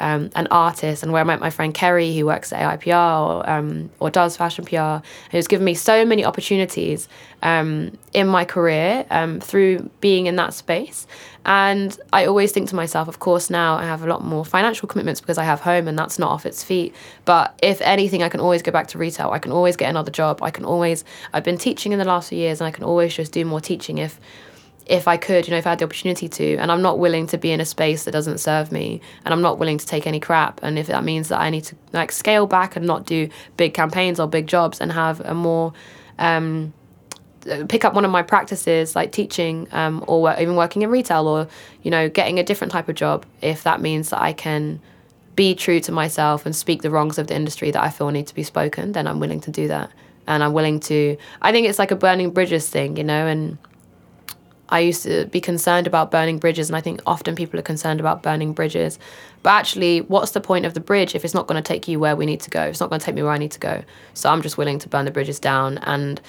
um, 0.00 0.30
an 0.34 0.46
artist, 0.50 1.02
and 1.02 1.12
where 1.12 1.20
I 1.20 1.24
met 1.24 1.40
my 1.40 1.50
friend 1.50 1.74
Kerry, 1.74 2.16
who 2.16 2.26
works 2.26 2.52
at 2.52 2.80
AIPR 2.80 3.28
or, 3.28 3.50
um, 3.50 3.90
or 4.00 4.10
does 4.10 4.36
fashion 4.36 4.64
PR, 4.64 5.06
who's 5.30 5.46
given 5.46 5.64
me 5.64 5.74
so 5.74 6.04
many 6.04 6.24
opportunities 6.24 7.08
um, 7.42 7.96
in 8.12 8.26
my 8.26 8.44
career 8.44 9.06
um, 9.10 9.40
through 9.40 9.90
being 10.00 10.26
in 10.26 10.36
that 10.36 10.54
space. 10.54 11.06
And 11.44 11.98
I 12.12 12.26
always 12.26 12.52
think 12.52 12.68
to 12.68 12.74
myself, 12.74 13.08
of 13.08 13.20
course, 13.20 13.48
now 13.48 13.76
I 13.76 13.84
have 13.84 14.02
a 14.02 14.06
lot 14.06 14.22
more 14.22 14.44
financial 14.44 14.86
commitments 14.86 15.20
because 15.20 15.38
I 15.38 15.44
have 15.44 15.60
home 15.60 15.88
and 15.88 15.98
that's 15.98 16.18
not 16.18 16.30
off 16.30 16.44
its 16.44 16.62
feet. 16.62 16.94
But 17.24 17.58
if 17.62 17.80
anything, 17.80 18.22
I 18.22 18.28
can 18.28 18.40
always 18.40 18.60
go 18.60 18.70
back 18.70 18.88
to 18.88 18.98
retail. 18.98 19.30
I 19.30 19.38
can 19.38 19.52
always 19.52 19.76
get 19.76 19.88
another 19.88 20.10
job. 20.10 20.42
I 20.42 20.50
can 20.50 20.64
always, 20.64 21.04
I've 21.32 21.44
been 21.44 21.56
teaching 21.56 21.92
in 21.92 21.98
the 21.98 22.04
last 22.04 22.28
few 22.28 22.38
years 22.38 22.60
and 22.60 22.68
I 22.68 22.70
can 22.70 22.84
always 22.84 23.14
just 23.14 23.32
do 23.32 23.44
more 23.46 23.60
teaching 23.60 23.98
if 23.98 24.20
if 24.88 25.06
I 25.06 25.18
could, 25.18 25.46
you 25.46 25.50
know, 25.50 25.58
if 25.58 25.66
I 25.66 25.70
had 25.70 25.78
the 25.78 25.84
opportunity 25.84 26.28
to. 26.28 26.56
And 26.56 26.72
I'm 26.72 26.82
not 26.82 26.98
willing 26.98 27.26
to 27.28 27.38
be 27.38 27.52
in 27.52 27.60
a 27.60 27.64
space 27.64 28.04
that 28.04 28.10
doesn't 28.10 28.38
serve 28.38 28.72
me. 28.72 29.00
And 29.24 29.34
I'm 29.34 29.42
not 29.42 29.58
willing 29.58 29.78
to 29.78 29.86
take 29.86 30.06
any 30.06 30.18
crap. 30.18 30.60
And 30.62 30.78
if 30.78 30.86
that 30.86 31.04
means 31.04 31.28
that 31.28 31.40
I 31.40 31.50
need 31.50 31.64
to 31.64 31.76
like 31.92 32.10
scale 32.10 32.46
back 32.46 32.74
and 32.74 32.86
not 32.86 33.04
do 33.04 33.28
big 33.56 33.74
campaigns 33.74 34.18
or 34.18 34.26
big 34.26 34.46
jobs 34.46 34.80
and 34.80 34.90
have 34.90 35.20
a 35.20 35.34
more 35.34 35.74
um, 36.18 36.72
pick 37.68 37.84
up 37.84 37.94
one 37.94 38.04
of 38.04 38.10
my 38.10 38.22
practices 38.22 38.96
like 38.96 39.12
teaching 39.12 39.68
um, 39.72 40.04
or 40.06 40.34
even 40.38 40.56
working 40.56 40.82
in 40.82 40.90
retail 40.90 41.26
or 41.28 41.48
you 41.82 41.90
know 41.90 42.08
getting 42.08 42.38
a 42.38 42.42
different 42.42 42.72
type 42.72 42.88
of 42.88 42.94
job 42.94 43.24
if 43.40 43.62
that 43.62 43.80
means 43.80 44.10
that 44.10 44.20
i 44.20 44.32
can 44.32 44.80
be 45.36 45.54
true 45.54 45.80
to 45.80 45.92
myself 45.92 46.44
and 46.44 46.54
speak 46.54 46.82
the 46.82 46.90
wrongs 46.90 47.16
of 47.16 47.28
the 47.28 47.34
industry 47.34 47.70
that 47.70 47.82
i 47.82 47.88
feel 47.88 48.10
need 48.10 48.26
to 48.26 48.34
be 48.34 48.42
spoken 48.42 48.92
then 48.92 49.06
i'm 49.06 49.20
willing 49.20 49.40
to 49.40 49.50
do 49.50 49.68
that 49.68 49.90
and 50.26 50.42
i'm 50.42 50.52
willing 50.52 50.80
to 50.80 51.16
i 51.40 51.52
think 51.52 51.66
it's 51.66 51.78
like 51.78 51.92
a 51.92 51.96
burning 51.96 52.30
bridges 52.30 52.68
thing 52.68 52.96
you 52.96 53.04
know 53.04 53.26
and 53.26 53.56
i 54.68 54.80
used 54.80 55.02
to 55.02 55.26
be 55.26 55.40
concerned 55.40 55.86
about 55.86 56.10
burning 56.10 56.38
bridges 56.38 56.68
and 56.68 56.76
i 56.76 56.80
think 56.80 57.00
often 57.06 57.34
people 57.34 57.58
are 57.58 57.62
concerned 57.62 58.00
about 58.00 58.22
burning 58.22 58.52
bridges 58.52 58.98
but 59.42 59.50
actually 59.50 60.00
what's 60.02 60.32
the 60.32 60.40
point 60.40 60.66
of 60.66 60.74
the 60.74 60.80
bridge 60.80 61.14
if 61.14 61.24
it's 61.24 61.34
not 61.34 61.46
going 61.46 61.60
to 61.60 61.66
take 61.66 61.88
you 61.88 61.98
where 61.98 62.16
we 62.16 62.26
need 62.26 62.40
to 62.40 62.50
go 62.50 62.62
it's 62.62 62.80
not 62.80 62.88
going 62.88 63.00
to 63.00 63.04
take 63.04 63.14
me 63.14 63.22
where 63.22 63.32
i 63.32 63.38
need 63.38 63.52
to 63.52 63.60
go 63.60 63.82
so 64.14 64.30
i'm 64.30 64.42
just 64.42 64.58
willing 64.58 64.78
to 64.78 64.88
burn 64.88 65.04
the 65.04 65.10
bridges 65.10 65.38
down 65.38 65.78
and 65.78 66.20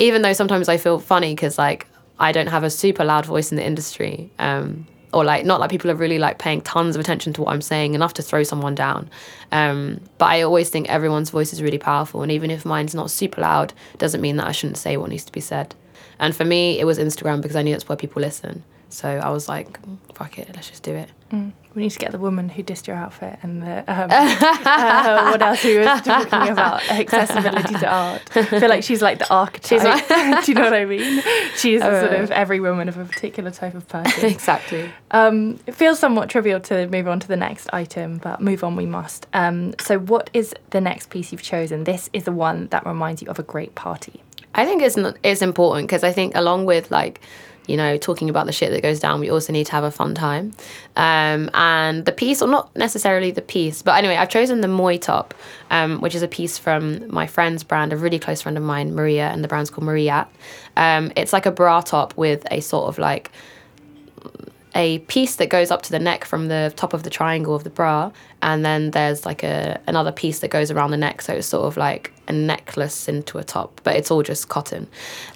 even 0.00 0.22
though 0.22 0.32
sometimes 0.32 0.68
I 0.68 0.78
feel 0.78 0.98
funny 0.98 1.34
because 1.34 1.56
like 1.58 1.86
I 2.18 2.32
don't 2.32 2.48
have 2.48 2.64
a 2.64 2.70
super 2.70 3.04
loud 3.04 3.26
voice 3.26 3.52
in 3.52 3.56
the 3.56 3.64
industry. 3.64 4.32
Um, 4.40 4.86
or 5.12 5.24
like 5.24 5.44
not 5.44 5.58
like 5.58 5.70
people 5.70 5.90
are 5.90 5.96
really 5.96 6.20
like 6.20 6.38
paying 6.38 6.60
tons 6.60 6.94
of 6.94 7.00
attention 7.00 7.32
to 7.32 7.42
what 7.42 7.52
I'm 7.52 7.60
saying 7.60 7.94
enough 7.94 8.14
to 8.14 8.22
throw 8.22 8.44
someone 8.44 8.76
down. 8.76 9.10
Um, 9.50 10.00
but 10.18 10.26
I 10.26 10.42
always 10.42 10.70
think 10.70 10.88
everyone's 10.88 11.30
voice 11.30 11.52
is 11.52 11.60
really 11.60 11.78
powerful, 11.78 12.22
and 12.22 12.30
even 12.30 12.48
if 12.48 12.64
mine's 12.64 12.94
not 12.94 13.10
super 13.10 13.40
loud, 13.40 13.72
doesn't 13.98 14.20
mean 14.20 14.36
that 14.36 14.46
I 14.46 14.52
shouldn't 14.52 14.78
say 14.78 14.96
what 14.96 15.10
needs 15.10 15.24
to 15.24 15.32
be 15.32 15.40
said. 15.40 15.74
And 16.20 16.36
for 16.36 16.44
me, 16.44 16.78
it 16.78 16.84
was 16.84 16.98
Instagram 16.98 17.40
because 17.40 17.56
I 17.56 17.62
knew 17.62 17.72
that's 17.72 17.88
where 17.88 17.96
people 17.96 18.22
listen. 18.22 18.62
So 18.90 19.08
I 19.08 19.30
was 19.30 19.48
like, 19.48 19.78
fuck 20.14 20.38
it, 20.38 20.50
let's 20.54 20.68
just 20.68 20.82
do 20.82 20.94
it. 20.94 21.08
Mm. 21.32 21.52
We 21.74 21.82
need 21.82 21.90
to 21.90 21.98
get 22.00 22.10
the 22.10 22.18
woman 22.18 22.48
who 22.48 22.64
dissed 22.64 22.88
your 22.88 22.96
outfit 22.96 23.38
and 23.42 23.62
the 23.62 23.78
um, 23.86 24.10
uh, 24.10 25.30
what 25.30 25.40
else 25.40 25.62
we 25.62 25.78
were 25.78 25.84
talking 25.84 26.48
about 26.48 26.82
accessibility 26.90 27.74
to 27.74 27.88
art. 27.88 28.22
I 28.34 28.42
feel 28.42 28.68
like 28.68 28.82
she's 28.82 29.00
like 29.00 29.20
the 29.20 29.32
archetype. 29.32 30.10
Like, 30.10 30.44
do 30.44 30.50
you 30.50 30.56
know 30.56 30.64
what 30.64 30.74
I 30.74 30.84
mean? 30.84 31.22
She's 31.56 31.80
uh, 31.80 32.08
sort 32.08 32.20
of 32.20 32.32
every 32.32 32.58
woman 32.58 32.88
of 32.88 32.98
a 32.98 33.04
particular 33.04 33.52
type 33.52 33.74
of 33.74 33.86
person. 33.86 34.24
exactly. 34.28 34.90
Um, 35.12 35.60
it 35.68 35.76
feels 35.76 36.00
somewhat 36.00 36.28
trivial 36.28 36.58
to 36.62 36.88
move 36.88 37.06
on 37.06 37.20
to 37.20 37.28
the 37.28 37.36
next 37.36 37.70
item, 37.72 38.18
but 38.18 38.40
move 38.40 38.64
on 38.64 38.74
we 38.74 38.86
must. 38.86 39.28
Um, 39.32 39.74
so, 39.78 40.00
what 40.00 40.28
is 40.34 40.52
the 40.70 40.80
next 40.80 41.10
piece 41.10 41.30
you've 41.30 41.42
chosen? 41.42 41.84
This 41.84 42.10
is 42.12 42.24
the 42.24 42.32
one 42.32 42.66
that 42.68 42.84
reminds 42.84 43.22
you 43.22 43.28
of 43.28 43.38
a 43.38 43.44
great 43.44 43.76
party. 43.76 44.20
I 44.54 44.64
think 44.64 44.82
it's 44.82 44.96
not, 44.96 45.16
it's 45.22 45.42
important 45.42 45.88
because 45.88 46.04
I 46.04 46.12
think 46.12 46.34
along 46.34 46.66
with 46.66 46.90
like 46.90 47.20
you 47.70 47.76
know, 47.76 47.96
talking 47.96 48.28
about 48.28 48.46
the 48.46 48.52
shit 48.52 48.72
that 48.72 48.82
goes 48.82 48.98
down, 48.98 49.20
we 49.20 49.30
also 49.30 49.52
need 49.52 49.66
to 49.66 49.72
have 49.72 49.84
a 49.84 49.92
fun 49.92 50.12
time. 50.12 50.52
Um, 50.96 51.48
and 51.54 52.04
the 52.04 52.10
piece, 52.10 52.42
or 52.42 52.48
not 52.48 52.74
necessarily 52.74 53.30
the 53.30 53.42
piece, 53.42 53.80
but 53.80 53.96
anyway, 53.96 54.16
I've 54.16 54.28
chosen 54.28 54.60
the 54.60 54.66
Moi 54.66 54.96
top, 54.96 55.34
um, 55.70 56.00
which 56.00 56.16
is 56.16 56.22
a 56.22 56.28
piece 56.28 56.58
from 56.58 57.08
my 57.12 57.28
friend's 57.28 57.62
brand, 57.62 57.92
a 57.92 57.96
really 57.96 58.18
close 58.18 58.42
friend 58.42 58.58
of 58.58 58.64
mine, 58.64 58.92
Maria, 58.94 59.28
and 59.28 59.44
the 59.44 59.48
brand's 59.48 59.70
called 59.70 59.84
Maria. 59.84 60.26
Um, 60.76 61.12
it's 61.14 61.32
like 61.32 61.46
a 61.46 61.52
bra 61.52 61.80
top 61.80 62.16
with 62.16 62.44
a 62.50 62.60
sort 62.60 62.88
of 62.88 62.98
like 62.98 63.30
a 64.74 64.98
piece 65.00 65.36
that 65.36 65.48
goes 65.48 65.70
up 65.70 65.82
to 65.82 65.90
the 65.90 65.98
neck 65.98 66.24
from 66.24 66.48
the 66.48 66.72
top 66.76 66.92
of 66.92 67.02
the 67.02 67.10
triangle 67.10 67.54
of 67.54 67.64
the 67.64 67.70
bra, 67.70 68.12
and 68.42 68.64
then 68.64 68.92
there's 68.92 69.26
like 69.26 69.42
a 69.42 69.80
another 69.86 70.12
piece 70.12 70.38
that 70.40 70.48
goes 70.48 70.70
around 70.70 70.90
the 70.90 70.96
neck, 70.96 71.22
so 71.22 71.34
it's 71.34 71.46
sort 71.46 71.66
of 71.66 71.76
like 71.76 72.12
a 72.28 72.32
necklace 72.32 73.08
into 73.08 73.38
a 73.38 73.44
top, 73.44 73.80
but 73.82 73.96
it's 73.96 74.10
all 74.10 74.22
just 74.22 74.48
cotton. 74.48 74.86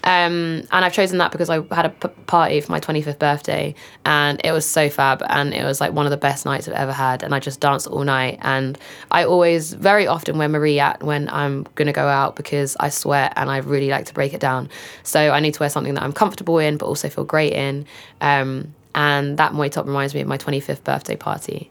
Um, 0.04 0.62
and 0.70 0.84
I've 0.84 0.92
chosen 0.92 1.18
that 1.18 1.32
because 1.32 1.50
I 1.50 1.62
had 1.74 1.86
a 1.86 1.90
p- 1.90 2.08
party 2.26 2.60
for 2.60 2.70
my 2.70 2.78
25th 2.78 3.18
birthday, 3.18 3.74
and 4.04 4.40
it 4.44 4.52
was 4.52 4.64
so 4.64 4.88
fab, 4.88 5.22
and 5.28 5.52
it 5.52 5.64
was 5.64 5.80
like 5.80 5.92
one 5.92 6.06
of 6.06 6.10
the 6.10 6.16
best 6.16 6.46
nights 6.46 6.68
I've 6.68 6.74
ever 6.74 6.92
had, 6.92 7.22
and 7.22 7.34
I 7.34 7.40
just 7.40 7.60
danced 7.60 7.88
all 7.88 8.04
night. 8.04 8.38
And 8.42 8.78
I 9.10 9.24
always, 9.24 9.74
very 9.74 10.06
often, 10.06 10.38
wear 10.38 10.48
Marie 10.48 10.78
at 10.78 11.02
when 11.02 11.28
I'm 11.28 11.66
gonna 11.74 11.92
go 11.92 12.06
out 12.06 12.36
because 12.36 12.76
I 12.78 12.88
sweat 12.88 13.32
and 13.36 13.50
I 13.50 13.58
really 13.58 13.88
like 13.88 14.06
to 14.06 14.14
break 14.14 14.32
it 14.32 14.40
down. 14.40 14.68
So 15.02 15.30
I 15.30 15.40
need 15.40 15.54
to 15.54 15.60
wear 15.60 15.70
something 15.70 15.94
that 15.94 16.02
I'm 16.02 16.12
comfortable 16.12 16.58
in, 16.58 16.76
but 16.76 16.86
also 16.86 17.08
feel 17.08 17.24
great 17.24 17.52
in. 17.52 17.86
Um, 18.20 18.72
and 18.94 19.38
that 19.38 19.54
Moi 19.54 19.68
top 19.68 19.86
reminds 19.86 20.14
me 20.14 20.20
of 20.20 20.28
my 20.28 20.38
25th 20.38 20.84
birthday 20.84 21.16
party. 21.16 21.70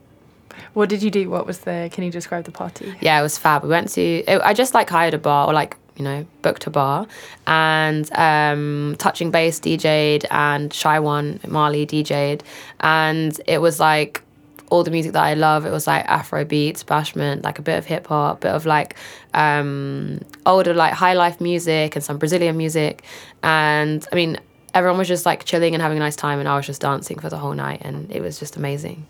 What 0.74 0.88
did 0.88 1.02
you 1.02 1.10
do? 1.10 1.30
What 1.30 1.46
was 1.46 1.58
the? 1.60 1.88
Can 1.92 2.04
you 2.04 2.10
describe 2.10 2.44
the 2.44 2.52
party? 2.52 2.94
Yeah, 3.00 3.18
it 3.18 3.22
was 3.22 3.38
fab. 3.38 3.62
We 3.62 3.68
went 3.68 3.88
to. 3.90 4.02
It, 4.02 4.40
I 4.42 4.54
just 4.54 4.74
like 4.74 4.90
hired 4.90 5.14
a 5.14 5.18
bar 5.18 5.48
or 5.48 5.52
like 5.52 5.76
you 5.96 6.04
know 6.04 6.26
booked 6.42 6.66
a 6.66 6.70
bar, 6.70 7.06
and 7.46 8.10
um, 8.14 8.96
touching 8.98 9.30
bass 9.30 9.60
DJ'd 9.60 10.26
and 10.30 10.72
Shy 10.72 10.98
One 10.98 11.40
Marley 11.46 11.86
DJ'd, 11.86 12.42
and 12.80 13.38
it 13.46 13.58
was 13.58 13.80
like 13.80 14.22
all 14.70 14.82
the 14.82 14.90
music 14.90 15.12
that 15.12 15.22
I 15.22 15.34
love. 15.34 15.66
It 15.66 15.70
was 15.70 15.86
like 15.86 16.04
Afro 16.06 16.44
beats, 16.44 16.82
bashment, 16.82 17.44
like 17.44 17.58
a 17.58 17.62
bit 17.62 17.78
of 17.78 17.86
hip 17.86 18.06
hop, 18.08 18.40
bit 18.40 18.52
of 18.52 18.66
like 18.66 18.96
um, 19.32 20.20
older 20.46 20.74
like 20.74 20.92
high 20.92 21.14
life 21.14 21.40
music 21.40 21.94
and 21.94 22.04
some 22.04 22.18
Brazilian 22.18 22.56
music, 22.56 23.04
and 23.42 24.06
I 24.12 24.16
mean 24.16 24.38
everyone 24.74 24.98
was 24.98 25.08
just 25.08 25.24
like 25.24 25.44
chilling 25.44 25.74
and 25.74 25.82
having 25.82 25.96
a 25.96 26.00
nice 26.00 26.16
time, 26.16 26.38
and 26.38 26.48
I 26.48 26.56
was 26.56 26.66
just 26.66 26.80
dancing 26.80 27.18
for 27.18 27.30
the 27.30 27.38
whole 27.38 27.54
night, 27.54 27.80
and 27.82 28.10
it 28.10 28.20
was 28.20 28.38
just 28.38 28.56
amazing. 28.56 29.06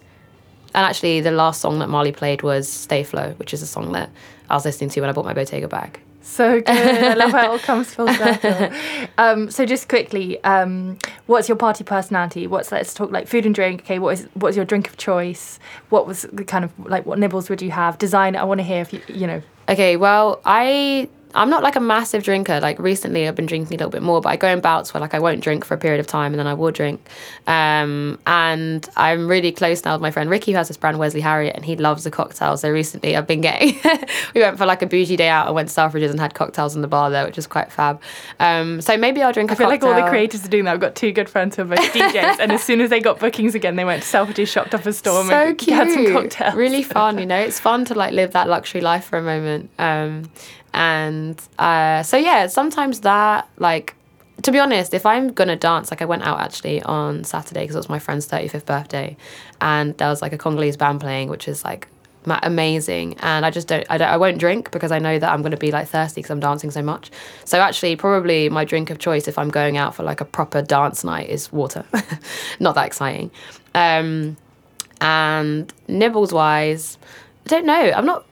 And 0.74 0.84
actually, 0.84 1.20
the 1.20 1.30
last 1.30 1.60
song 1.60 1.78
that 1.78 1.88
Marley 1.88 2.12
played 2.12 2.42
was 2.42 2.68
Stay 2.68 3.04
Flo, 3.04 3.32
which 3.36 3.54
is 3.54 3.62
a 3.62 3.66
song 3.66 3.92
that 3.92 4.10
I 4.50 4.54
was 4.54 4.64
listening 4.64 4.90
to 4.90 5.00
when 5.00 5.10
I 5.10 5.12
bought 5.12 5.24
my 5.24 5.34
Bottega 5.34 5.68
bag. 5.68 6.00
So 6.24 6.60
good. 6.62 6.68
I 6.68 7.14
love 7.14 7.32
how 7.32 7.44
it 7.44 7.48
all 7.48 7.58
comes 7.58 7.94
full 7.94 8.08
circle. 8.14 8.70
Um, 9.18 9.50
so 9.50 9.66
just 9.66 9.88
quickly, 9.88 10.42
um, 10.42 10.98
what's 11.26 11.48
your 11.48 11.56
party 11.56 11.84
personality? 11.84 12.46
What's 12.46 12.72
let's 12.72 12.94
talk 12.94 13.10
like 13.12 13.28
food 13.28 13.44
and 13.44 13.54
drink. 13.54 13.82
Okay, 13.82 13.98
what 13.98 14.18
is 14.18 14.28
what's 14.34 14.56
your 14.56 14.64
drink 14.64 14.88
of 14.88 14.96
choice? 14.96 15.58
What 15.90 16.06
was 16.06 16.22
the 16.32 16.44
kind 16.44 16.64
of 16.64 16.72
like 16.78 17.04
what 17.04 17.18
nibbles 17.18 17.50
would 17.50 17.60
you 17.60 17.70
have? 17.72 17.98
Design. 17.98 18.36
I 18.36 18.44
want 18.44 18.58
to 18.58 18.64
hear 18.64 18.80
if 18.80 18.92
you 18.92 19.02
you 19.06 19.26
know. 19.26 19.42
Okay, 19.68 19.96
well, 19.96 20.40
I 20.46 21.10
I'm 21.34 21.50
not 21.50 21.62
like 21.62 21.76
a 21.76 21.80
massive 21.80 22.22
drinker. 22.22 22.60
Like 22.60 22.78
recently, 22.78 23.26
I've 23.26 23.34
been 23.34 23.46
drinking 23.46 23.74
a 23.74 23.78
little 23.78 23.90
bit 23.90 24.02
more, 24.02 24.20
but 24.20 24.28
I 24.30 24.36
go 24.36 24.48
in 24.48 24.60
bouts 24.60 24.94
where 24.94 25.00
like 25.00 25.14
I 25.14 25.18
won't 25.18 25.40
drink 25.40 25.64
for 25.64 25.74
a 25.74 25.78
period 25.78 26.00
of 26.00 26.06
time 26.06 26.32
and 26.32 26.38
then 26.38 26.46
I 26.46 26.54
will 26.54 26.70
drink. 26.70 27.00
Um, 27.46 28.18
and 28.26 28.88
I'm 28.96 29.28
really 29.28 29.52
close 29.52 29.84
now 29.84 29.94
with 29.94 30.02
my 30.02 30.10
friend 30.10 30.30
Ricky, 30.30 30.52
who 30.52 30.58
has 30.58 30.68
this 30.68 30.76
brand 30.76 30.98
Wesley 30.98 31.20
Harriott, 31.20 31.56
and 31.56 31.64
he 31.64 31.76
loves 31.76 32.04
the 32.04 32.10
cocktails. 32.10 32.60
So 32.60 32.70
recently, 32.70 33.16
I've 33.16 33.26
been 33.26 33.40
getting. 33.40 33.78
we 34.34 34.40
went 34.40 34.58
for 34.58 34.66
like 34.66 34.82
a 34.82 34.86
bougie 34.86 35.16
day 35.16 35.28
out. 35.28 35.46
I 35.46 35.50
went 35.50 35.68
to 35.68 35.74
Selfridges 35.74 36.10
and 36.10 36.20
had 36.20 36.34
cocktails 36.34 36.74
in 36.76 36.82
the 36.82 36.88
bar 36.88 37.10
there, 37.10 37.24
which 37.24 37.38
is 37.38 37.46
quite 37.46 37.72
fab. 37.72 38.00
Um, 38.40 38.80
so 38.80 38.96
maybe 38.96 39.22
I'll 39.22 39.32
drink. 39.32 39.50
I 39.50 39.54
feel 39.54 39.68
cocktail. 39.68 39.90
like 39.90 39.98
all 39.98 40.04
the 40.04 40.10
creators 40.10 40.44
are 40.44 40.48
doing 40.48 40.64
that. 40.64 40.74
I've 40.74 40.80
got 40.80 40.94
two 40.94 41.12
good 41.12 41.28
friends 41.28 41.56
who 41.56 41.62
are 41.62 41.66
both 41.66 41.78
DJs, 41.92 42.38
and 42.38 42.52
as 42.52 42.62
soon 42.62 42.80
as 42.80 42.90
they 42.90 43.00
got 43.00 43.18
bookings 43.18 43.54
again, 43.54 43.76
they 43.76 43.84
went 43.84 44.02
to 44.02 44.08
Selfridges, 44.08 44.48
shopped 44.48 44.74
off 44.74 44.86
a 44.86 44.92
storm, 44.92 45.28
so 45.28 45.34
and 45.34 45.58
cute. 45.58 45.76
had 45.76 45.90
some 45.90 46.12
cocktails. 46.12 46.54
Really 46.54 46.82
fun, 46.82 47.18
you 47.18 47.26
know. 47.26 47.34
It's 47.44 47.60
fun 47.60 47.84
to 47.86 47.94
like 47.94 48.12
live 48.12 48.32
that 48.32 48.48
luxury 48.48 48.80
life 48.80 49.04
for 49.04 49.18
a 49.18 49.22
moment. 49.22 49.68
Um, 49.78 50.30
and 50.74 51.40
uh, 51.58 52.02
so 52.02 52.16
yeah 52.16 52.46
sometimes 52.48 53.00
that 53.00 53.48
like 53.58 53.94
to 54.42 54.50
be 54.50 54.58
honest 54.58 54.92
if 54.92 55.06
i'm 55.06 55.32
gonna 55.32 55.56
dance 55.56 55.90
like 55.90 56.02
i 56.02 56.04
went 56.04 56.22
out 56.24 56.40
actually 56.40 56.82
on 56.82 57.24
saturday 57.24 57.60
because 57.62 57.76
it 57.76 57.78
was 57.78 57.88
my 57.88 57.98
friend's 57.98 58.26
35th 58.28 58.66
birthday. 58.66 59.16
And 59.60 59.96
there 59.96 60.08
was 60.08 60.20
like 60.20 60.32
a 60.34 60.38
congolese 60.38 60.76
band 60.76 61.00
playing 61.00 61.28
which 61.30 61.48
is 61.48 61.64
like 61.64 61.88
amazing. 62.42 63.16
And 63.20 63.46
i 63.46 63.50
just 63.50 63.68
don't 63.68 63.86
i, 63.88 63.96
don't, 63.96 64.08
I 64.08 64.16
won't 64.16 64.38
drink 64.38 64.72
because 64.72 64.90
i 64.90 64.98
know 64.98 65.18
that 65.18 65.30
i'm 65.30 65.42
to 65.44 65.56
be 65.56 65.70
like 65.70 65.88
thirsty 65.88 66.20
because 66.20 66.30
i'm 66.30 66.40
dancing 66.40 66.70
so 66.70 66.82
much. 66.82 67.10
So 67.44 67.60
actually 67.60 67.94
probably 67.96 68.48
my 68.48 68.64
drink 68.64 68.90
of 68.90 68.98
choice 68.98 69.28
if 69.28 69.38
i'm 69.38 69.50
going 69.50 69.76
out 69.76 69.94
for 69.94 70.02
like 70.02 70.20
a 70.20 70.24
proper 70.24 70.60
dance 70.60 71.04
night 71.04 71.28
is 71.30 71.52
water. 71.52 71.84
Not 72.60 72.74
that 72.74 72.86
exciting. 72.86 73.30
Um, 73.74 74.36
and 75.00 75.72
nibbles 75.88 76.32
wise 76.32 76.98
i 77.46 77.48
don't 77.48 77.66
know. 77.66 77.92
I'm 77.94 78.06
not 78.06 78.24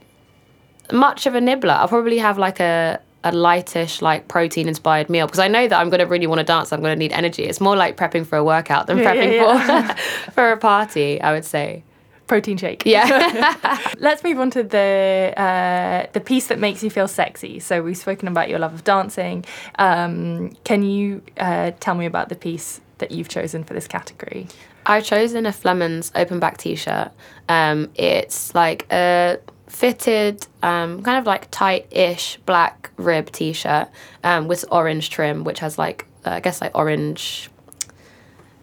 much 0.90 1.26
of 1.26 1.34
a 1.34 1.40
nibbler. 1.40 1.72
I'll 1.72 1.88
probably 1.88 2.18
have 2.18 2.38
like 2.38 2.60
a 2.60 3.00
a 3.24 3.30
lightish, 3.30 4.02
like 4.02 4.26
protein 4.28 4.68
inspired 4.68 5.08
meal 5.08 5.26
because 5.26 5.38
I 5.38 5.48
know 5.48 5.68
that 5.68 5.78
I'm 5.78 5.90
going 5.90 6.00
to 6.00 6.06
really 6.06 6.26
want 6.26 6.40
to 6.40 6.44
dance. 6.44 6.72
I'm 6.72 6.80
going 6.80 6.92
to 6.92 6.98
need 6.98 7.12
energy. 7.12 7.44
It's 7.44 7.60
more 7.60 7.76
like 7.76 7.96
prepping 7.96 8.26
for 8.26 8.36
a 8.36 8.44
workout 8.44 8.86
than 8.86 8.98
yeah, 8.98 9.14
prepping 9.14 9.32
yeah, 9.34 9.66
yeah. 9.66 9.94
for 10.26 10.30
for 10.32 10.52
a 10.52 10.56
party. 10.56 11.20
I 11.20 11.32
would 11.32 11.44
say 11.44 11.84
protein 12.26 12.56
shake. 12.56 12.84
Yeah. 12.86 13.78
Let's 13.98 14.24
move 14.24 14.40
on 14.40 14.50
to 14.52 14.62
the 14.62 15.34
uh, 15.36 16.06
the 16.12 16.20
piece 16.20 16.48
that 16.48 16.58
makes 16.58 16.82
you 16.82 16.90
feel 16.90 17.08
sexy. 17.08 17.60
So 17.60 17.82
we've 17.82 17.96
spoken 17.96 18.28
about 18.28 18.48
your 18.48 18.58
love 18.58 18.74
of 18.74 18.84
dancing. 18.84 19.44
Um, 19.78 20.50
can 20.64 20.82
you 20.82 21.22
uh, 21.36 21.72
tell 21.80 21.94
me 21.94 22.06
about 22.06 22.28
the 22.28 22.36
piece 22.36 22.80
that 22.98 23.10
you've 23.10 23.28
chosen 23.28 23.64
for 23.64 23.74
this 23.74 23.86
category? 23.86 24.48
I've 24.84 25.04
chosen 25.04 25.46
a 25.46 25.50
Flemons 25.50 26.10
open 26.16 26.40
back 26.40 26.58
t-shirt. 26.58 27.12
Um, 27.48 27.90
it's 27.94 28.52
like 28.54 28.86
a 28.90 29.38
fitted, 29.72 30.46
um, 30.62 31.02
kind 31.02 31.18
of 31.18 31.26
like 31.26 31.48
tight-ish 31.50 32.36
black 32.44 32.90
rib 32.96 33.32
t-shirt 33.32 33.88
um, 34.22 34.46
with 34.46 34.64
orange 34.70 35.10
trim, 35.10 35.44
which 35.44 35.60
has 35.60 35.78
like 35.78 36.06
uh, 36.24 36.30
I 36.30 36.40
guess 36.40 36.60
like 36.60 36.76
orange, 36.76 37.50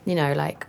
you 0.05 0.15
know, 0.15 0.33
like 0.33 0.65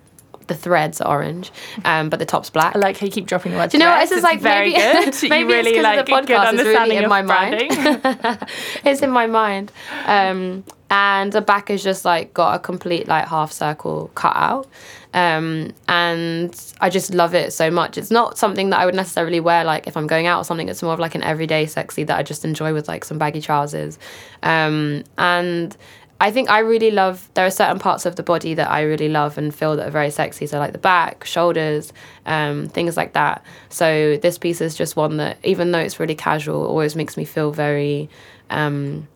the 0.50 0.54
threads 0.56 1.00
are 1.00 1.16
orange, 1.16 1.52
um, 1.84 2.10
but 2.10 2.18
the 2.18 2.26
top's 2.26 2.50
black. 2.50 2.74
I 2.74 2.78
like 2.80 2.98
how 2.98 3.06
you 3.06 3.12
keep 3.12 3.26
dropping 3.26 3.52
the 3.52 3.58
word. 3.58 3.70
Do 3.70 3.78
you 3.78 3.84
know 3.84 3.90
what? 3.90 4.00
This 4.00 4.10
is 4.10 4.24
like 4.24 4.40
very 4.40 4.72
maybe, 4.72 5.10
good. 5.10 5.14
maybe 5.30 5.38
you 5.38 5.46
really 5.46 5.70
it's 5.70 5.82
like 5.82 6.06
the 6.06 6.12
podcast 6.12 6.54
is 6.54 6.64
really 6.66 6.96
in 6.96 7.08
my 7.08 7.22
branding. 7.22 7.68
mind. 7.68 8.48
it's 8.84 9.00
in 9.00 9.10
my 9.10 9.28
mind, 9.28 9.70
um, 10.06 10.64
and 10.90 11.32
the 11.32 11.40
back 11.40 11.70
is 11.70 11.84
just 11.84 12.04
like 12.04 12.34
got 12.34 12.56
a 12.56 12.58
complete 12.58 13.06
like 13.06 13.28
half 13.28 13.52
circle 13.52 14.10
cut 14.14 14.36
out. 14.36 14.66
Um, 15.12 15.72
and 15.88 16.54
I 16.80 16.88
just 16.88 17.14
love 17.14 17.34
it 17.34 17.52
so 17.52 17.70
much. 17.70 17.98
It's 17.98 18.10
not 18.12 18.38
something 18.38 18.70
that 18.70 18.78
I 18.78 18.86
would 18.86 18.94
necessarily 18.94 19.40
wear 19.40 19.64
like 19.64 19.86
if 19.86 19.96
I'm 19.96 20.06
going 20.06 20.26
out 20.26 20.40
or 20.40 20.44
something. 20.44 20.68
It's 20.68 20.82
more 20.82 20.92
of 20.92 21.00
like 21.00 21.14
an 21.14 21.22
everyday 21.22 21.66
sexy 21.66 22.04
that 22.04 22.16
I 22.16 22.22
just 22.22 22.44
enjoy 22.44 22.72
with 22.72 22.86
like 22.86 23.04
some 23.04 23.18
baggy 23.18 23.40
trousers. 23.40 23.98
Um, 24.42 25.04
and 25.18 25.76
I 26.20 26.30
think 26.30 26.50
I 26.50 26.58
really 26.58 26.90
love. 26.90 27.30
There 27.34 27.46
are 27.46 27.50
certain 27.50 27.78
parts 27.78 28.04
of 28.04 28.16
the 28.16 28.22
body 28.22 28.52
that 28.54 28.70
I 28.70 28.82
really 28.82 29.08
love 29.08 29.38
and 29.38 29.54
feel 29.54 29.74
that 29.76 29.88
are 29.88 29.90
very 29.90 30.10
sexy. 30.10 30.46
So 30.46 30.58
like 30.58 30.72
the 30.72 30.78
back, 30.78 31.24
shoulders, 31.24 31.94
um, 32.26 32.68
things 32.68 32.96
like 32.96 33.14
that. 33.14 33.42
So 33.70 34.18
this 34.18 34.36
piece 34.36 34.60
is 34.60 34.74
just 34.74 34.96
one 34.96 35.16
that, 35.16 35.38
even 35.42 35.72
though 35.72 35.78
it's 35.78 35.98
really 35.98 36.14
casual, 36.14 36.66
always 36.66 36.94
makes 36.94 37.16
me 37.16 37.24
feel 37.24 37.52
very, 37.52 38.10
um, 38.50 39.08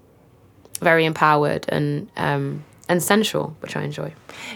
very 0.81 1.05
empowered 1.05 1.67
and 1.69 2.09
um, 2.17 2.65
and 2.89 3.03
sensual, 3.03 3.55
which 3.61 3.77
I 3.77 3.83
enjoy. 3.83 4.13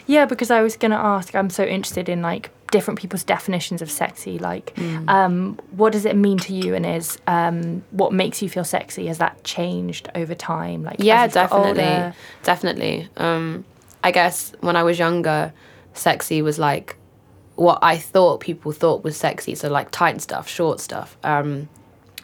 Yeah, 0.07 0.25
because 0.25 0.51
I 0.51 0.63
was 0.63 0.77
going 0.77 0.91
to 0.91 0.99
ask, 0.99 1.35
I'm 1.35 1.51
so 1.51 1.65
interested 1.65 2.09
in 2.09 2.23
like 2.23 2.51
different 2.71 3.01
people's 3.01 3.25
definitions 3.25 3.83
of 3.83 3.91
sexy. 3.91 4.39
Like, 4.39 4.75
mm. 4.75 5.09
um, 5.09 5.59
what 5.71 5.93
does 5.93 6.05
it 6.05 6.17
mean 6.17 6.39
to 6.39 6.55
you, 6.55 6.75
and 6.75 6.85
is 6.85 7.19
um, 7.27 7.83
what 7.91 8.13
makes 8.13 8.43
you 8.43 8.49
feel 8.49 8.65
sexy? 8.65 9.07
Has 9.07 9.19
that 9.19 9.43
changed 9.45 10.09
over 10.15 10.35
time? 10.35 10.83
Like, 10.83 10.97
yeah, 10.99 11.27
definitely, 11.27 12.15
definitely. 12.43 13.09
Um, 13.17 13.65
I 14.03 14.11
guess 14.11 14.53
when 14.61 14.77
I 14.77 14.83
was 14.83 14.99
younger, 14.99 15.53
sexy 15.95 16.43
was 16.43 16.59
like 16.59 16.97
what 17.59 17.81
I 17.83 17.97
thought 17.99 18.39
people 18.39 18.71
thought 18.71 19.03
was 19.03 19.17
sexy. 19.17 19.57
So 19.57 19.69
like 19.69 19.91
tight 19.91 20.21
stuff, 20.21 20.49
short 20.49 20.79
stuff, 20.81 21.19
um, 21.25 21.69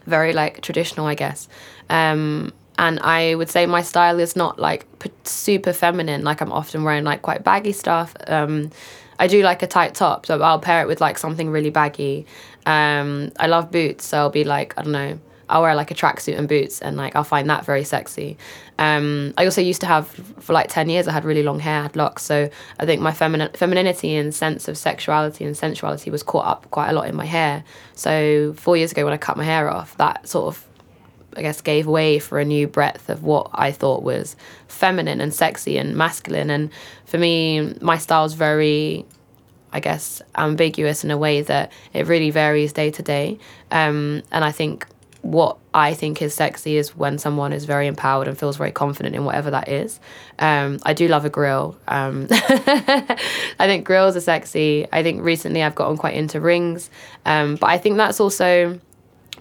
very 0.06 0.32
like 0.32 0.60
traditional, 0.60 1.06
I 1.06 1.16
guess. 1.16 1.48
Um, 1.90 2.52
and 2.78 3.00
I 3.00 3.34
would 3.34 3.50
say 3.50 3.66
my 3.66 3.82
style 3.82 4.20
is 4.20 4.36
not 4.36 4.58
like 4.60 4.86
super 5.24 5.72
feminine. 5.72 6.22
Like 6.22 6.40
I'm 6.40 6.52
often 6.52 6.84
wearing 6.84 7.02
like 7.02 7.22
quite 7.22 7.42
baggy 7.42 7.72
stuff. 7.72 8.14
I 9.18 9.26
do 9.26 9.42
like 9.42 9.62
a 9.62 9.66
tight 9.66 9.94
top, 9.94 10.26
so 10.26 10.40
I'll 10.42 10.58
pair 10.58 10.82
it 10.82 10.88
with 10.88 11.00
like 11.00 11.18
something 11.18 11.50
really 11.50 11.70
baggy. 11.70 12.26
Um, 12.66 13.32
I 13.38 13.46
love 13.46 13.70
boots, 13.70 14.04
so 14.06 14.18
I'll 14.18 14.30
be 14.30 14.44
like 14.44 14.74
I 14.76 14.82
don't 14.82 14.92
know. 14.92 15.18
I'll 15.48 15.60
wear 15.60 15.74
like 15.74 15.90
a 15.90 15.94
tracksuit 15.94 16.38
and 16.38 16.48
boots, 16.48 16.80
and 16.80 16.96
like 16.96 17.14
I'll 17.14 17.24
find 17.24 17.48
that 17.50 17.64
very 17.64 17.84
sexy. 17.84 18.38
Um, 18.78 19.34
I 19.36 19.44
also 19.44 19.60
used 19.60 19.80
to 19.82 19.86
have 19.86 20.08
for 20.08 20.52
like 20.52 20.68
ten 20.68 20.88
years. 20.88 21.06
I 21.06 21.12
had 21.12 21.24
really 21.24 21.42
long 21.42 21.60
hair, 21.60 21.80
I 21.80 21.82
had 21.82 21.96
locks, 21.96 22.22
so 22.22 22.48
I 22.80 22.86
think 22.86 23.02
my 23.02 23.12
feminine 23.12 23.50
femininity 23.54 24.16
and 24.16 24.34
sense 24.34 24.68
of 24.68 24.78
sexuality 24.78 25.44
and 25.44 25.56
sensuality 25.56 26.10
was 26.10 26.22
caught 26.22 26.46
up 26.46 26.70
quite 26.70 26.88
a 26.88 26.92
lot 26.92 27.08
in 27.08 27.14
my 27.14 27.26
hair. 27.26 27.62
So 27.94 28.54
four 28.54 28.76
years 28.76 28.92
ago, 28.92 29.04
when 29.04 29.12
I 29.12 29.18
cut 29.18 29.36
my 29.36 29.44
hair 29.44 29.70
off, 29.70 29.96
that 29.98 30.26
sort 30.26 30.46
of 30.46 30.66
I 31.36 31.42
guess 31.42 31.60
gave 31.60 31.86
way 31.86 32.18
for 32.18 32.38
a 32.38 32.44
new 32.44 32.66
breadth 32.66 33.08
of 33.08 33.22
what 33.22 33.50
I 33.52 33.72
thought 33.72 34.02
was 34.02 34.36
feminine 34.68 35.20
and 35.20 35.32
sexy 35.32 35.78
and 35.78 35.96
masculine. 35.96 36.50
And 36.50 36.70
for 37.06 37.18
me, 37.18 37.74
my 37.80 37.98
style 37.98 38.24
is 38.24 38.34
very, 38.34 39.04
I 39.72 39.80
guess, 39.80 40.22
ambiguous 40.36 41.04
in 41.04 41.10
a 41.10 41.18
way 41.18 41.42
that 41.42 41.72
it 41.92 42.06
really 42.06 42.30
varies 42.30 42.72
day 42.72 42.90
to 42.90 43.02
day. 43.02 43.38
Um, 43.70 44.22
and 44.30 44.44
I 44.44 44.52
think 44.52 44.86
what 45.24 45.56
I 45.72 45.94
think 45.94 46.20
is 46.20 46.34
sexy 46.34 46.76
is 46.76 46.94
when 46.94 47.16
someone 47.16 47.54
is 47.54 47.64
very 47.64 47.86
empowered 47.86 48.28
and 48.28 48.38
feels 48.38 48.58
very 48.58 48.70
confident 48.70 49.16
in 49.16 49.24
whatever 49.24 49.50
that 49.52 49.68
is. 49.68 49.98
Um, 50.38 50.78
I 50.82 50.92
do 50.92 51.08
love 51.08 51.24
a 51.24 51.30
grill. 51.30 51.78
Um, 51.88 52.26
I 52.30 53.16
think 53.60 53.86
grills 53.86 54.16
are 54.16 54.20
sexy. 54.20 54.86
I 54.92 55.02
think 55.02 55.22
recently 55.22 55.62
I've 55.62 55.74
gotten 55.74 55.96
quite 55.96 56.14
into 56.14 56.40
rings. 56.40 56.90
Um, 57.24 57.56
but 57.56 57.70
I 57.70 57.78
think 57.78 57.96
that's 57.96 58.20
also 58.20 58.78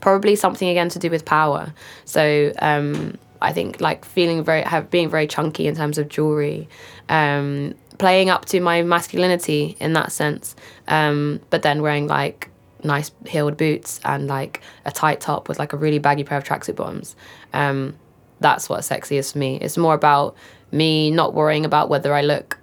probably 0.04 0.36
something 0.36 0.68
again 0.68 0.90
to 0.90 1.00
do 1.00 1.10
with 1.10 1.24
power. 1.24 1.74
So 2.04 2.52
um, 2.60 3.18
I 3.42 3.54
think 3.54 3.80
like 3.80 4.04
feeling 4.04 4.44
very 4.44 4.62
have 4.62 4.92
being 4.92 5.10
very 5.10 5.28
chunky 5.28 5.66
in 5.66 5.76
terms 5.78 5.98
of 5.98 6.10
jewelry, 6.10 6.68
um, 7.08 7.74
playing 8.00 8.30
up 8.30 8.44
to 8.48 8.60
my 8.60 8.82
masculinity 8.82 9.78
in 9.80 9.94
that 9.94 10.12
sense, 10.12 10.58
um, 10.90 11.40
but 11.50 11.62
then 11.62 11.82
wearing 11.82 12.08
like 12.08 12.50
nice 12.84 13.12
heeled 13.26 13.56
boots 13.56 14.02
and 14.04 14.28
like 14.28 14.60
a 14.84 14.92
tight 14.92 15.22
top 15.22 15.48
with 15.48 15.58
like 15.58 15.72
a 15.72 15.78
really 15.78 16.00
baggy 16.00 16.26
pair 16.26 16.38
of 16.38 16.44
tracksuit 16.44 16.76
bottoms. 16.76 17.16
Um, 17.54 17.96
that's 18.42 18.68
what 18.68 18.84
sexy 18.84 19.16
is 19.16 19.32
for 19.32 19.38
me. 19.38 19.58
It's 19.62 19.78
more 19.78 19.94
about 19.94 20.36
me 20.74 21.12
not 21.12 21.34
worrying 21.34 21.64
about 21.64 21.88
whether 21.88 22.14
I 22.14 22.24
look 22.24 22.58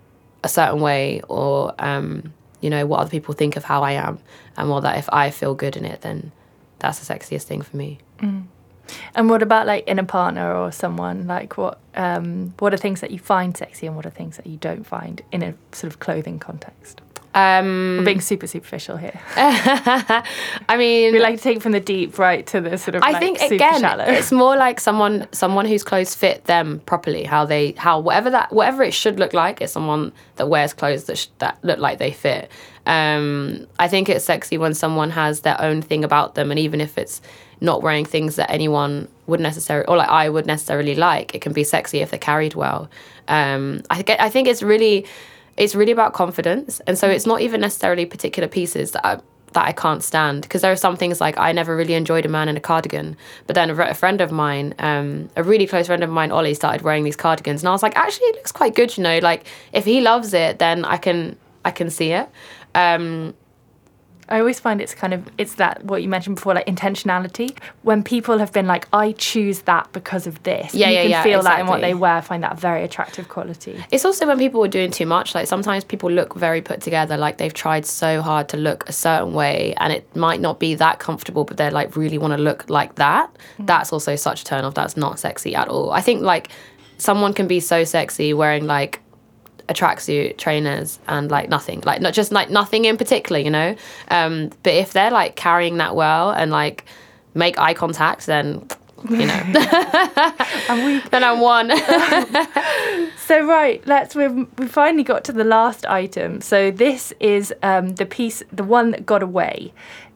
a 0.45 0.49
certain 0.49 0.82
way 0.82 1.22
or 1.26 1.74
um, 1.78 2.34
you 2.61 2.68
know 2.68 2.84
what 2.84 3.01
other 3.01 3.11
people 3.11 3.32
think 3.32 3.57
of 3.57 3.64
how 3.64 3.82
I 3.82 3.93
am, 3.93 4.18
and 4.59 4.68
more 4.68 4.82
that 4.82 4.99
if 4.99 5.09
I 5.11 5.30
feel 5.30 5.55
good 5.55 5.78
in 5.78 5.86
it, 5.86 6.03
then 6.03 6.32
that's 6.80 6.98
the 6.98 7.14
sexiest 7.14 7.44
thing 7.44 7.62
for 7.62 7.76
me. 7.76 7.98
Mm. 8.18 8.46
And 9.14 9.30
what 9.30 9.42
about 9.42 9.66
like 9.66 9.86
in 9.86 9.98
a 9.98 10.04
partner 10.04 10.52
or 10.52 10.72
someone? 10.72 11.26
Like 11.26 11.56
what 11.56 11.78
um, 11.94 12.54
what 12.58 12.74
are 12.74 12.76
things 12.76 13.00
that 13.00 13.10
you 13.10 13.18
find 13.18 13.56
sexy 13.56 13.86
and 13.86 13.96
what 13.96 14.06
are 14.06 14.10
things 14.10 14.36
that 14.36 14.46
you 14.46 14.56
don't 14.56 14.84
find 14.84 15.22
in 15.30 15.42
a 15.42 15.54
sort 15.72 15.92
of 15.92 16.00
clothing 16.00 16.38
context? 16.38 17.00
Um, 17.32 17.98
We're 17.98 18.06
being 18.06 18.20
super 18.20 18.48
superficial 18.48 18.96
here. 18.96 19.20
I 19.36 20.76
mean, 20.76 21.12
we 21.12 21.20
like 21.20 21.36
to 21.36 21.42
take 21.42 21.62
from 21.62 21.70
the 21.70 21.80
deep 21.80 22.18
right 22.18 22.44
to 22.48 22.60
the 22.60 22.76
sort 22.76 22.96
of. 22.96 23.04
I 23.04 23.12
like 23.12 23.20
think 23.20 23.40
again, 23.40 23.80
shallow. 23.80 24.04
it's 24.04 24.32
more 24.32 24.56
like 24.56 24.80
someone 24.80 25.28
someone 25.30 25.64
whose 25.64 25.84
clothes 25.84 26.14
fit 26.14 26.44
them 26.46 26.80
properly. 26.86 27.22
How 27.22 27.44
they 27.44 27.72
how 27.72 28.00
whatever 28.00 28.30
that 28.30 28.52
whatever 28.52 28.82
it 28.82 28.92
should 28.92 29.20
look 29.20 29.32
like 29.32 29.62
is 29.62 29.70
someone 29.70 30.12
that 30.36 30.48
wears 30.48 30.72
clothes 30.72 31.04
that 31.04 31.18
sh- 31.18 31.28
that 31.38 31.58
look 31.62 31.78
like 31.78 31.98
they 31.98 32.10
fit. 32.10 32.50
Um, 32.86 33.68
I 33.78 33.86
think 33.86 34.08
it's 34.08 34.24
sexy 34.24 34.58
when 34.58 34.74
someone 34.74 35.10
has 35.10 35.42
their 35.42 35.60
own 35.60 35.82
thing 35.82 36.02
about 36.02 36.34
them, 36.34 36.50
and 36.50 36.58
even 36.58 36.80
if 36.80 36.98
it's 36.98 37.20
not 37.60 37.82
wearing 37.82 38.06
things 38.06 38.36
that 38.36 38.50
anyone 38.50 39.06
would 39.26 39.38
necessarily 39.38 39.86
or 39.86 39.96
like 39.96 40.08
I 40.08 40.28
would 40.28 40.46
necessarily 40.46 40.96
like, 40.96 41.34
it 41.34 41.42
can 41.42 41.52
be 41.52 41.62
sexy 41.62 42.00
if 42.00 42.10
they're 42.10 42.18
carried 42.18 42.54
well. 42.54 42.90
Um, 43.28 43.82
I 43.88 44.02
think 44.02 44.20
I 44.20 44.28
think 44.30 44.48
it's 44.48 44.64
really 44.64 45.06
it's 45.61 45.74
really 45.74 45.92
about 45.92 46.14
confidence, 46.14 46.80
and 46.86 46.98
so 46.98 47.06
it's 47.06 47.26
not 47.26 47.42
even 47.42 47.61
necessarily 47.61 48.06
particular 48.06 48.48
pieces 48.48 48.92
that 48.92 49.06
I 49.06 49.20
that 49.52 49.66
I 49.66 49.72
can't 49.72 50.02
stand 50.02 50.42
because 50.42 50.62
there 50.62 50.72
are 50.72 50.76
some 50.76 50.96
things 50.96 51.20
like 51.20 51.36
I 51.36 51.52
never 51.52 51.76
really 51.76 51.94
enjoyed 51.94 52.24
a 52.24 52.28
man 52.28 52.48
in 52.48 52.56
a 52.56 52.61
cardigan, 52.61 53.14
but 53.46 53.54
then 53.54 53.68
a, 53.68 53.74
a 53.74 53.94
friend 53.94 54.20
of 54.22 54.32
mine, 54.32 54.74
um, 54.78 55.28
a 55.36 55.42
really 55.42 55.66
close 55.66 55.88
friend 55.88 56.02
of 56.02 56.08
mine, 56.08 56.30
Ollie, 56.30 56.54
started 56.54 56.80
wearing 56.80 57.04
these 57.04 57.16
cardigans, 57.16 57.61
and 57.61 57.68
I 57.68 57.72
was 57.72 57.82
like, 57.82 57.94
actually, 57.94 58.28
it 58.28 58.36
looks 58.36 58.52
quite 58.52 58.74
good, 58.74 58.96
you 58.96 59.02
know. 59.02 59.18
Like 59.18 59.44
if 59.74 59.84
he 59.84 60.00
loves 60.00 60.32
it, 60.32 60.58
then 60.58 60.86
I 60.86 60.96
can 60.96 61.36
I 61.62 61.72
can 61.72 61.90
see 61.90 62.12
it. 62.12 62.26
Um, 62.74 63.34
I 64.30 64.38
always 64.38 64.60
find 64.60 64.80
it's 64.80 64.94
kind 64.94 65.12
of 65.12 65.28
it's 65.38 65.54
that 65.54 65.84
what 65.84 66.02
you 66.02 66.08
mentioned 66.08 66.36
before, 66.36 66.54
like 66.54 66.66
intentionality. 66.66 67.58
When 67.82 68.02
people 68.02 68.38
have 68.38 68.52
been 68.52 68.66
like, 68.66 68.86
I 68.92 69.12
choose 69.12 69.62
that 69.62 69.92
because 69.92 70.26
of 70.26 70.42
this. 70.44 70.72
Yeah, 70.72 70.88
you 70.88 70.94
yeah, 70.94 71.02
can 71.02 71.10
yeah, 71.10 71.22
feel 71.22 71.42
that 71.42 71.60
in 71.60 71.66
what 71.66 71.80
they 71.80 71.94
wear. 71.94 72.22
Find 72.22 72.42
that 72.44 72.58
very 72.58 72.84
attractive 72.84 73.28
quality. 73.28 73.82
It's 73.90 74.04
also 74.04 74.26
when 74.26 74.38
people 74.38 74.64
are 74.64 74.68
doing 74.68 74.90
too 74.90 75.06
much. 75.06 75.34
Like 75.34 75.48
sometimes 75.48 75.82
people 75.84 76.10
look 76.10 76.34
very 76.34 76.62
put 76.62 76.80
together, 76.80 77.16
like 77.16 77.38
they've 77.38 77.52
tried 77.52 77.86
so 77.86 78.22
hard 78.22 78.48
to 78.50 78.56
look 78.56 78.88
a 78.88 78.92
certain 78.92 79.34
way, 79.34 79.74
and 79.78 79.92
it 79.92 80.14
might 80.14 80.40
not 80.40 80.60
be 80.60 80.74
that 80.76 81.00
comfortable, 81.00 81.44
but 81.44 81.56
they're 81.56 81.70
like 81.70 81.96
really 81.96 82.18
want 82.18 82.32
to 82.32 82.38
look 82.38 82.70
like 82.70 82.94
that. 82.96 83.34
Mm. 83.58 83.66
That's 83.66 83.92
also 83.92 84.16
such 84.16 84.42
a 84.42 84.44
turn 84.44 84.64
off. 84.64 84.74
That's 84.74 84.96
not 84.96 85.18
sexy 85.18 85.54
at 85.54 85.68
all. 85.68 85.90
I 85.90 86.00
think 86.00 86.22
like 86.22 86.50
someone 86.98 87.32
can 87.32 87.48
be 87.48 87.60
so 87.60 87.84
sexy 87.84 88.32
wearing 88.32 88.66
like 88.66 89.00
a 89.70 89.72
tracksuit, 89.72 90.36
trainers, 90.36 90.98
and 91.08 91.30
like 91.30 91.48
nothing, 91.48 91.80
like 91.86 92.02
not 92.02 92.12
just 92.12 92.32
like 92.32 92.50
nothing 92.50 92.84
in 92.84 92.96
particular, 92.96 93.40
you 93.40 93.50
know. 93.50 93.76
Um, 94.08 94.50
but 94.62 94.74
if 94.74 94.92
they're 94.92 95.12
like 95.12 95.36
carrying 95.36 95.78
that 95.78 95.94
well 95.94 96.32
and 96.32 96.50
like 96.50 96.84
make 97.34 97.58
eye 97.58 97.72
contact, 97.72 98.26
then 98.26 98.66
you 99.08 99.26
know, 99.26 99.42
we 100.84 101.00
then 101.10 101.24
I'm 101.24 101.40
one. 101.40 101.70
So 103.30 103.46
right, 103.46 103.80
let's 103.86 104.16
We've 104.16 104.48
we 104.58 104.66
finally 104.66 105.04
got 105.04 105.22
to 105.24 105.32
the 105.32 105.44
last 105.44 105.86
item. 105.86 106.40
So 106.40 106.72
this 106.72 107.12
is 107.20 107.54
um, 107.62 107.94
the 107.94 108.04
piece, 108.04 108.42
the 108.50 108.64
one 108.64 108.90
that 108.90 109.06
got 109.06 109.22
away. 109.22 109.72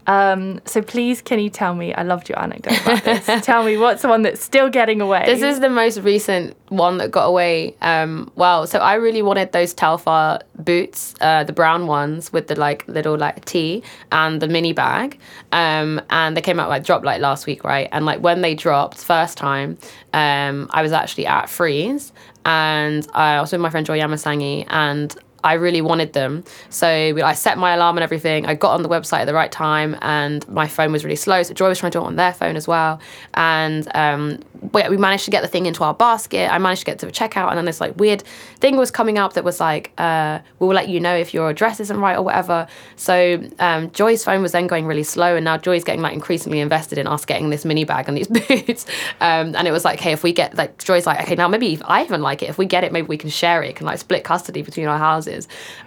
Um, 0.07 0.61
so 0.65 0.83
please, 0.83 1.23
can 1.23 1.39
you 1.39 1.51
tell 1.51 1.75
me? 1.75 1.95
I 1.95 2.03
loved 2.03 2.29
your 2.29 2.39
anecdote 2.39 2.81
about 2.83 3.05
this. 3.05 3.27
tell 3.45 3.65
me 3.65 3.77
what's 3.77 4.03
the 4.03 4.09
one 4.09 4.23
that's 4.23 4.43
still 4.43 4.69
getting 4.69 5.01
away. 5.01 5.25
This 5.27 5.43
is 5.43 5.61
the 5.61 5.71
most 5.71 5.99
recent 6.01 6.57
one 6.69 6.99
that 6.99 7.11
got 7.11 7.27
away. 7.27 7.75
Um, 7.81 8.31
well, 8.37 8.67
so 8.67 8.79
I 8.79 8.95
really 8.95 9.23
wanted 9.23 9.53
those 9.53 9.75
Telfar 9.75 10.43
boots, 10.59 11.15
uh, 11.21 11.45
the 11.45 11.53
brown 11.53 11.87
ones 11.87 12.33
with 12.33 12.49
the 12.49 12.59
like 12.59 12.87
little 12.89 13.17
like 13.17 13.45
T 13.45 13.83
and 14.13 14.41
the 14.43 14.49
mini 14.49 14.73
bag. 14.73 15.19
Um, 15.53 16.01
and 16.11 16.37
they 16.37 16.43
came 16.43 16.61
out 16.61 16.69
like 16.69 16.85
dropped 16.85 17.05
like 17.05 17.21
last 17.21 17.47
week, 17.47 17.65
right? 17.65 17.89
And 17.93 18.05
like 18.05 18.21
when 18.21 18.43
they 18.43 18.55
dropped 18.55 18.99
first 18.99 19.39
time, 19.39 19.79
um, 20.13 20.69
I 20.71 20.83
was 20.83 20.93
actually 20.93 21.27
at 21.27 21.49
Frieze 21.49 22.13
and 22.45 23.07
I 23.15 23.41
was 23.41 23.53
with 23.53 23.61
my 23.61 23.71
friend 23.71 23.87
Joy 23.87 23.99
Yamusangie 23.99 24.67
and 24.69 25.17
I 25.45 25.53
really 25.55 25.83
wanted 25.83 26.15
them. 26.15 26.43
So 26.71 26.89
I 26.89 27.35
set 27.35 27.59
my 27.59 27.75
alarm 27.75 27.99
and 27.99 28.03
everything. 28.03 28.47
I 28.47 28.55
got 28.55 28.73
on 28.73 28.83
the 28.83 28.89
website 28.89 29.21
at 29.21 29.27
the 29.27 29.35
right 29.35 29.53
time, 29.53 29.97
and 30.01 30.47
my 30.49 30.67
phone 30.67 30.91
was 30.91 31.05
really 31.05 31.17
slow. 31.17 31.43
So 31.43 31.53
Joy 31.53 31.69
was 31.69 31.79
trying 31.79 31.93
to 31.93 31.99
do 31.99 32.03
it 32.03 32.07
on 32.07 32.17
their 32.17 32.33
phone 32.33 32.57
as 32.57 32.67
well. 32.67 32.99
And 33.35 33.87
um, 33.95 34.41
we, 34.73 34.97
managed 34.97 35.27
to 35.27 35.31
get 35.31 35.43
the 35.43 35.49
thing 35.49 35.67
into 35.67 35.85
our 35.85 35.93
basket. 35.93 36.51
I 36.51 36.57
managed 36.57 36.81
to 36.81 36.87
get 36.87 36.99
to 37.01 37.07
the 37.07 37.13
checkout, 37.13 37.51
and 37.51 37.59
then 37.59 37.67
this 37.67 37.81
like 37.81 37.97
weird 37.99 38.23
thing 38.61 38.77
was 38.77 38.91
coming 38.91 39.19
up 39.19 39.35
that 39.35 39.45
was 39.45 39.61
like, 39.61 39.93
uh, 39.99 40.39
"We'll 40.59 40.71
let 40.71 40.89
you 40.89 40.99
know 40.99 41.15
if 41.15 41.35
your 41.35 41.51
address 41.51 41.79
isn't 41.81 42.01
right 42.01 42.17
or 42.17 42.23
whatever." 42.23 42.67
So 42.97 43.43
um, 43.59 43.91
Joy's 43.91 44.25
phone 44.25 44.41
was 44.41 44.53
then 44.53 44.67
going 44.67 44.87
really 44.87 45.03
slow, 45.03 45.37
and 45.37 45.45
now 45.45 45.59
Joy's 45.59 45.85
getting 45.85 46.01
like 46.01 46.15
increasingly 46.15 46.61
invested 46.61 46.97
in 46.97 47.07
us 47.07 47.27
getting 47.27 47.51
this 47.51 47.67
mini 47.67 47.85
bag 47.85 48.09
and 48.09 48.17
these 48.17 48.29
boots. 48.49 48.87
Um, 49.21 49.55
and 49.55 49.69
it 49.69 49.73
was 49.73 49.85
like, 49.85 50.01
"Hey, 50.01 50.13
if 50.13 50.23
we 50.23 50.33
get 50.33 50.57
like 50.57 50.83
Joy's 50.83 51.07
like, 51.07 51.21
okay, 51.21 51.35
now 51.35 51.49
maybe 51.49 51.79
I 51.85 52.03
even 52.03 52.23
like 52.23 52.43
it, 52.43 52.49
if 52.49 52.57
we 52.57 52.65
get 52.65 52.83
it, 52.83 52.93
maybe 52.93 53.07
we 53.07 53.19
can 53.19 53.31
share 53.31 53.63
it, 53.63 53.77
can 53.77 53.87
like 53.87 53.99
split 53.99 54.25
custody 54.25 54.63
between 54.63 54.87
our 54.87 54.99
houses." 54.99 55.34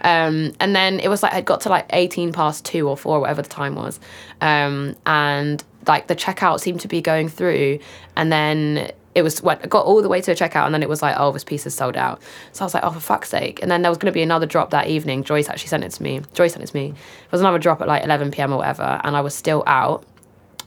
Um, 0.02 0.52
and 0.60 0.74
then 0.74 1.00
it 1.00 1.08
was 1.08 1.22
like 1.22 1.32
I'd 1.32 1.44
got 1.44 1.62
to 1.62 1.68
like 1.68 1.86
18 1.90 2.32
past 2.32 2.64
two 2.64 2.88
or 2.88 2.96
four, 2.96 3.20
whatever 3.20 3.42
the 3.42 3.48
time 3.48 3.74
was. 3.74 4.00
Um, 4.40 4.96
and 5.06 5.62
like 5.86 6.06
the 6.06 6.16
checkout 6.16 6.60
seemed 6.60 6.80
to 6.80 6.88
be 6.88 7.00
going 7.00 7.28
through. 7.28 7.78
And 8.16 8.30
then 8.30 8.92
it 9.14 9.22
was 9.22 9.42
went 9.42 9.68
got 9.68 9.84
all 9.84 10.00
the 10.00 10.08
way 10.08 10.20
to 10.20 10.30
a 10.30 10.34
checkout 10.34 10.64
and 10.66 10.72
then 10.72 10.82
it 10.82 10.88
was 10.88 11.02
like, 11.02 11.16
oh, 11.18 11.32
this 11.32 11.44
piece 11.44 11.66
is 11.66 11.74
sold 11.74 11.96
out. 11.96 12.22
So 12.52 12.62
I 12.62 12.66
was 12.66 12.74
like, 12.74 12.84
oh, 12.84 12.90
for 12.90 13.00
fuck's 13.00 13.28
sake. 13.28 13.60
And 13.62 13.70
then 13.70 13.82
there 13.82 13.90
was 13.90 13.98
going 13.98 14.12
to 14.12 14.16
be 14.16 14.22
another 14.22 14.46
drop 14.46 14.70
that 14.70 14.86
evening. 14.86 15.24
Joy's 15.24 15.48
actually 15.48 15.68
sent 15.68 15.84
it 15.84 15.90
to 15.92 16.02
me. 16.02 16.20
Joy's 16.34 16.52
sent 16.52 16.62
it 16.62 16.68
to 16.68 16.76
me. 16.76 16.90
There 16.90 16.98
was 17.32 17.40
another 17.40 17.58
drop 17.58 17.80
at 17.80 17.88
like 17.88 18.04
11 18.04 18.30
p.m. 18.30 18.52
or 18.52 18.58
whatever. 18.58 19.00
And 19.02 19.16
I 19.16 19.20
was 19.20 19.34
still 19.34 19.64
out. 19.66 20.04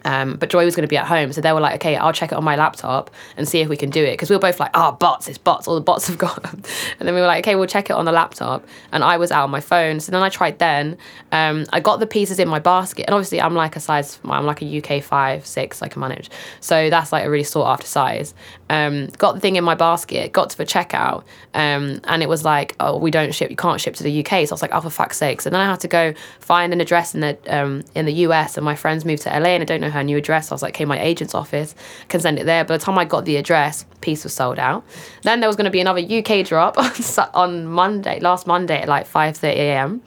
Um, 0.05 0.35
but 0.35 0.49
Joy 0.49 0.65
was 0.65 0.75
going 0.75 0.83
to 0.83 0.89
be 0.89 0.97
at 0.97 1.07
home, 1.07 1.31
so 1.31 1.41
they 1.41 1.53
were 1.53 1.59
like, 1.59 1.75
"Okay, 1.75 1.95
I'll 1.95 2.13
check 2.13 2.31
it 2.31 2.35
on 2.35 2.43
my 2.43 2.55
laptop 2.55 3.11
and 3.37 3.47
see 3.47 3.59
if 3.59 3.69
we 3.69 3.77
can 3.77 3.89
do 3.89 4.03
it." 4.03 4.13
Because 4.13 4.29
we 4.29 4.35
were 4.35 4.41
both 4.41 4.59
like, 4.59 4.71
"Oh, 4.73 4.91
bots! 4.93 5.27
It's 5.27 5.37
bots! 5.37 5.67
All 5.67 5.75
the 5.75 5.81
bots 5.81 6.07
have 6.07 6.17
gone." 6.17 6.41
and 6.99 7.07
then 7.07 7.13
we 7.13 7.21
were 7.21 7.27
like, 7.27 7.45
"Okay, 7.45 7.55
we'll 7.55 7.67
check 7.67 7.89
it 7.89 7.93
on 7.93 8.05
the 8.05 8.11
laptop." 8.11 8.65
And 8.91 9.03
I 9.03 9.17
was 9.17 9.31
out 9.31 9.43
on 9.43 9.51
my 9.51 9.61
phone, 9.61 9.99
so 9.99 10.11
then 10.11 10.21
I 10.21 10.29
tried. 10.29 10.59
Then 10.59 10.97
um, 11.31 11.65
I 11.71 11.79
got 11.79 11.99
the 11.99 12.07
pieces 12.07 12.39
in 12.39 12.47
my 12.47 12.59
basket, 12.59 13.05
and 13.07 13.13
obviously 13.13 13.41
I'm 13.41 13.55
like 13.55 13.75
a 13.75 13.79
size, 13.79 14.19
I'm 14.25 14.45
like 14.45 14.61
a 14.61 14.77
UK 14.81 15.03
five, 15.03 15.45
six, 15.45 15.81
I 15.81 15.87
can 15.87 15.99
manage. 15.99 16.29
So 16.59 16.89
that's 16.89 17.11
like 17.11 17.25
a 17.25 17.29
really 17.29 17.43
sought 17.43 17.71
after 17.71 17.87
size. 17.87 18.33
Um, 18.71 19.07
got 19.17 19.33
the 19.33 19.41
thing 19.41 19.57
in 19.57 19.65
my 19.65 19.75
basket, 19.75 20.31
got 20.31 20.49
to 20.51 20.57
the 20.57 20.65
checkout, 20.65 21.25
um, 21.53 21.99
and 22.05 22.23
it 22.23 22.29
was 22.29 22.45
like, 22.45 22.73
oh, 22.79 22.97
we 22.97 23.11
don't 23.11 23.35
ship, 23.35 23.49
you 23.49 23.57
can't 23.57 23.81
ship 23.81 23.95
to 23.95 24.03
the 24.03 24.19
UK. 24.21 24.47
So 24.47 24.53
I 24.53 24.55
was 24.55 24.61
like, 24.61 24.71
oh, 24.73 24.79
for 24.79 24.89
fuck's 24.89 25.17
sake. 25.17 25.41
So 25.41 25.49
then 25.49 25.59
I 25.59 25.65
had 25.65 25.81
to 25.81 25.89
go 25.89 26.13
find 26.39 26.71
an 26.71 26.79
address 26.79 27.13
in 27.13 27.19
the 27.19 27.37
um, 27.47 27.83
in 27.95 28.05
the 28.05 28.13
US, 28.25 28.55
and 28.55 28.63
my 28.63 28.75
friends 28.75 29.03
moved 29.03 29.23
to 29.23 29.29
LA, 29.29 29.49
and 29.49 29.61
I 29.61 29.65
don't 29.65 29.81
know 29.81 29.89
her 29.89 30.03
new 30.03 30.15
address. 30.15 30.47
So 30.47 30.53
I 30.53 30.55
was 30.55 30.61
like, 30.61 30.75
okay, 30.75 30.85
my 30.85 30.97
agent's 31.01 31.35
office 31.35 31.75
can 32.07 32.21
send 32.21 32.39
it 32.39 32.45
there. 32.45 32.63
By 32.63 32.77
the 32.77 32.83
time 32.83 32.97
I 32.97 33.03
got 33.03 33.25
the 33.25 33.35
address, 33.35 33.83
piece 33.99 34.23
was 34.23 34.33
sold 34.33 34.57
out. 34.57 34.85
Then 35.23 35.41
there 35.41 35.49
was 35.49 35.57
going 35.57 35.65
to 35.65 35.71
be 35.71 35.81
another 35.81 35.99
UK 35.99 36.45
drop 36.45 36.77
on, 37.17 37.29
on 37.33 37.67
Monday, 37.67 38.21
last 38.21 38.47
Monday 38.47 38.81
at 38.81 38.87
like 38.87 39.05
5:30 39.05 39.43
a.m. 39.43 40.01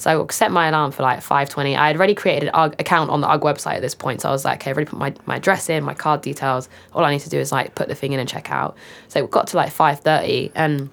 So 0.00 0.24
I 0.24 0.32
set 0.32 0.50
my 0.50 0.68
alarm 0.68 0.92
for 0.92 1.02
like 1.02 1.20
5.20. 1.20 1.76
I 1.76 1.88
had 1.88 1.96
already 1.96 2.14
created 2.14 2.50
an 2.54 2.74
account 2.78 3.10
on 3.10 3.20
the 3.20 3.28
UGG 3.28 3.42
website 3.42 3.74
at 3.74 3.82
this 3.82 3.94
point. 3.94 4.22
So 4.22 4.30
I 4.30 4.32
was 4.32 4.46
like, 4.46 4.62
okay, 4.62 4.70
I've 4.70 4.76
already 4.76 4.90
put 4.90 4.98
my, 4.98 5.14
my 5.26 5.36
address 5.36 5.68
in, 5.68 5.84
my 5.84 5.94
card 5.94 6.22
details. 6.22 6.70
All 6.94 7.04
I 7.04 7.12
need 7.12 7.20
to 7.20 7.28
do 7.28 7.38
is 7.38 7.52
like 7.52 7.74
put 7.74 7.88
the 7.88 7.94
thing 7.94 8.12
in 8.12 8.18
and 8.18 8.28
check 8.28 8.50
out. 8.50 8.76
So 9.08 9.22
it 9.22 9.30
got 9.30 9.48
to 9.48 9.58
like 9.58 9.72
5.30 9.72 10.52
and 10.54 10.90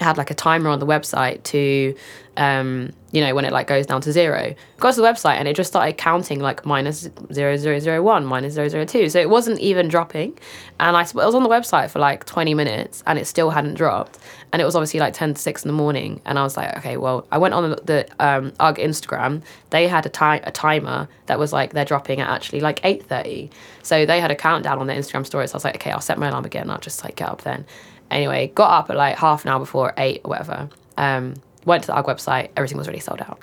it 0.00 0.04
had 0.04 0.16
like 0.16 0.30
a 0.30 0.34
timer 0.34 0.70
on 0.70 0.78
the 0.78 0.86
website 0.86 1.42
to 1.44 1.94
um, 2.36 2.90
you 3.12 3.20
know 3.20 3.34
when 3.34 3.44
it 3.44 3.52
like 3.52 3.66
goes 3.66 3.86
down 3.86 4.00
to 4.00 4.12
zero 4.12 4.54
got 4.78 4.94
to 4.94 5.00
the 5.00 5.06
website 5.06 5.34
and 5.34 5.46
it 5.46 5.54
just 5.54 5.68
started 5.68 5.98
counting 5.98 6.40
like 6.40 6.64
minus 6.64 7.08
0001 7.32 8.24
minus 8.24 8.54
002 8.54 9.10
so 9.10 9.20
it 9.20 9.28
wasn't 9.28 9.58
even 9.58 9.88
dropping 9.88 10.38
and 10.78 10.96
I, 10.96 11.00
I 11.00 11.26
was 11.26 11.34
on 11.34 11.42
the 11.42 11.48
website 11.48 11.90
for 11.90 11.98
like 11.98 12.24
20 12.24 12.54
minutes 12.54 13.02
and 13.06 13.18
it 13.18 13.26
still 13.26 13.50
hadn't 13.50 13.74
dropped 13.74 14.18
and 14.52 14.60
it 14.60 14.64
was 14.64 14.74
obviously 14.74 15.00
like 15.00 15.14
10 15.14 15.34
to 15.34 15.40
6 15.40 15.64
in 15.64 15.68
the 15.68 15.72
morning. 15.72 16.20
And 16.24 16.38
I 16.38 16.42
was 16.42 16.56
like 16.56 16.76
okay 16.78 16.96
well 16.96 17.26
I 17.30 17.38
went 17.38 17.54
on 17.54 17.70
the, 17.70 18.06
um, 18.18 18.52
UGG 18.60 18.78
Instagram. 18.78 19.42
They 19.70 19.88
had 19.88 20.06
a, 20.06 20.08
ti- 20.08 20.44
a 20.44 20.50
timer 20.50 21.08
that 21.26 21.38
was 21.38 21.52
like 21.52 21.72
they're 21.72 21.84
dropping 21.84 22.20
at 22.20 22.28
actually 22.28 22.60
like 22.60 22.80
8.30 22.82 23.50
so 23.82 24.06
they 24.06 24.20
had 24.20 24.30
a 24.30 24.36
countdown 24.36 24.78
on 24.78 24.86
their 24.86 24.98
Instagram 24.98 25.26
stories. 25.26 25.50
So 25.50 25.56
I 25.56 25.58
was 25.58 25.64
like 25.64 25.76
okay 25.76 25.90
I'll 25.90 26.00
set 26.00 26.18
my 26.18 26.28
alarm 26.28 26.44
again. 26.44 26.70
I'll 26.70 26.78
just 26.78 27.04
like 27.04 27.16
get 27.16 27.28
up 27.28 27.42
then. 27.42 27.64
Anyway 28.10 28.48
got 28.54 28.70
up 28.70 28.90
at 28.90 28.96
like 28.96 29.16
half 29.16 29.44
an 29.44 29.50
hour 29.50 29.58
before 29.58 29.92
8 29.96 30.22
or 30.24 30.28
whatever. 30.30 30.68
Um, 30.96 31.34
went 31.64 31.84
to 31.84 31.88
the 31.88 31.96
UGG 31.96 32.06
website, 32.06 32.50
everything 32.56 32.78
was 32.78 32.86
already 32.86 33.00
sold 33.00 33.20
out. 33.20 33.40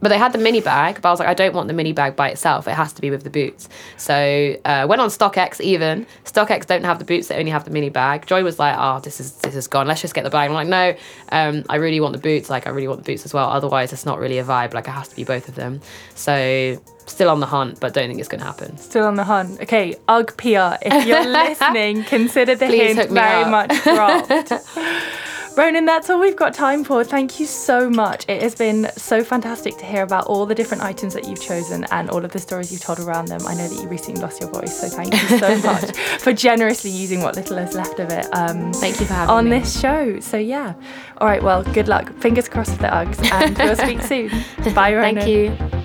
But 0.00 0.08
they 0.08 0.18
had 0.18 0.32
the 0.32 0.38
mini 0.38 0.60
bag, 0.60 1.00
but 1.02 1.08
I 1.08 1.10
was 1.12 1.20
like, 1.20 1.28
I 1.28 1.34
don't 1.34 1.54
want 1.54 1.68
the 1.68 1.74
mini 1.74 1.92
bag 1.92 2.16
by 2.16 2.30
itself. 2.30 2.66
It 2.66 2.72
has 2.72 2.92
to 2.94 3.00
be 3.02 3.10
with 3.10 3.22
the 3.22 3.30
boots. 3.30 3.68
So 3.98 4.56
uh, 4.64 4.86
went 4.88 5.00
on 5.02 5.08
StockX 5.10 5.60
even. 5.60 6.06
StockX 6.24 6.66
don't 6.66 6.84
have 6.84 6.98
the 6.98 7.04
boots; 7.04 7.28
they 7.28 7.36
only 7.36 7.50
have 7.50 7.64
the 7.64 7.70
mini 7.70 7.90
bag. 7.90 8.26
Joy 8.26 8.42
was 8.42 8.58
like, 8.58 8.76
"Oh, 8.78 9.00
this 9.00 9.20
is 9.20 9.32
this 9.36 9.54
is 9.54 9.66
gone. 9.66 9.86
Let's 9.86 10.00
just 10.00 10.14
get 10.14 10.24
the 10.24 10.30
bag." 10.30 10.48
I'm 10.48 10.54
like, 10.54 10.68
"No, 10.68 10.94
um, 11.30 11.64
I 11.68 11.76
really 11.76 12.00
want 12.00 12.12
the 12.14 12.20
boots. 12.20 12.48
Like, 12.48 12.66
I 12.66 12.70
really 12.70 12.88
want 12.88 13.04
the 13.04 13.12
boots 13.12 13.24
as 13.24 13.34
well. 13.34 13.48
Otherwise, 13.50 13.92
it's 13.92 14.06
not 14.06 14.18
really 14.18 14.38
a 14.38 14.44
vibe. 14.44 14.72
Like, 14.74 14.88
it 14.88 14.92
has 14.92 15.08
to 15.08 15.16
be 15.16 15.24
both 15.24 15.48
of 15.48 15.54
them." 15.54 15.80
So 16.14 16.80
still 17.06 17.28
on 17.28 17.40
the 17.40 17.46
hunt, 17.46 17.80
but 17.80 17.92
don't 17.92 18.06
think 18.08 18.20
it's 18.20 18.28
going 18.28 18.38
to 18.40 18.46
happen. 18.46 18.76
Still 18.78 19.04
on 19.04 19.16
the 19.16 19.24
hunt. 19.24 19.60
Okay, 19.60 19.96
UGG 20.08 20.36
PR, 20.36 20.76
if 20.80 21.06
you're 21.06 21.24
listening, 21.26 22.04
consider 22.04 22.54
the 22.54 22.66
Please 22.66 22.96
hint 22.96 23.10
very 23.10 23.42
up. 23.42 23.50
much 23.50 23.82
dropped. 23.82 24.30
Ronan, 25.56 25.84
that's 25.84 26.08
all 26.08 26.18
we've 26.20 26.36
got 26.36 26.54
time 26.54 26.84
for. 26.84 27.04
Thank 27.04 27.38
you 27.38 27.44
so 27.44 27.90
much. 27.90 28.24
It 28.28 28.40
has 28.40 28.54
been 28.54 28.90
so 28.96 29.22
fantastic 29.22 29.76
to 29.78 29.84
hear 29.84 30.02
about 30.02 30.26
all 30.26 30.46
the 30.46 30.54
different 30.54 30.82
items 30.82 31.12
that 31.14 31.28
you've 31.28 31.40
chosen 31.42 31.84
and 31.90 32.08
all 32.08 32.24
of 32.24 32.32
the 32.32 32.38
stories 32.38 32.72
you've 32.72 32.80
told 32.80 32.98
around 32.98 33.26
them. 33.26 33.40
I 33.46 33.54
know 33.54 33.68
that 33.68 33.82
you 33.82 33.86
recently 33.88 34.22
lost 34.22 34.40
your 34.40 34.48
voice, 34.50 34.80
so 34.80 34.88
thank 34.88 35.12
you 35.12 35.38
so 35.38 35.58
much 35.66 35.94
for 36.20 36.32
generously 36.32 36.90
using 36.90 37.20
what 37.20 37.36
little 37.36 37.58
is 37.58 37.74
left 37.74 37.98
of 37.98 38.10
it 38.10 38.26
um, 38.32 38.72
Thank 38.72 39.00
you 39.00 39.06
for 39.06 39.12
having 39.12 39.34
on 39.34 39.50
me. 39.50 39.58
this 39.58 39.78
show. 39.78 40.18
So, 40.20 40.38
yeah. 40.38 40.72
All 41.18 41.26
right, 41.28 41.42
well, 41.42 41.62
good 41.62 41.88
luck. 41.88 42.10
Fingers 42.20 42.48
crossed 42.48 42.72
for 42.76 42.82
the 42.82 42.88
Uggs, 42.88 43.22
and 43.30 43.58
we'll 43.58 43.76
speak 43.76 44.00
soon. 44.62 44.74
Bye, 44.74 44.94
Ronan. 44.94 45.16
Thank 45.16 45.28
you. 45.28 45.79